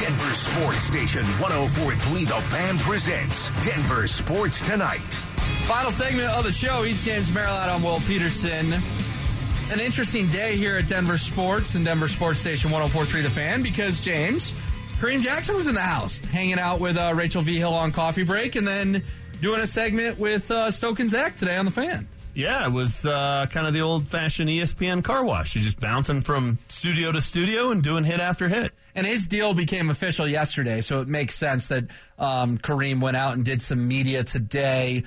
Denver 0.00 0.34
Sports 0.34 0.82
Station 0.82 1.24
1043 1.38 2.24
The 2.24 2.34
Fan 2.34 2.76
presents 2.78 3.64
Denver 3.64 4.08
Sports 4.08 4.60
Tonight. 4.60 5.19
Final 5.66 5.90
segment 5.92 6.28
of 6.30 6.44
the 6.44 6.52
show. 6.52 6.82
He's 6.82 7.04
James 7.04 7.30
Merilatt. 7.30 7.68
I'm 7.68 7.82
Will 7.82 8.00
Peterson. 8.00 8.72
An 9.72 9.78
interesting 9.80 10.26
day 10.28 10.56
here 10.56 10.76
at 10.78 10.88
Denver 10.88 11.16
Sports 11.16 11.76
and 11.76 11.84
Denver 11.84 12.08
Sports 12.08 12.40
Station 12.40 12.70
1043 12.72 13.22
The 13.22 13.30
Fan 13.30 13.62
because, 13.62 14.00
James, 14.00 14.52
Kareem 14.98 15.20
Jackson 15.20 15.54
was 15.54 15.68
in 15.68 15.74
the 15.74 15.80
house 15.80 16.18
hanging 16.20 16.58
out 16.58 16.80
with 16.80 16.96
uh, 16.96 17.12
Rachel 17.14 17.42
Vigil 17.42 17.72
on 17.72 17.92
coffee 17.92 18.24
break 18.24 18.56
and 18.56 18.66
then 18.66 19.02
doing 19.40 19.60
a 19.60 19.66
segment 19.66 20.18
with 20.18 20.50
uh, 20.50 20.72
Stoke 20.72 20.98
and 20.98 21.08
Zach 21.08 21.36
today 21.36 21.56
on 21.56 21.66
The 21.66 21.70
Fan. 21.70 22.08
Yeah, 22.34 22.66
it 22.66 22.72
was 22.72 23.04
uh, 23.04 23.46
kind 23.50 23.66
of 23.66 23.72
the 23.72 23.80
old 23.82 24.08
fashioned 24.08 24.48
ESPN 24.48 25.04
car 25.04 25.24
wash. 25.24 25.54
You're 25.54 25.64
just 25.64 25.80
bouncing 25.80 26.22
from 26.22 26.58
studio 26.68 27.12
to 27.12 27.20
studio 27.20 27.70
and 27.70 27.82
doing 27.82 28.02
hit 28.04 28.18
after 28.20 28.48
hit. 28.48 28.72
And 28.94 29.06
his 29.06 29.26
deal 29.28 29.54
became 29.54 29.88
official 29.90 30.26
yesterday, 30.26 30.80
so 30.80 31.00
it 31.00 31.08
makes 31.08 31.34
sense 31.36 31.68
that 31.68 31.84
um, 32.18 32.58
Kareem 32.58 33.00
went 33.00 33.16
out 33.16 33.34
and 33.34 33.44
did 33.44 33.62
some 33.62 33.86
media 33.86 34.24
today. 34.24 35.04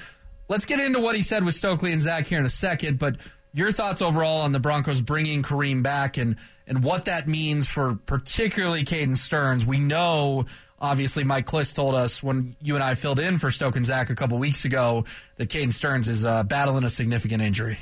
Let's 0.49 0.65
get 0.65 0.79
into 0.79 0.99
what 0.99 1.15
he 1.15 1.21
said 1.21 1.43
with 1.43 1.55
Stokley 1.55 1.91
and 1.93 2.01
Zach 2.01 2.27
here 2.27 2.39
in 2.39 2.45
a 2.45 2.49
second, 2.49 2.99
but 2.99 3.17
your 3.53 3.71
thoughts 3.71 4.01
overall 4.01 4.41
on 4.41 4.51
the 4.51 4.59
Broncos 4.59 5.01
bringing 5.01 5.43
Kareem 5.43 5.83
back 5.83 6.17
and, 6.17 6.35
and 6.67 6.83
what 6.83 7.05
that 7.05 7.27
means 7.27 7.67
for 7.67 7.95
particularly 7.95 8.83
Caden 8.83 9.15
Sterns. 9.15 9.65
We 9.65 9.77
know, 9.79 10.45
obviously, 10.79 11.23
Mike 11.23 11.45
Klis 11.45 11.73
told 11.73 11.95
us 11.95 12.21
when 12.21 12.55
you 12.61 12.75
and 12.75 12.83
I 12.83 12.95
filled 12.95 13.19
in 13.19 13.37
for 13.37 13.51
Stoke 13.51 13.75
and 13.75 13.85
Zach 13.85 14.09
a 14.09 14.15
couple 14.15 14.37
weeks 14.37 14.65
ago 14.65 15.05
that 15.37 15.49
Caden 15.49 15.71
Sterns 15.71 16.07
is 16.07 16.25
uh, 16.25 16.43
battling 16.43 16.83
a 16.83 16.89
significant 16.89 17.41
injury. 17.41 17.77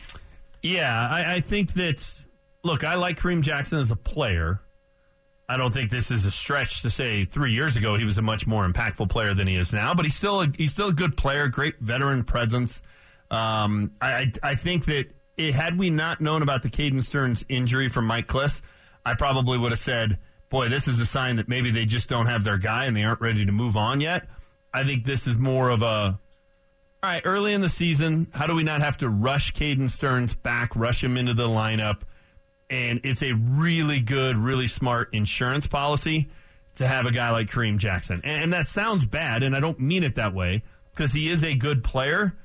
Yeah, 0.61 1.07
I, 1.09 1.35
I 1.35 1.39
think 1.39 1.73
that. 1.73 2.07
Look, 2.63 2.83
I 2.83 2.93
like 2.93 3.19
Kareem 3.19 3.41
Jackson 3.41 3.79
as 3.79 3.89
a 3.89 3.95
player. 3.95 4.59
I 5.49 5.57
don't 5.57 5.73
think 5.73 5.89
this 5.89 6.11
is 6.11 6.25
a 6.25 6.31
stretch 6.31 6.81
to 6.83 6.89
say 6.89 7.25
three 7.25 7.51
years 7.51 7.75
ago 7.75 7.97
he 7.97 8.05
was 8.05 8.17
a 8.17 8.21
much 8.21 8.47
more 8.47 8.67
impactful 8.67 9.09
player 9.09 9.33
than 9.33 9.47
he 9.47 9.55
is 9.55 9.73
now, 9.73 9.93
but 9.93 10.05
he's 10.05 10.15
still 10.15 10.41
a, 10.41 10.47
he's 10.57 10.71
still 10.71 10.89
a 10.89 10.93
good 10.93 11.17
player, 11.17 11.47
great 11.49 11.79
veteran 11.79 12.23
presence. 12.23 12.81
Um, 13.29 13.91
I 14.01 14.31
I 14.41 14.55
think 14.55 14.85
that 14.85 15.07
it, 15.37 15.53
had 15.53 15.77
we 15.77 15.89
not 15.89 16.21
known 16.21 16.41
about 16.41 16.63
the 16.63 16.69
Caden 16.69 17.03
Sterns 17.03 17.43
injury 17.49 17.89
from 17.89 18.05
Mike 18.05 18.27
Klis, 18.27 18.61
I 19.05 19.13
probably 19.13 19.57
would 19.57 19.71
have 19.71 19.79
said, 19.79 20.19
"Boy, 20.49 20.69
this 20.69 20.87
is 20.87 20.99
a 20.99 21.05
sign 21.05 21.35
that 21.37 21.49
maybe 21.49 21.71
they 21.71 21.85
just 21.85 22.07
don't 22.07 22.27
have 22.27 22.43
their 22.43 22.57
guy 22.57 22.85
and 22.85 22.95
they 22.95 23.03
aren't 23.03 23.21
ready 23.21 23.45
to 23.45 23.51
move 23.51 23.75
on 23.75 23.99
yet." 23.99 24.27
I 24.73 24.83
think 24.85 25.03
this 25.03 25.27
is 25.27 25.37
more 25.37 25.69
of 25.69 25.81
a 25.81 26.19
all 27.03 27.09
right, 27.09 27.21
early 27.25 27.53
in 27.53 27.61
the 27.61 27.69
season, 27.69 28.27
how 28.31 28.45
do 28.45 28.53
we 28.53 28.63
not 28.63 28.81
have 28.81 28.97
to 28.97 29.09
rush 29.09 29.53
Caden 29.53 29.89
Sterns 29.89 30.35
back, 30.35 30.75
rush 30.75 31.03
him 31.03 31.17
into 31.17 31.33
the 31.33 31.47
lineup? 31.47 32.01
And 32.71 33.01
it's 33.03 33.21
a 33.21 33.33
really 33.33 33.99
good, 33.99 34.37
really 34.37 34.65
smart 34.67 35.09
insurance 35.13 35.67
policy 35.67 36.29
to 36.75 36.87
have 36.87 37.05
a 37.05 37.11
guy 37.11 37.29
like 37.31 37.47
Kareem 37.51 37.77
Jackson. 37.77 38.21
And, 38.23 38.43
and 38.45 38.53
that 38.53 38.67
sounds 38.69 39.05
bad, 39.05 39.43
and 39.43 39.53
I 39.55 39.59
don't 39.59 39.79
mean 39.79 40.03
it 40.03 40.15
that 40.15 40.33
way 40.33 40.63
because 40.91 41.11
he 41.13 41.29
is 41.29 41.43
a 41.43 41.53
good 41.53 41.83
player. 41.83 42.35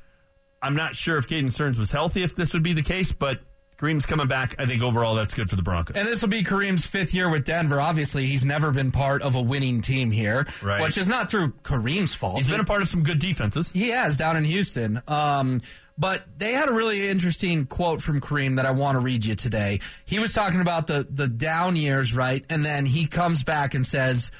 I'm 0.60 0.74
not 0.74 0.96
sure 0.96 1.16
if 1.16 1.28
Caden 1.28 1.52
Sterns 1.52 1.78
was 1.78 1.92
healthy 1.92 2.24
if 2.24 2.34
this 2.34 2.52
would 2.52 2.64
be 2.64 2.72
the 2.72 2.82
case, 2.82 3.12
but 3.12 3.38
Kareem's 3.78 4.04
coming 4.06 4.26
back. 4.26 4.56
I 4.58 4.66
think 4.66 4.82
overall 4.82 5.14
that's 5.14 5.32
good 5.34 5.48
for 5.48 5.54
the 5.54 5.62
Broncos. 5.62 5.96
And 5.96 6.08
this 6.08 6.22
will 6.22 6.28
be 6.30 6.42
Kareem's 6.42 6.86
fifth 6.86 7.14
year 7.14 7.28
with 7.30 7.44
Denver. 7.44 7.80
Obviously, 7.80 8.24
he's 8.26 8.44
never 8.44 8.72
been 8.72 8.90
part 8.90 9.22
of 9.22 9.36
a 9.36 9.40
winning 9.42 9.80
team 9.80 10.10
here, 10.10 10.46
Right. 10.62 10.82
which 10.82 10.98
is 10.98 11.06
not 11.08 11.30
through 11.30 11.52
Kareem's 11.62 12.14
fault. 12.14 12.38
He's 12.38 12.48
been 12.48 12.58
a 12.58 12.64
part 12.64 12.82
of 12.82 12.88
some 12.88 13.02
good 13.04 13.18
defenses. 13.20 13.70
He 13.70 13.90
has 13.90 14.16
down 14.16 14.36
in 14.36 14.44
Houston. 14.44 15.00
Um, 15.06 15.60
but 15.98 16.24
they 16.36 16.52
had 16.52 16.68
a 16.68 16.72
really 16.72 17.08
interesting 17.08 17.66
quote 17.66 18.02
from 18.02 18.20
Kareem 18.20 18.56
that 18.56 18.66
I 18.66 18.72
want 18.72 18.96
to 18.96 19.00
read 19.00 19.24
you 19.24 19.34
today. 19.34 19.80
He 20.04 20.18
was 20.18 20.32
talking 20.32 20.60
about 20.60 20.86
the 20.86 21.06
the 21.08 21.28
down 21.28 21.76
years, 21.76 22.14
right? 22.14 22.44
And 22.50 22.64
then 22.64 22.86
he 22.86 23.06
comes 23.06 23.42
back 23.42 23.74
and 23.74 23.86
says, 23.86 24.30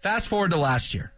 "Fast 0.00 0.28
forward 0.28 0.50
to 0.50 0.56
last 0.56 0.94
year. 0.94 1.12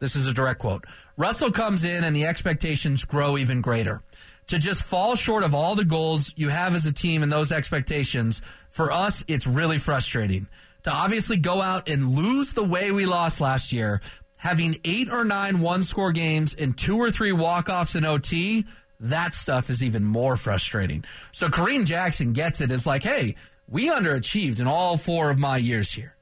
This 0.00 0.16
is 0.16 0.26
a 0.26 0.32
direct 0.32 0.60
quote. 0.60 0.84
Russell 1.16 1.50
comes 1.50 1.84
in 1.84 2.04
and 2.04 2.14
the 2.14 2.26
expectations 2.26 3.04
grow 3.04 3.38
even 3.38 3.60
greater. 3.60 4.02
To 4.48 4.58
just 4.58 4.82
fall 4.82 5.16
short 5.16 5.42
of 5.44 5.54
all 5.54 5.74
the 5.74 5.84
goals 5.84 6.32
you 6.36 6.50
have 6.50 6.74
as 6.74 6.84
a 6.84 6.92
team 6.92 7.22
and 7.22 7.32
those 7.32 7.50
expectations, 7.50 8.42
for 8.68 8.92
us, 8.92 9.24
it's 9.28 9.46
really 9.46 9.78
frustrating. 9.78 10.48
To 10.82 10.92
obviously 10.92 11.38
go 11.38 11.62
out 11.62 11.88
and 11.88 12.10
lose 12.10 12.52
the 12.52 12.64
way 12.64 12.92
we 12.92 13.06
lost 13.06 13.40
last 13.40 13.72
year, 13.72 14.02
having 14.36 14.76
eight 14.84 15.08
or 15.10 15.24
nine 15.24 15.60
one 15.60 15.82
score 15.82 16.12
games 16.12 16.52
and 16.52 16.76
two 16.76 16.98
or 16.98 17.10
three 17.10 17.32
walk 17.32 17.70
offs 17.70 17.94
in 17.94 18.04
OT, 18.04 18.66
that 19.00 19.34
stuff 19.34 19.70
is 19.70 19.82
even 19.82 20.04
more 20.04 20.36
frustrating. 20.36 21.04
So 21.32 21.48
Kareem 21.48 21.84
Jackson 21.84 22.32
gets 22.32 22.60
it. 22.60 22.70
It's 22.70 22.86
like, 22.86 23.02
hey, 23.02 23.34
we 23.68 23.90
underachieved 23.90 24.60
in 24.60 24.66
all 24.66 24.96
four 24.96 25.30
of 25.30 25.38
my 25.38 25.56
years 25.56 25.92
here. 25.92 26.16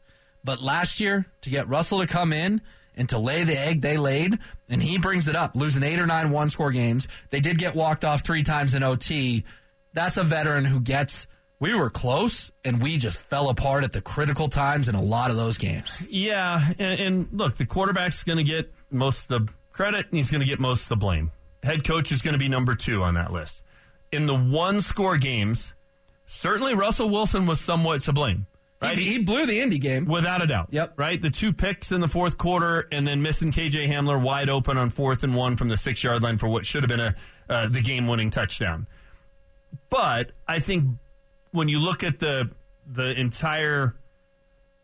But 0.44 0.62
last 0.62 1.00
year, 1.00 1.26
to 1.42 1.50
get 1.50 1.68
Russell 1.68 2.00
to 2.00 2.06
come 2.06 2.32
in 2.32 2.60
and 2.94 3.08
to 3.08 3.18
lay 3.18 3.44
the 3.44 3.58
egg 3.58 3.80
they 3.80 3.96
laid, 3.96 4.38
and 4.68 4.82
he 4.82 4.98
brings 4.98 5.28
it 5.28 5.36
up, 5.36 5.54
losing 5.54 5.82
eight 5.82 5.98
or 5.98 6.06
nine 6.06 6.30
one 6.30 6.48
score 6.48 6.70
games. 6.72 7.08
They 7.30 7.40
did 7.40 7.58
get 7.58 7.74
walked 7.74 8.04
off 8.04 8.24
three 8.24 8.42
times 8.42 8.74
in 8.74 8.82
OT. 8.82 9.44
That's 9.94 10.16
a 10.16 10.24
veteran 10.24 10.64
who 10.64 10.80
gets, 10.80 11.26
we 11.60 11.74
were 11.74 11.90
close 11.90 12.50
and 12.64 12.82
we 12.82 12.96
just 12.98 13.18
fell 13.18 13.48
apart 13.48 13.84
at 13.84 13.92
the 13.92 14.00
critical 14.00 14.48
times 14.48 14.88
in 14.88 14.94
a 14.94 15.02
lot 15.02 15.30
of 15.30 15.36
those 15.36 15.58
games. 15.58 16.04
Yeah, 16.08 16.60
and, 16.78 17.00
and 17.00 17.32
look, 17.32 17.56
the 17.56 17.66
quarterback's 17.66 18.24
going 18.24 18.38
to 18.38 18.44
get 18.44 18.72
most 18.90 19.30
of 19.30 19.46
the 19.46 19.52
credit 19.72 20.06
and 20.06 20.16
he's 20.16 20.30
going 20.30 20.42
to 20.42 20.48
get 20.48 20.60
most 20.60 20.84
of 20.84 20.88
the 20.90 20.96
blame. 20.96 21.30
Head 21.62 21.84
coach 21.84 22.10
is 22.12 22.22
going 22.22 22.32
to 22.34 22.38
be 22.38 22.48
number 22.48 22.74
two 22.74 23.02
on 23.02 23.14
that 23.14 23.32
list. 23.32 23.62
In 24.10 24.26
the 24.26 24.36
one 24.36 24.80
score 24.80 25.16
games, 25.16 25.72
certainly 26.26 26.74
Russell 26.74 27.08
Wilson 27.08 27.46
was 27.46 27.60
somewhat 27.60 28.00
to 28.02 28.12
blame, 28.12 28.46
right? 28.80 28.98
He, 28.98 29.04
he 29.12 29.18
blew 29.20 29.46
the 29.46 29.60
Indy 29.60 29.78
game. 29.78 30.04
Without 30.06 30.42
a 30.42 30.46
doubt. 30.46 30.68
Yep. 30.70 30.98
Right? 30.98 31.20
The 31.22 31.30
two 31.30 31.52
picks 31.52 31.92
in 31.92 32.00
the 32.00 32.08
fourth 32.08 32.36
quarter 32.36 32.86
and 32.92 33.06
then 33.06 33.22
missing 33.22 33.52
KJ 33.52 33.88
Hamler 33.88 34.20
wide 34.20 34.50
open 34.50 34.76
on 34.76 34.90
fourth 34.90 35.22
and 35.22 35.34
one 35.36 35.56
from 35.56 35.68
the 35.68 35.76
six 35.76 36.02
yard 36.04 36.22
line 36.22 36.36
for 36.38 36.48
what 36.48 36.66
should 36.66 36.82
have 36.82 36.88
been 36.90 37.00
a 37.00 37.14
uh, 37.48 37.68
the 37.68 37.80
game 37.82 38.06
winning 38.06 38.30
touchdown. 38.30 38.86
But 39.88 40.32
I 40.48 40.58
think 40.58 40.84
when 41.52 41.68
you 41.68 41.78
look 41.78 42.02
at 42.02 42.18
the 42.18 42.50
the 42.90 43.18
entire 43.18 43.94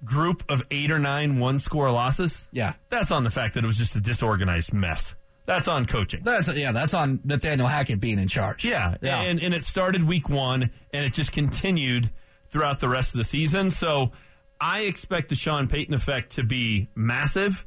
group 0.05 0.45
of 0.49 0.63
eight 0.71 0.91
or 0.91 0.99
nine 0.99 1.39
one 1.41 1.59
score 1.59 1.91
losses, 1.91 2.47
Yeah. 2.53 2.75
that's 2.89 3.11
on 3.11 3.25
the 3.25 3.31
fact 3.31 3.55
that 3.55 3.65
it 3.65 3.67
was 3.67 3.77
just 3.79 3.97
a 3.97 4.01
disorganized 4.01 4.73
mess. 4.73 5.15
That's 5.49 5.67
on 5.67 5.87
coaching. 5.87 6.21
That's 6.23 6.55
yeah, 6.55 6.73
that's 6.73 6.93
on 6.93 7.21
Nathaniel 7.25 7.69
Hackett 7.69 8.01
being 8.01 8.19
in 8.19 8.29
charge. 8.29 8.67
Yeah, 8.67 8.97
Yeah. 9.01 9.23
And, 9.23 9.41
and 9.41 9.55
it 9.55 9.65
started 9.65 10.07
week 10.07 10.29
one, 10.29 10.71
and 10.93 11.07
it 11.07 11.15
just 11.15 11.33
continued 11.33 12.11
throughout 12.51 12.81
the 12.81 12.89
rest 12.91 13.15
of 13.15 13.19
the 13.19 13.25
season. 13.25 13.71
So 13.71 14.13
I 14.61 14.81
expect 14.81 15.31
the 15.31 15.35
Sean 15.35 15.67
Payton 15.67 15.95
effect 15.95 16.33
to 16.33 16.43
be 16.45 16.89
massive. 16.95 17.65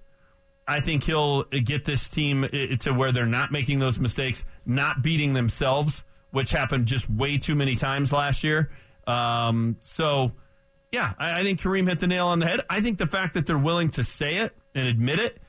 I 0.68 0.80
think 0.80 1.06
he'll 1.06 1.42
get 1.46 1.84
this 1.84 2.08
team 2.08 2.48
to 2.82 2.92
where 2.92 3.12
they're 3.12 3.26
not 3.26 3.52
making 3.52 3.80
those 3.80 3.98
mistakes, 3.98 4.46
not 4.64 5.02
beating 5.02 5.34
themselves, 5.34 6.04
which 6.30 6.52
happened 6.52 6.86
just 6.86 7.10
way 7.10 7.40
too 7.40 7.56
many 7.56 7.74
times 7.74 8.14
last 8.14 8.44
year. 8.44 8.70
Um, 9.08 9.78
so, 9.82 10.34
yeah, 10.92 11.14
I, 11.18 11.40
I 11.40 11.44
think 11.44 11.60
Kareem 11.60 11.90
hit 11.90 12.00
the 12.00 12.06
nail 12.06 12.28
on 12.28 12.38
the 12.38 12.46
head. 12.46 12.62
I 12.70 12.80
think 12.82 13.00
the 13.00 13.08
fact 13.08 13.34
that 13.34 13.48
they're 13.48 13.58
willing 13.58 13.90
to 13.90 14.04
say 14.04 14.38
it 14.38 14.56
and 14.76 14.88
admit 14.88 15.18
it, 15.18 15.40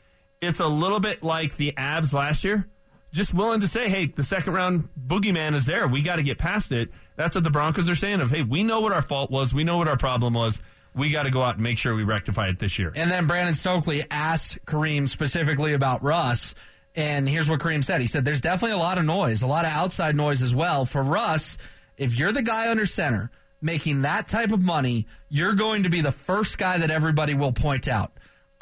it's 0.42 0.60
a 0.60 0.66
little 0.66 1.00
bit 1.00 1.22
like 1.22 1.56
the 1.56 1.72
Avs 1.72 2.12
last 2.12 2.44
year. 2.44 2.68
Just 3.12 3.32
willing 3.32 3.60
to 3.60 3.68
say, 3.68 3.88
hey, 3.88 4.06
the 4.06 4.24
second 4.24 4.54
round 4.54 4.88
boogeyman 4.98 5.54
is 5.54 5.66
there. 5.66 5.86
We 5.86 6.02
got 6.02 6.16
to 6.16 6.22
get 6.22 6.38
past 6.38 6.72
it. 6.72 6.90
That's 7.16 7.34
what 7.34 7.44
the 7.44 7.50
Broncos 7.50 7.88
are 7.88 7.94
saying 7.94 8.20
of, 8.20 8.30
hey, 8.30 8.42
we 8.42 8.64
know 8.64 8.80
what 8.80 8.92
our 8.92 9.02
fault 9.02 9.30
was. 9.30 9.54
We 9.54 9.64
know 9.64 9.76
what 9.76 9.86
our 9.86 9.98
problem 9.98 10.34
was. 10.34 10.60
We 10.94 11.10
got 11.10 11.22
to 11.24 11.30
go 11.30 11.42
out 11.42 11.54
and 11.54 11.62
make 11.62 11.78
sure 11.78 11.94
we 11.94 12.04
rectify 12.04 12.48
it 12.48 12.58
this 12.58 12.78
year. 12.78 12.92
And 12.94 13.10
then 13.10 13.26
Brandon 13.26 13.54
Stokley 13.54 14.02
asked 14.10 14.64
Kareem 14.66 15.08
specifically 15.08 15.74
about 15.74 16.02
Russ. 16.02 16.54
And 16.94 17.28
here's 17.28 17.48
what 17.48 17.60
Kareem 17.60 17.84
said. 17.84 18.00
He 18.00 18.06
said, 18.06 18.24
There's 18.24 18.40
definitely 18.40 18.76
a 18.76 18.80
lot 18.80 18.98
of 18.98 19.04
noise, 19.04 19.42
a 19.42 19.46
lot 19.46 19.64
of 19.64 19.72
outside 19.72 20.16
noise 20.16 20.42
as 20.42 20.54
well. 20.54 20.84
For 20.84 21.02
Russ, 21.02 21.56
if 21.96 22.18
you're 22.18 22.32
the 22.32 22.42
guy 22.42 22.70
under 22.70 22.84
center, 22.84 23.30
making 23.60 24.02
that 24.02 24.26
type 24.28 24.52
of 24.52 24.62
money, 24.62 25.06
you're 25.28 25.54
going 25.54 25.84
to 25.84 25.90
be 25.90 26.00
the 26.00 26.12
first 26.12 26.58
guy 26.58 26.78
that 26.78 26.90
everybody 26.90 27.32
will 27.34 27.52
point 27.52 27.88
out. 27.88 28.12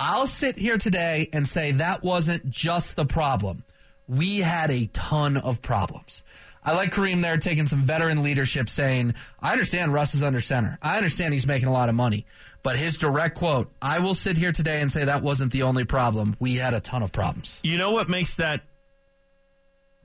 I'll 0.02 0.26
sit 0.26 0.56
here 0.56 0.78
today 0.78 1.28
and 1.30 1.46
say 1.46 1.72
that 1.72 2.02
wasn't 2.02 2.48
just 2.48 2.96
the 2.96 3.04
problem. 3.04 3.64
We 4.08 4.38
had 4.38 4.70
a 4.70 4.86
ton 4.86 5.36
of 5.36 5.60
problems. 5.60 6.24
I 6.64 6.74
like 6.74 6.90
Kareem 6.90 7.20
there 7.20 7.36
taking 7.36 7.66
some 7.66 7.80
veteran 7.82 8.22
leadership 8.22 8.70
saying, 8.70 9.14
I 9.40 9.52
understand 9.52 9.92
Russ 9.92 10.14
is 10.14 10.22
under 10.22 10.40
center. 10.40 10.78
I 10.80 10.96
understand 10.96 11.34
he's 11.34 11.46
making 11.46 11.68
a 11.68 11.72
lot 11.72 11.90
of 11.90 11.94
money. 11.94 12.24
But 12.62 12.76
his 12.76 12.96
direct 12.96 13.36
quote, 13.36 13.70
I 13.82 13.98
will 13.98 14.14
sit 14.14 14.38
here 14.38 14.52
today 14.52 14.80
and 14.80 14.90
say 14.90 15.04
that 15.04 15.22
wasn't 15.22 15.52
the 15.52 15.64
only 15.64 15.84
problem. 15.84 16.34
We 16.40 16.54
had 16.54 16.72
a 16.72 16.80
ton 16.80 17.02
of 17.02 17.12
problems. 17.12 17.60
You 17.62 17.76
know 17.76 17.92
what 17.92 18.08
makes 18.08 18.36
that 18.36 18.62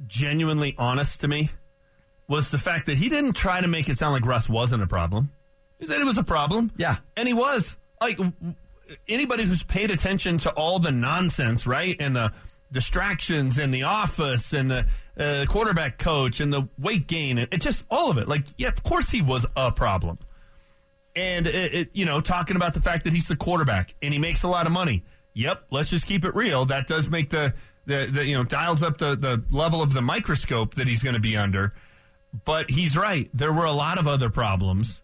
genuinely 0.08 0.76
honest 0.78 1.22
to 1.22 1.30
me 1.30 1.52
was 2.28 2.52
the 2.52 2.58
fact 2.58 2.88
that 2.88 2.98
he 2.98 3.08
didn't 3.08 3.34
try 3.34 3.62
to 3.62 3.68
make 3.70 3.88
it 3.88 3.98
sound 3.98 4.12
like 4.12 4.26
Russ 4.26 4.50
wasn't 4.50 4.84
a 4.84 4.88
problem. 4.88 5.32
He 5.80 5.88
said 5.88 6.02
it 6.02 6.06
was 6.06 6.18
a 6.18 6.24
problem. 6.24 6.72
Yeah. 6.76 6.98
And 7.16 7.30
he 7.30 7.34
was. 7.34 7.78
Like 8.02 8.20
anybody 9.08 9.44
who's 9.44 9.64
paid 9.64 9.92
attention 9.92 10.38
to 10.40 10.52
all 10.52 10.80
the 10.80 10.92
nonsense, 10.92 11.66
right? 11.66 11.96
And 12.00 12.16
the 12.16 12.34
distractions 12.72 13.58
in 13.58 13.72
the 13.72 13.84
office 13.84 14.54
and 14.54 14.70
the 14.70 14.86
uh, 15.18 15.46
quarterback 15.48 15.98
coach 15.98 16.40
and 16.40 16.52
the 16.52 16.68
weight 16.78 17.08
gain 17.08 17.38
and 17.38 17.48
it 17.54 17.62
just 17.62 17.86
all 17.90 18.12
of 18.12 18.18
it. 18.18 18.28
Like, 18.28 18.44
yeah, 18.58 18.70
of 18.70 18.84
course 18.84 19.10
he 19.10 19.22
was 19.22 19.46
a 19.56 19.72
problem. 19.72 20.20
And 21.16 21.48
it, 21.48 21.74
it, 21.74 21.90
you 21.94 22.06
know, 22.06 22.20
talking 22.20 22.58
about 22.58 22.74
the 22.74 22.82
fact 22.82 23.06
that 23.06 23.14
he's 23.14 23.28
the 23.28 23.38
quarterback 23.38 23.96
and 24.02 24.14
he 24.14 24.20
makes 24.20 24.44
a 24.44 24.48
lot 24.48 24.66
of 24.66 24.74
money. 24.74 25.04
Yep, 25.34 25.66
let's 25.72 25.90
just 25.90 26.08
keep 26.08 26.26
it 26.26 26.36
real. 26.36 26.66
That 26.66 26.88
does 26.88 27.10
make 27.10 27.30
the 27.30 27.54
the, 27.86 28.08
the 28.12 28.26
you 28.26 28.36
know 28.36 28.44
dials 28.44 28.82
up 28.82 28.98
the 28.98 29.16
the 29.16 29.44
level 29.52 29.82
of 29.82 29.94
the 29.94 30.02
microscope 30.02 30.76
that 30.76 30.88
he's 30.88 31.04
going 31.04 31.16
to 31.16 31.22
be 31.22 31.38
under. 31.38 31.74
But 32.46 32.70
he's 32.70 32.98
right. 32.98 33.30
There 33.34 33.54
were 33.54 33.66
a 33.66 33.72
lot 33.72 33.98
of 33.98 34.08
other 34.08 34.30
problems. 34.30 35.02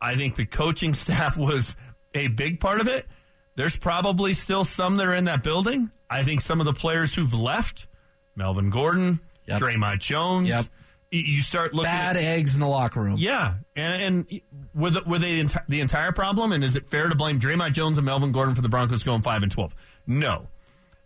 I 0.00 0.16
think 0.16 0.36
the 0.36 0.46
coaching 0.46 0.94
staff 0.94 1.36
was 1.36 1.76
a 2.14 2.28
big 2.28 2.60
part 2.60 2.80
of 2.80 2.88
it. 2.88 3.06
There's 3.54 3.76
probably 3.76 4.32
still 4.34 4.64
some 4.64 4.96
that 4.96 5.06
are 5.06 5.14
in 5.14 5.24
that 5.24 5.42
building. 5.42 5.90
I 6.08 6.22
think 6.22 6.40
some 6.40 6.60
of 6.60 6.66
the 6.66 6.72
players 6.72 7.14
who've 7.14 7.34
left, 7.34 7.86
Melvin 8.34 8.70
Gordon, 8.70 9.20
Yep. 9.46 9.58
Dre'Mont 9.60 9.98
Jones. 9.98 10.48
Yep. 10.48 10.64
You 11.10 11.42
start 11.42 11.74
looking 11.74 11.90
Bad 11.90 12.16
at 12.16 12.22
eggs 12.22 12.54
in 12.54 12.60
the 12.60 12.66
locker 12.66 12.98
room. 13.00 13.16
yeah, 13.18 13.56
and, 13.76 14.02
and 14.30 14.40
were 14.74 14.88
they 15.18 15.42
the, 15.42 15.60
the 15.68 15.80
entire 15.80 16.10
problem? 16.12 16.52
And 16.52 16.64
is 16.64 16.74
it 16.76 16.88
fair 16.88 17.08
to 17.10 17.14
blame 17.14 17.38
Dre'Mont 17.38 17.72
Jones 17.74 17.98
and 17.98 18.06
Melvin 18.06 18.32
Gordon 18.32 18.54
for 18.54 18.62
the 18.62 18.70
Broncos 18.70 19.02
going 19.02 19.20
five 19.20 19.42
and 19.42 19.52
twelve? 19.52 19.74
No, 20.06 20.48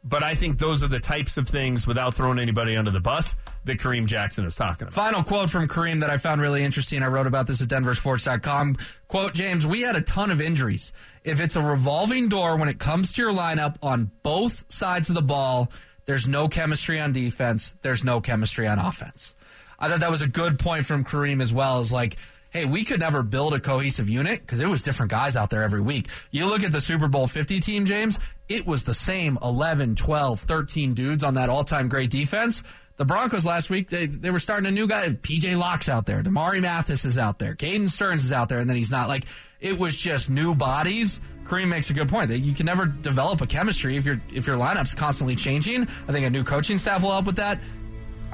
but 0.04 0.22
I 0.22 0.34
think 0.34 0.58
those 0.58 0.84
are 0.84 0.88
the 0.88 1.00
types 1.00 1.36
of 1.38 1.48
things, 1.48 1.88
without 1.88 2.14
throwing 2.14 2.38
anybody 2.38 2.76
under 2.76 2.92
the 2.92 3.00
bus, 3.00 3.34
that 3.66 3.78
Kareem 3.78 4.06
Jackson 4.06 4.44
is 4.44 4.56
talking 4.56 4.88
about. 4.88 4.94
Final 4.94 5.22
quote 5.22 5.50
from 5.50 5.68
Kareem 5.68 6.00
that 6.00 6.10
I 6.10 6.16
found 6.16 6.40
really 6.40 6.62
interesting. 6.62 7.02
I 7.02 7.08
wrote 7.08 7.26
about 7.26 7.46
this 7.46 7.60
at 7.60 7.68
denversports.com. 7.68 8.76
Quote, 9.08 9.34
James, 9.34 9.66
we 9.66 9.82
had 9.82 9.96
a 9.96 10.00
ton 10.00 10.30
of 10.30 10.40
injuries. 10.40 10.92
If 11.24 11.40
it's 11.40 11.56
a 11.56 11.62
revolving 11.62 12.28
door 12.28 12.56
when 12.56 12.68
it 12.68 12.78
comes 12.78 13.12
to 13.12 13.22
your 13.22 13.32
lineup 13.32 13.76
on 13.82 14.10
both 14.22 14.64
sides 14.72 15.08
of 15.08 15.14
the 15.14 15.22
ball, 15.22 15.70
there's 16.06 16.26
no 16.28 16.48
chemistry 16.48 16.98
on 17.00 17.12
defense. 17.12 17.74
There's 17.82 18.04
no 18.04 18.20
chemistry 18.20 18.66
on 18.66 18.78
offense. 18.78 19.34
I 19.78 19.88
thought 19.88 20.00
that 20.00 20.10
was 20.10 20.22
a 20.22 20.28
good 20.28 20.58
point 20.58 20.86
from 20.86 21.04
Kareem 21.04 21.42
as 21.42 21.52
well 21.52 21.80
as 21.80 21.92
like, 21.92 22.16
hey, 22.50 22.64
we 22.64 22.84
could 22.84 23.00
never 23.00 23.22
build 23.22 23.52
a 23.54 23.60
cohesive 23.60 24.08
unit 24.08 24.40
because 24.40 24.60
it 24.60 24.68
was 24.68 24.82
different 24.82 25.10
guys 25.10 25.36
out 25.36 25.50
there 25.50 25.62
every 25.62 25.80
week. 25.80 26.08
You 26.30 26.46
look 26.46 26.62
at 26.62 26.72
the 26.72 26.80
Super 26.80 27.08
Bowl 27.08 27.26
50 27.26 27.60
team, 27.60 27.84
James, 27.84 28.18
it 28.48 28.66
was 28.66 28.84
the 28.84 28.94
same 28.94 29.38
11, 29.42 29.96
12, 29.96 30.40
13 30.40 30.94
dudes 30.94 31.24
on 31.24 31.34
that 31.34 31.48
all 31.48 31.64
time 31.64 31.88
great 31.88 32.10
defense. 32.10 32.62
The 32.96 33.04
Broncos 33.04 33.44
last 33.44 33.68
week, 33.68 33.90
they, 33.90 34.06
they 34.06 34.30
were 34.30 34.38
starting 34.38 34.66
a 34.66 34.70
new 34.70 34.86
guy. 34.86 35.08
PJ 35.10 35.58
Locke's 35.58 35.88
out 35.88 36.06
there. 36.06 36.22
Damari 36.22 36.62
Mathis 36.62 37.04
is 37.04 37.18
out 37.18 37.38
there. 37.38 37.54
Caden 37.54 37.90
Sterns 37.90 38.24
is 38.24 38.32
out 38.32 38.48
there. 38.48 38.58
And 38.58 38.68
then 38.68 38.76
he's 38.76 38.90
not 38.90 39.08
like, 39.08 39.24
it 39.60 39.78
was 39.78 39.96
just 39.96 40.30
new 40.30 40.54
bodies. 40.54 41.20
Kareem 41.44 41.68
makes 41.68 41.90
a 41.90 41.94
good 41.94 42.08
point 42.08 42.30
that 42.30 42.38
you 42.38 42.54
can 42.54 42.66
never 42.66 42.86
develop 42.86 43.40
a 43.40 43.46
chemistry 43.46 43.96
if 43.96 44.04
your 44.04 44.20
if 44.34 44.46
your 44.46 44.56
lineup's 44.56 44.94
constantly 44.94 45.36
changing. 45.36 45.82
I 45.82 46.12
think 46.12 46.26
a 46.26 46.30
new 46.30 46.42
coaching 46.42 46.76
staff 46.78 47.02
will 47.02 47.12
help 47.12 47.26
with 47.26 47.36
that. 47.36 47.60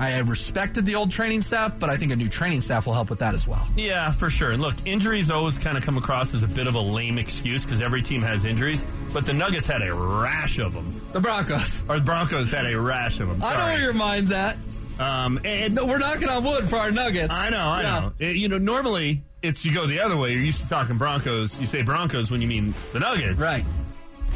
I 0.02 0.18
respected 0.20 0.84
the 0.84 0.94
old 0.96 1.10
training 1.10 1.42
staff, 1.42 1.78
but 1.78 1.88
I 1.90 1.96
think 1.96 2.10
a 2.12 2.16
new 2.16 2.28
training 2.28 2.60
staff 2.60 2.86
will 2.86 2.94
help 2.94 3.08
with 3.10 3.20
that 3.20 3.34
as 3.34 3.46
well. 3.46 3.66
Yeah, 3.76 4.10
for 4.10 4.30
sure. 4.30 4.50
And 4.50 4.60
look, 4.60 4.74
injuries 4.84 5.30
always 5.30 5.58
kind 5.58 5.76
of 5.78 5.84
come 5.84 5.96
across 5.96 6.34
as 6.34 6.42
a 6.42 6.48
bit 6.48 6.66
of 6.66 6.74
a 6.74 6.80
lame 6.80 7.18
excuse 7.18 7.64
because 7.64 7.80
every 7.80 8.02
team 8.02 8.20
has 8.22 8.44
injuries. 8.44 8.84
But 9.12 9.26
the 9.26 9.32
Nuggets 9.32 9.68
had 9.68 9.82
a 9.82 9.94
rash 9.94 10.58
of 10.58 10.72
them, 10.74 11.00
The 11.12 11.20
Broncos. 11.20 11.84
or 11.88 11.98
the 11.98 12.04
Broncos 12.04 12.50
had 12.50 12.66
a 12.66 12.78
rash 12.80 13.20
of 13.20 13.28
them. 13.28 13.40
I 13.44 13.54
know 13.56 13.64
where 13.64 13.80
your 13.80 13.92
mind's 13.94 14.32
at. 14.32 14.56
Um, 14.98 15.40
and 15.44 15.74
No, 15.74 15.86
we're 15.86 15.98
knocking 15.98 16.28
on 16.28 16.44
wood 16.44 16.68
for 16.68 16.76
our 16.76 16.90
Nuggets. 16.90 17.34
I 17.34 17.50
know, 17.50 17.68
I 17.68 17.82
Yeah. 17.82 18.00
know. 18.00 18.12
It- 18.18 18.36
you 18.36 18.48
know, 18.48 18.58
normally 18.58 19.22
it's 19.42 19.64
you 19.64 19.72
go 19.74 19.86
the 19.86 20.00
other 20.00 20.16
way. 20.16 20.32
You're 20.32 20.42
used 20.42 20.62
to 20.62 20.68
talking 20.68 20.96
Broncos. 20.98 21.58
You 21.60 21.66
say 21.66 21.82
Broncos 21.82 22.30
when 22.30 22.40
you 22.42 22.48
mean 22.48 22.74
the 22.92 23.00
Nuggets. 23.00 23.38
Right. 23.40 23.64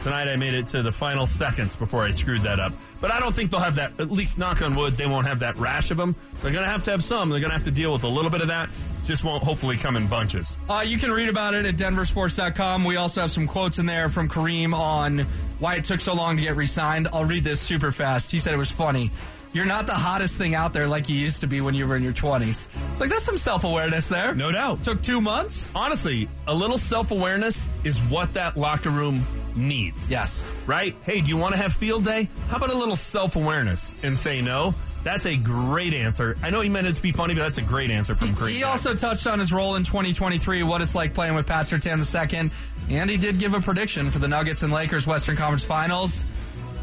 Tonight 0.07 0.29
I 0.29 0.37
made 0.37 0.55
it 0.55 0.69
to 0.69 0.83
the 0.83 0.93
final 0.93 1.27
seconds 1.27 1.75
before 1.75 2.05
I 2.05 2.13
screwed 2.13 2.43
that 2.43 2.61
up. 2.61 2.73
But 3.01 3.11
I 3.11 3.19
don't 3.19 3.35
think 3.35 3.51
they'll 3.51 3.59
have 3.59 3.75
that. 3.75 3.99
At 3.99 4.09
least 4.09 4.39
knock 4.39 4.63
on 4.63 4.77
wood, 4.77 4.93
they 4.93 5.05
won't 5.05 5.27
have 5.27 5.41
that 5.41 5.57
rash 5.57 5.91
of 5.91 5.97
them. 5.97 6.15
They're 6.43 6.53
going 6.53 6.63
to 6.63 6.71
have 6.71 6.85
to 6.85 6.93
have 6.93 7.03
some. 7.03 7.29
They're 7.29 7.41
going 7.41 7.51
to 7.51 7.57
have 7.57 7.65
to 7.65 7.73
deal 7.73 7.93
with 7.93 8.05
a 8.05 8.09
little 8.09 8.31
bit 8.31 8.41
of 8.41 8.47
that. 8.47 8.69
Just 9.03 9.25
won't 9.25 9.43
hopefully 9.43 9.77
come 9.77 9.97
in 9.97 10.07
bunches. 10.07 10.57
Uh, 10.71 10.85
you 10.87 10.97
can 10.97 11.11
read 11.11 11.29
about 11.29 11.55
it 11.55 11.67
at 11.67 11.75
denversports.com. 11.75 12.85
We 12.85 12.95
also 12.95 13.23
have 13.23 13.33
some 13.33 13.49
quotes 13.49 13.81
in 13.81 13.87
there 13.87 14.09
from 14.09 14.29
Kareem 14.29 14.75
on 14.75 15.27
why 15.59 15.75
it 15.75 15.83
took 15.83 16.01
so 16.01 16.15
long 16.15 16.37
to 16.37 16.43
get 16.45 16.55
re 16.55 16.67
signed. 16.67 17.09
I'll 17.13 17.25
read 17.25 17.43
this 17.43 17.61
super 17.61 17.91
fast. 17.91 18.31
He 18.31 18.39
said 18.39 18.55
it 18.55 18.59
was 18.59 18.71
funny. 18.71 19.11
You're 19.53 19.67
not 19.67 19.89
the 19.89 19.95
hottest 19.95 20.39
thing 20.39 20.55
out 20.55 20.73
there 20.73 20.87
like 20.87 21.09
you 21.09 21.17
used 21.17 21.41
to 21.41 21.49
be 21.49 21.61
when 21.61 21.75
you 21.75 21.89
were 21.89 21.97
in 21.97 22.05
your 22.05 22.13
20s. 22.13 22.69
It's 22.93 23.01
like, 23.01 23.11
that's 23.11 23.25
some 23.25 23.39
self 23.39 23.65
awareness 23.65 24.09
there. 24.09 24.37
No 24.37 24.53
doubt. 24.53 24.85
Took 24.85 25.03
two 25.03 25.21
months? 25.21 25.69
Honestly, 25.75 26.29
a 26.47 26.55
little 26.55 26.79
self 26.79 27.11
awareness 27.11 27.67
is 27.83 27.99
what 28.03 28.35
that 28.35 28.57
locker 28.57 28.91
room 28.91 29.25
needs. 29.57 30.09
Yes. 30.09 30.45
Right? 30.67 30.95
Hey, 31.05 31.21
do 31.21 31.29
you 31.29 31.37
want 31.37 31.55
to 31.55 31.61
have 31.61 31.73
field 31.73 32.05
day? 32.05 32.29
How 32.49 32.57
about 32.57 32.71
a 32.71 32.77
little 32.77 32.97
self 32.97 33.37
awareness 33.37 33.95
and 34.05 34.17
say 34.17 34.41
no? 34.41 34.75
That's 35.05 35.25
a 35.25 35.37
great 35.37 35.95
answer. 35.95 36.37
I 36.43 36.51
know 36.51 36.61
he 36.61 36.69
meant 36.69 36.89
it 36.89 36.97
to 36.97 37.03
be 37.03 37.13
funny, 37.13 37.35
but 37.35 37.41
that's 37.43 37.59
a 37.59 37.63
great 37.63 37.93
answer 37.93 38.17
from 38.17 38.29
Kareem. 38.29 38.49
He 38.51 38.65
also 38.65 38.95
touched 38.95 39.27
on 39.29 39.39
his 39.39 39.53
role 39.53 39.77
in 39.77 39.85
2023, 39.85 40.65
what 40.65 40.83
it's 40.83 40.97
like 40.97 41.15
playing 41.15 41.37
with 41.37 41.47
Pat 41.47 41.67
Surtain 41.67 42.03
II, 42.03 42.51
and 42.91 43.09
he 43.09 43.17
did 43.17 43.39
give 43.39 43.55
a 43.55 43.61
prediction 43.61 44.11
for 44.11 44.19
the 44.19 44.27
Nuggets 44.27 44.65
and 44.65 44.73
Lakers 44.73 45.07
Western 45.07 45.37
Conference 45.37 45.65
Finals. 45.65 46.25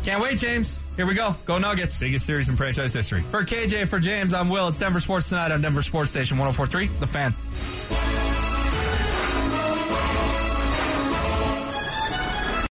Can't 0.06 0.22
wait, 0.22 0.38
James. 0.38 0.80
Here 0.96 1.06
we 1.06 1.14
go. 1.16 1.36
Go 1.46 1.58
Nuggets. 1.58 2.00
biggest 2.00 2.26
series 2.26 2.48
in 2.48 2.56
franchise 2.56 2.94
history. 2.94 3.22
For 3.24 3.44
KJ, 3.44 3.88
for 3.88 4.00
James, 4.00 4.34
I'm 4.34 4.50
Will. 4.50 4.68
It's 4.70 4.78
Denver 4.78 5.00
Sports 5.02 5.30
Tonight 5.30 5.52
on 5.52 5.62
Denver 5.62 5.82
Sports 5.82 6.10
Station 6.12 6.38
1043, 6.38 6.88
The 7.00 7.08
Fan. 7.08 8.33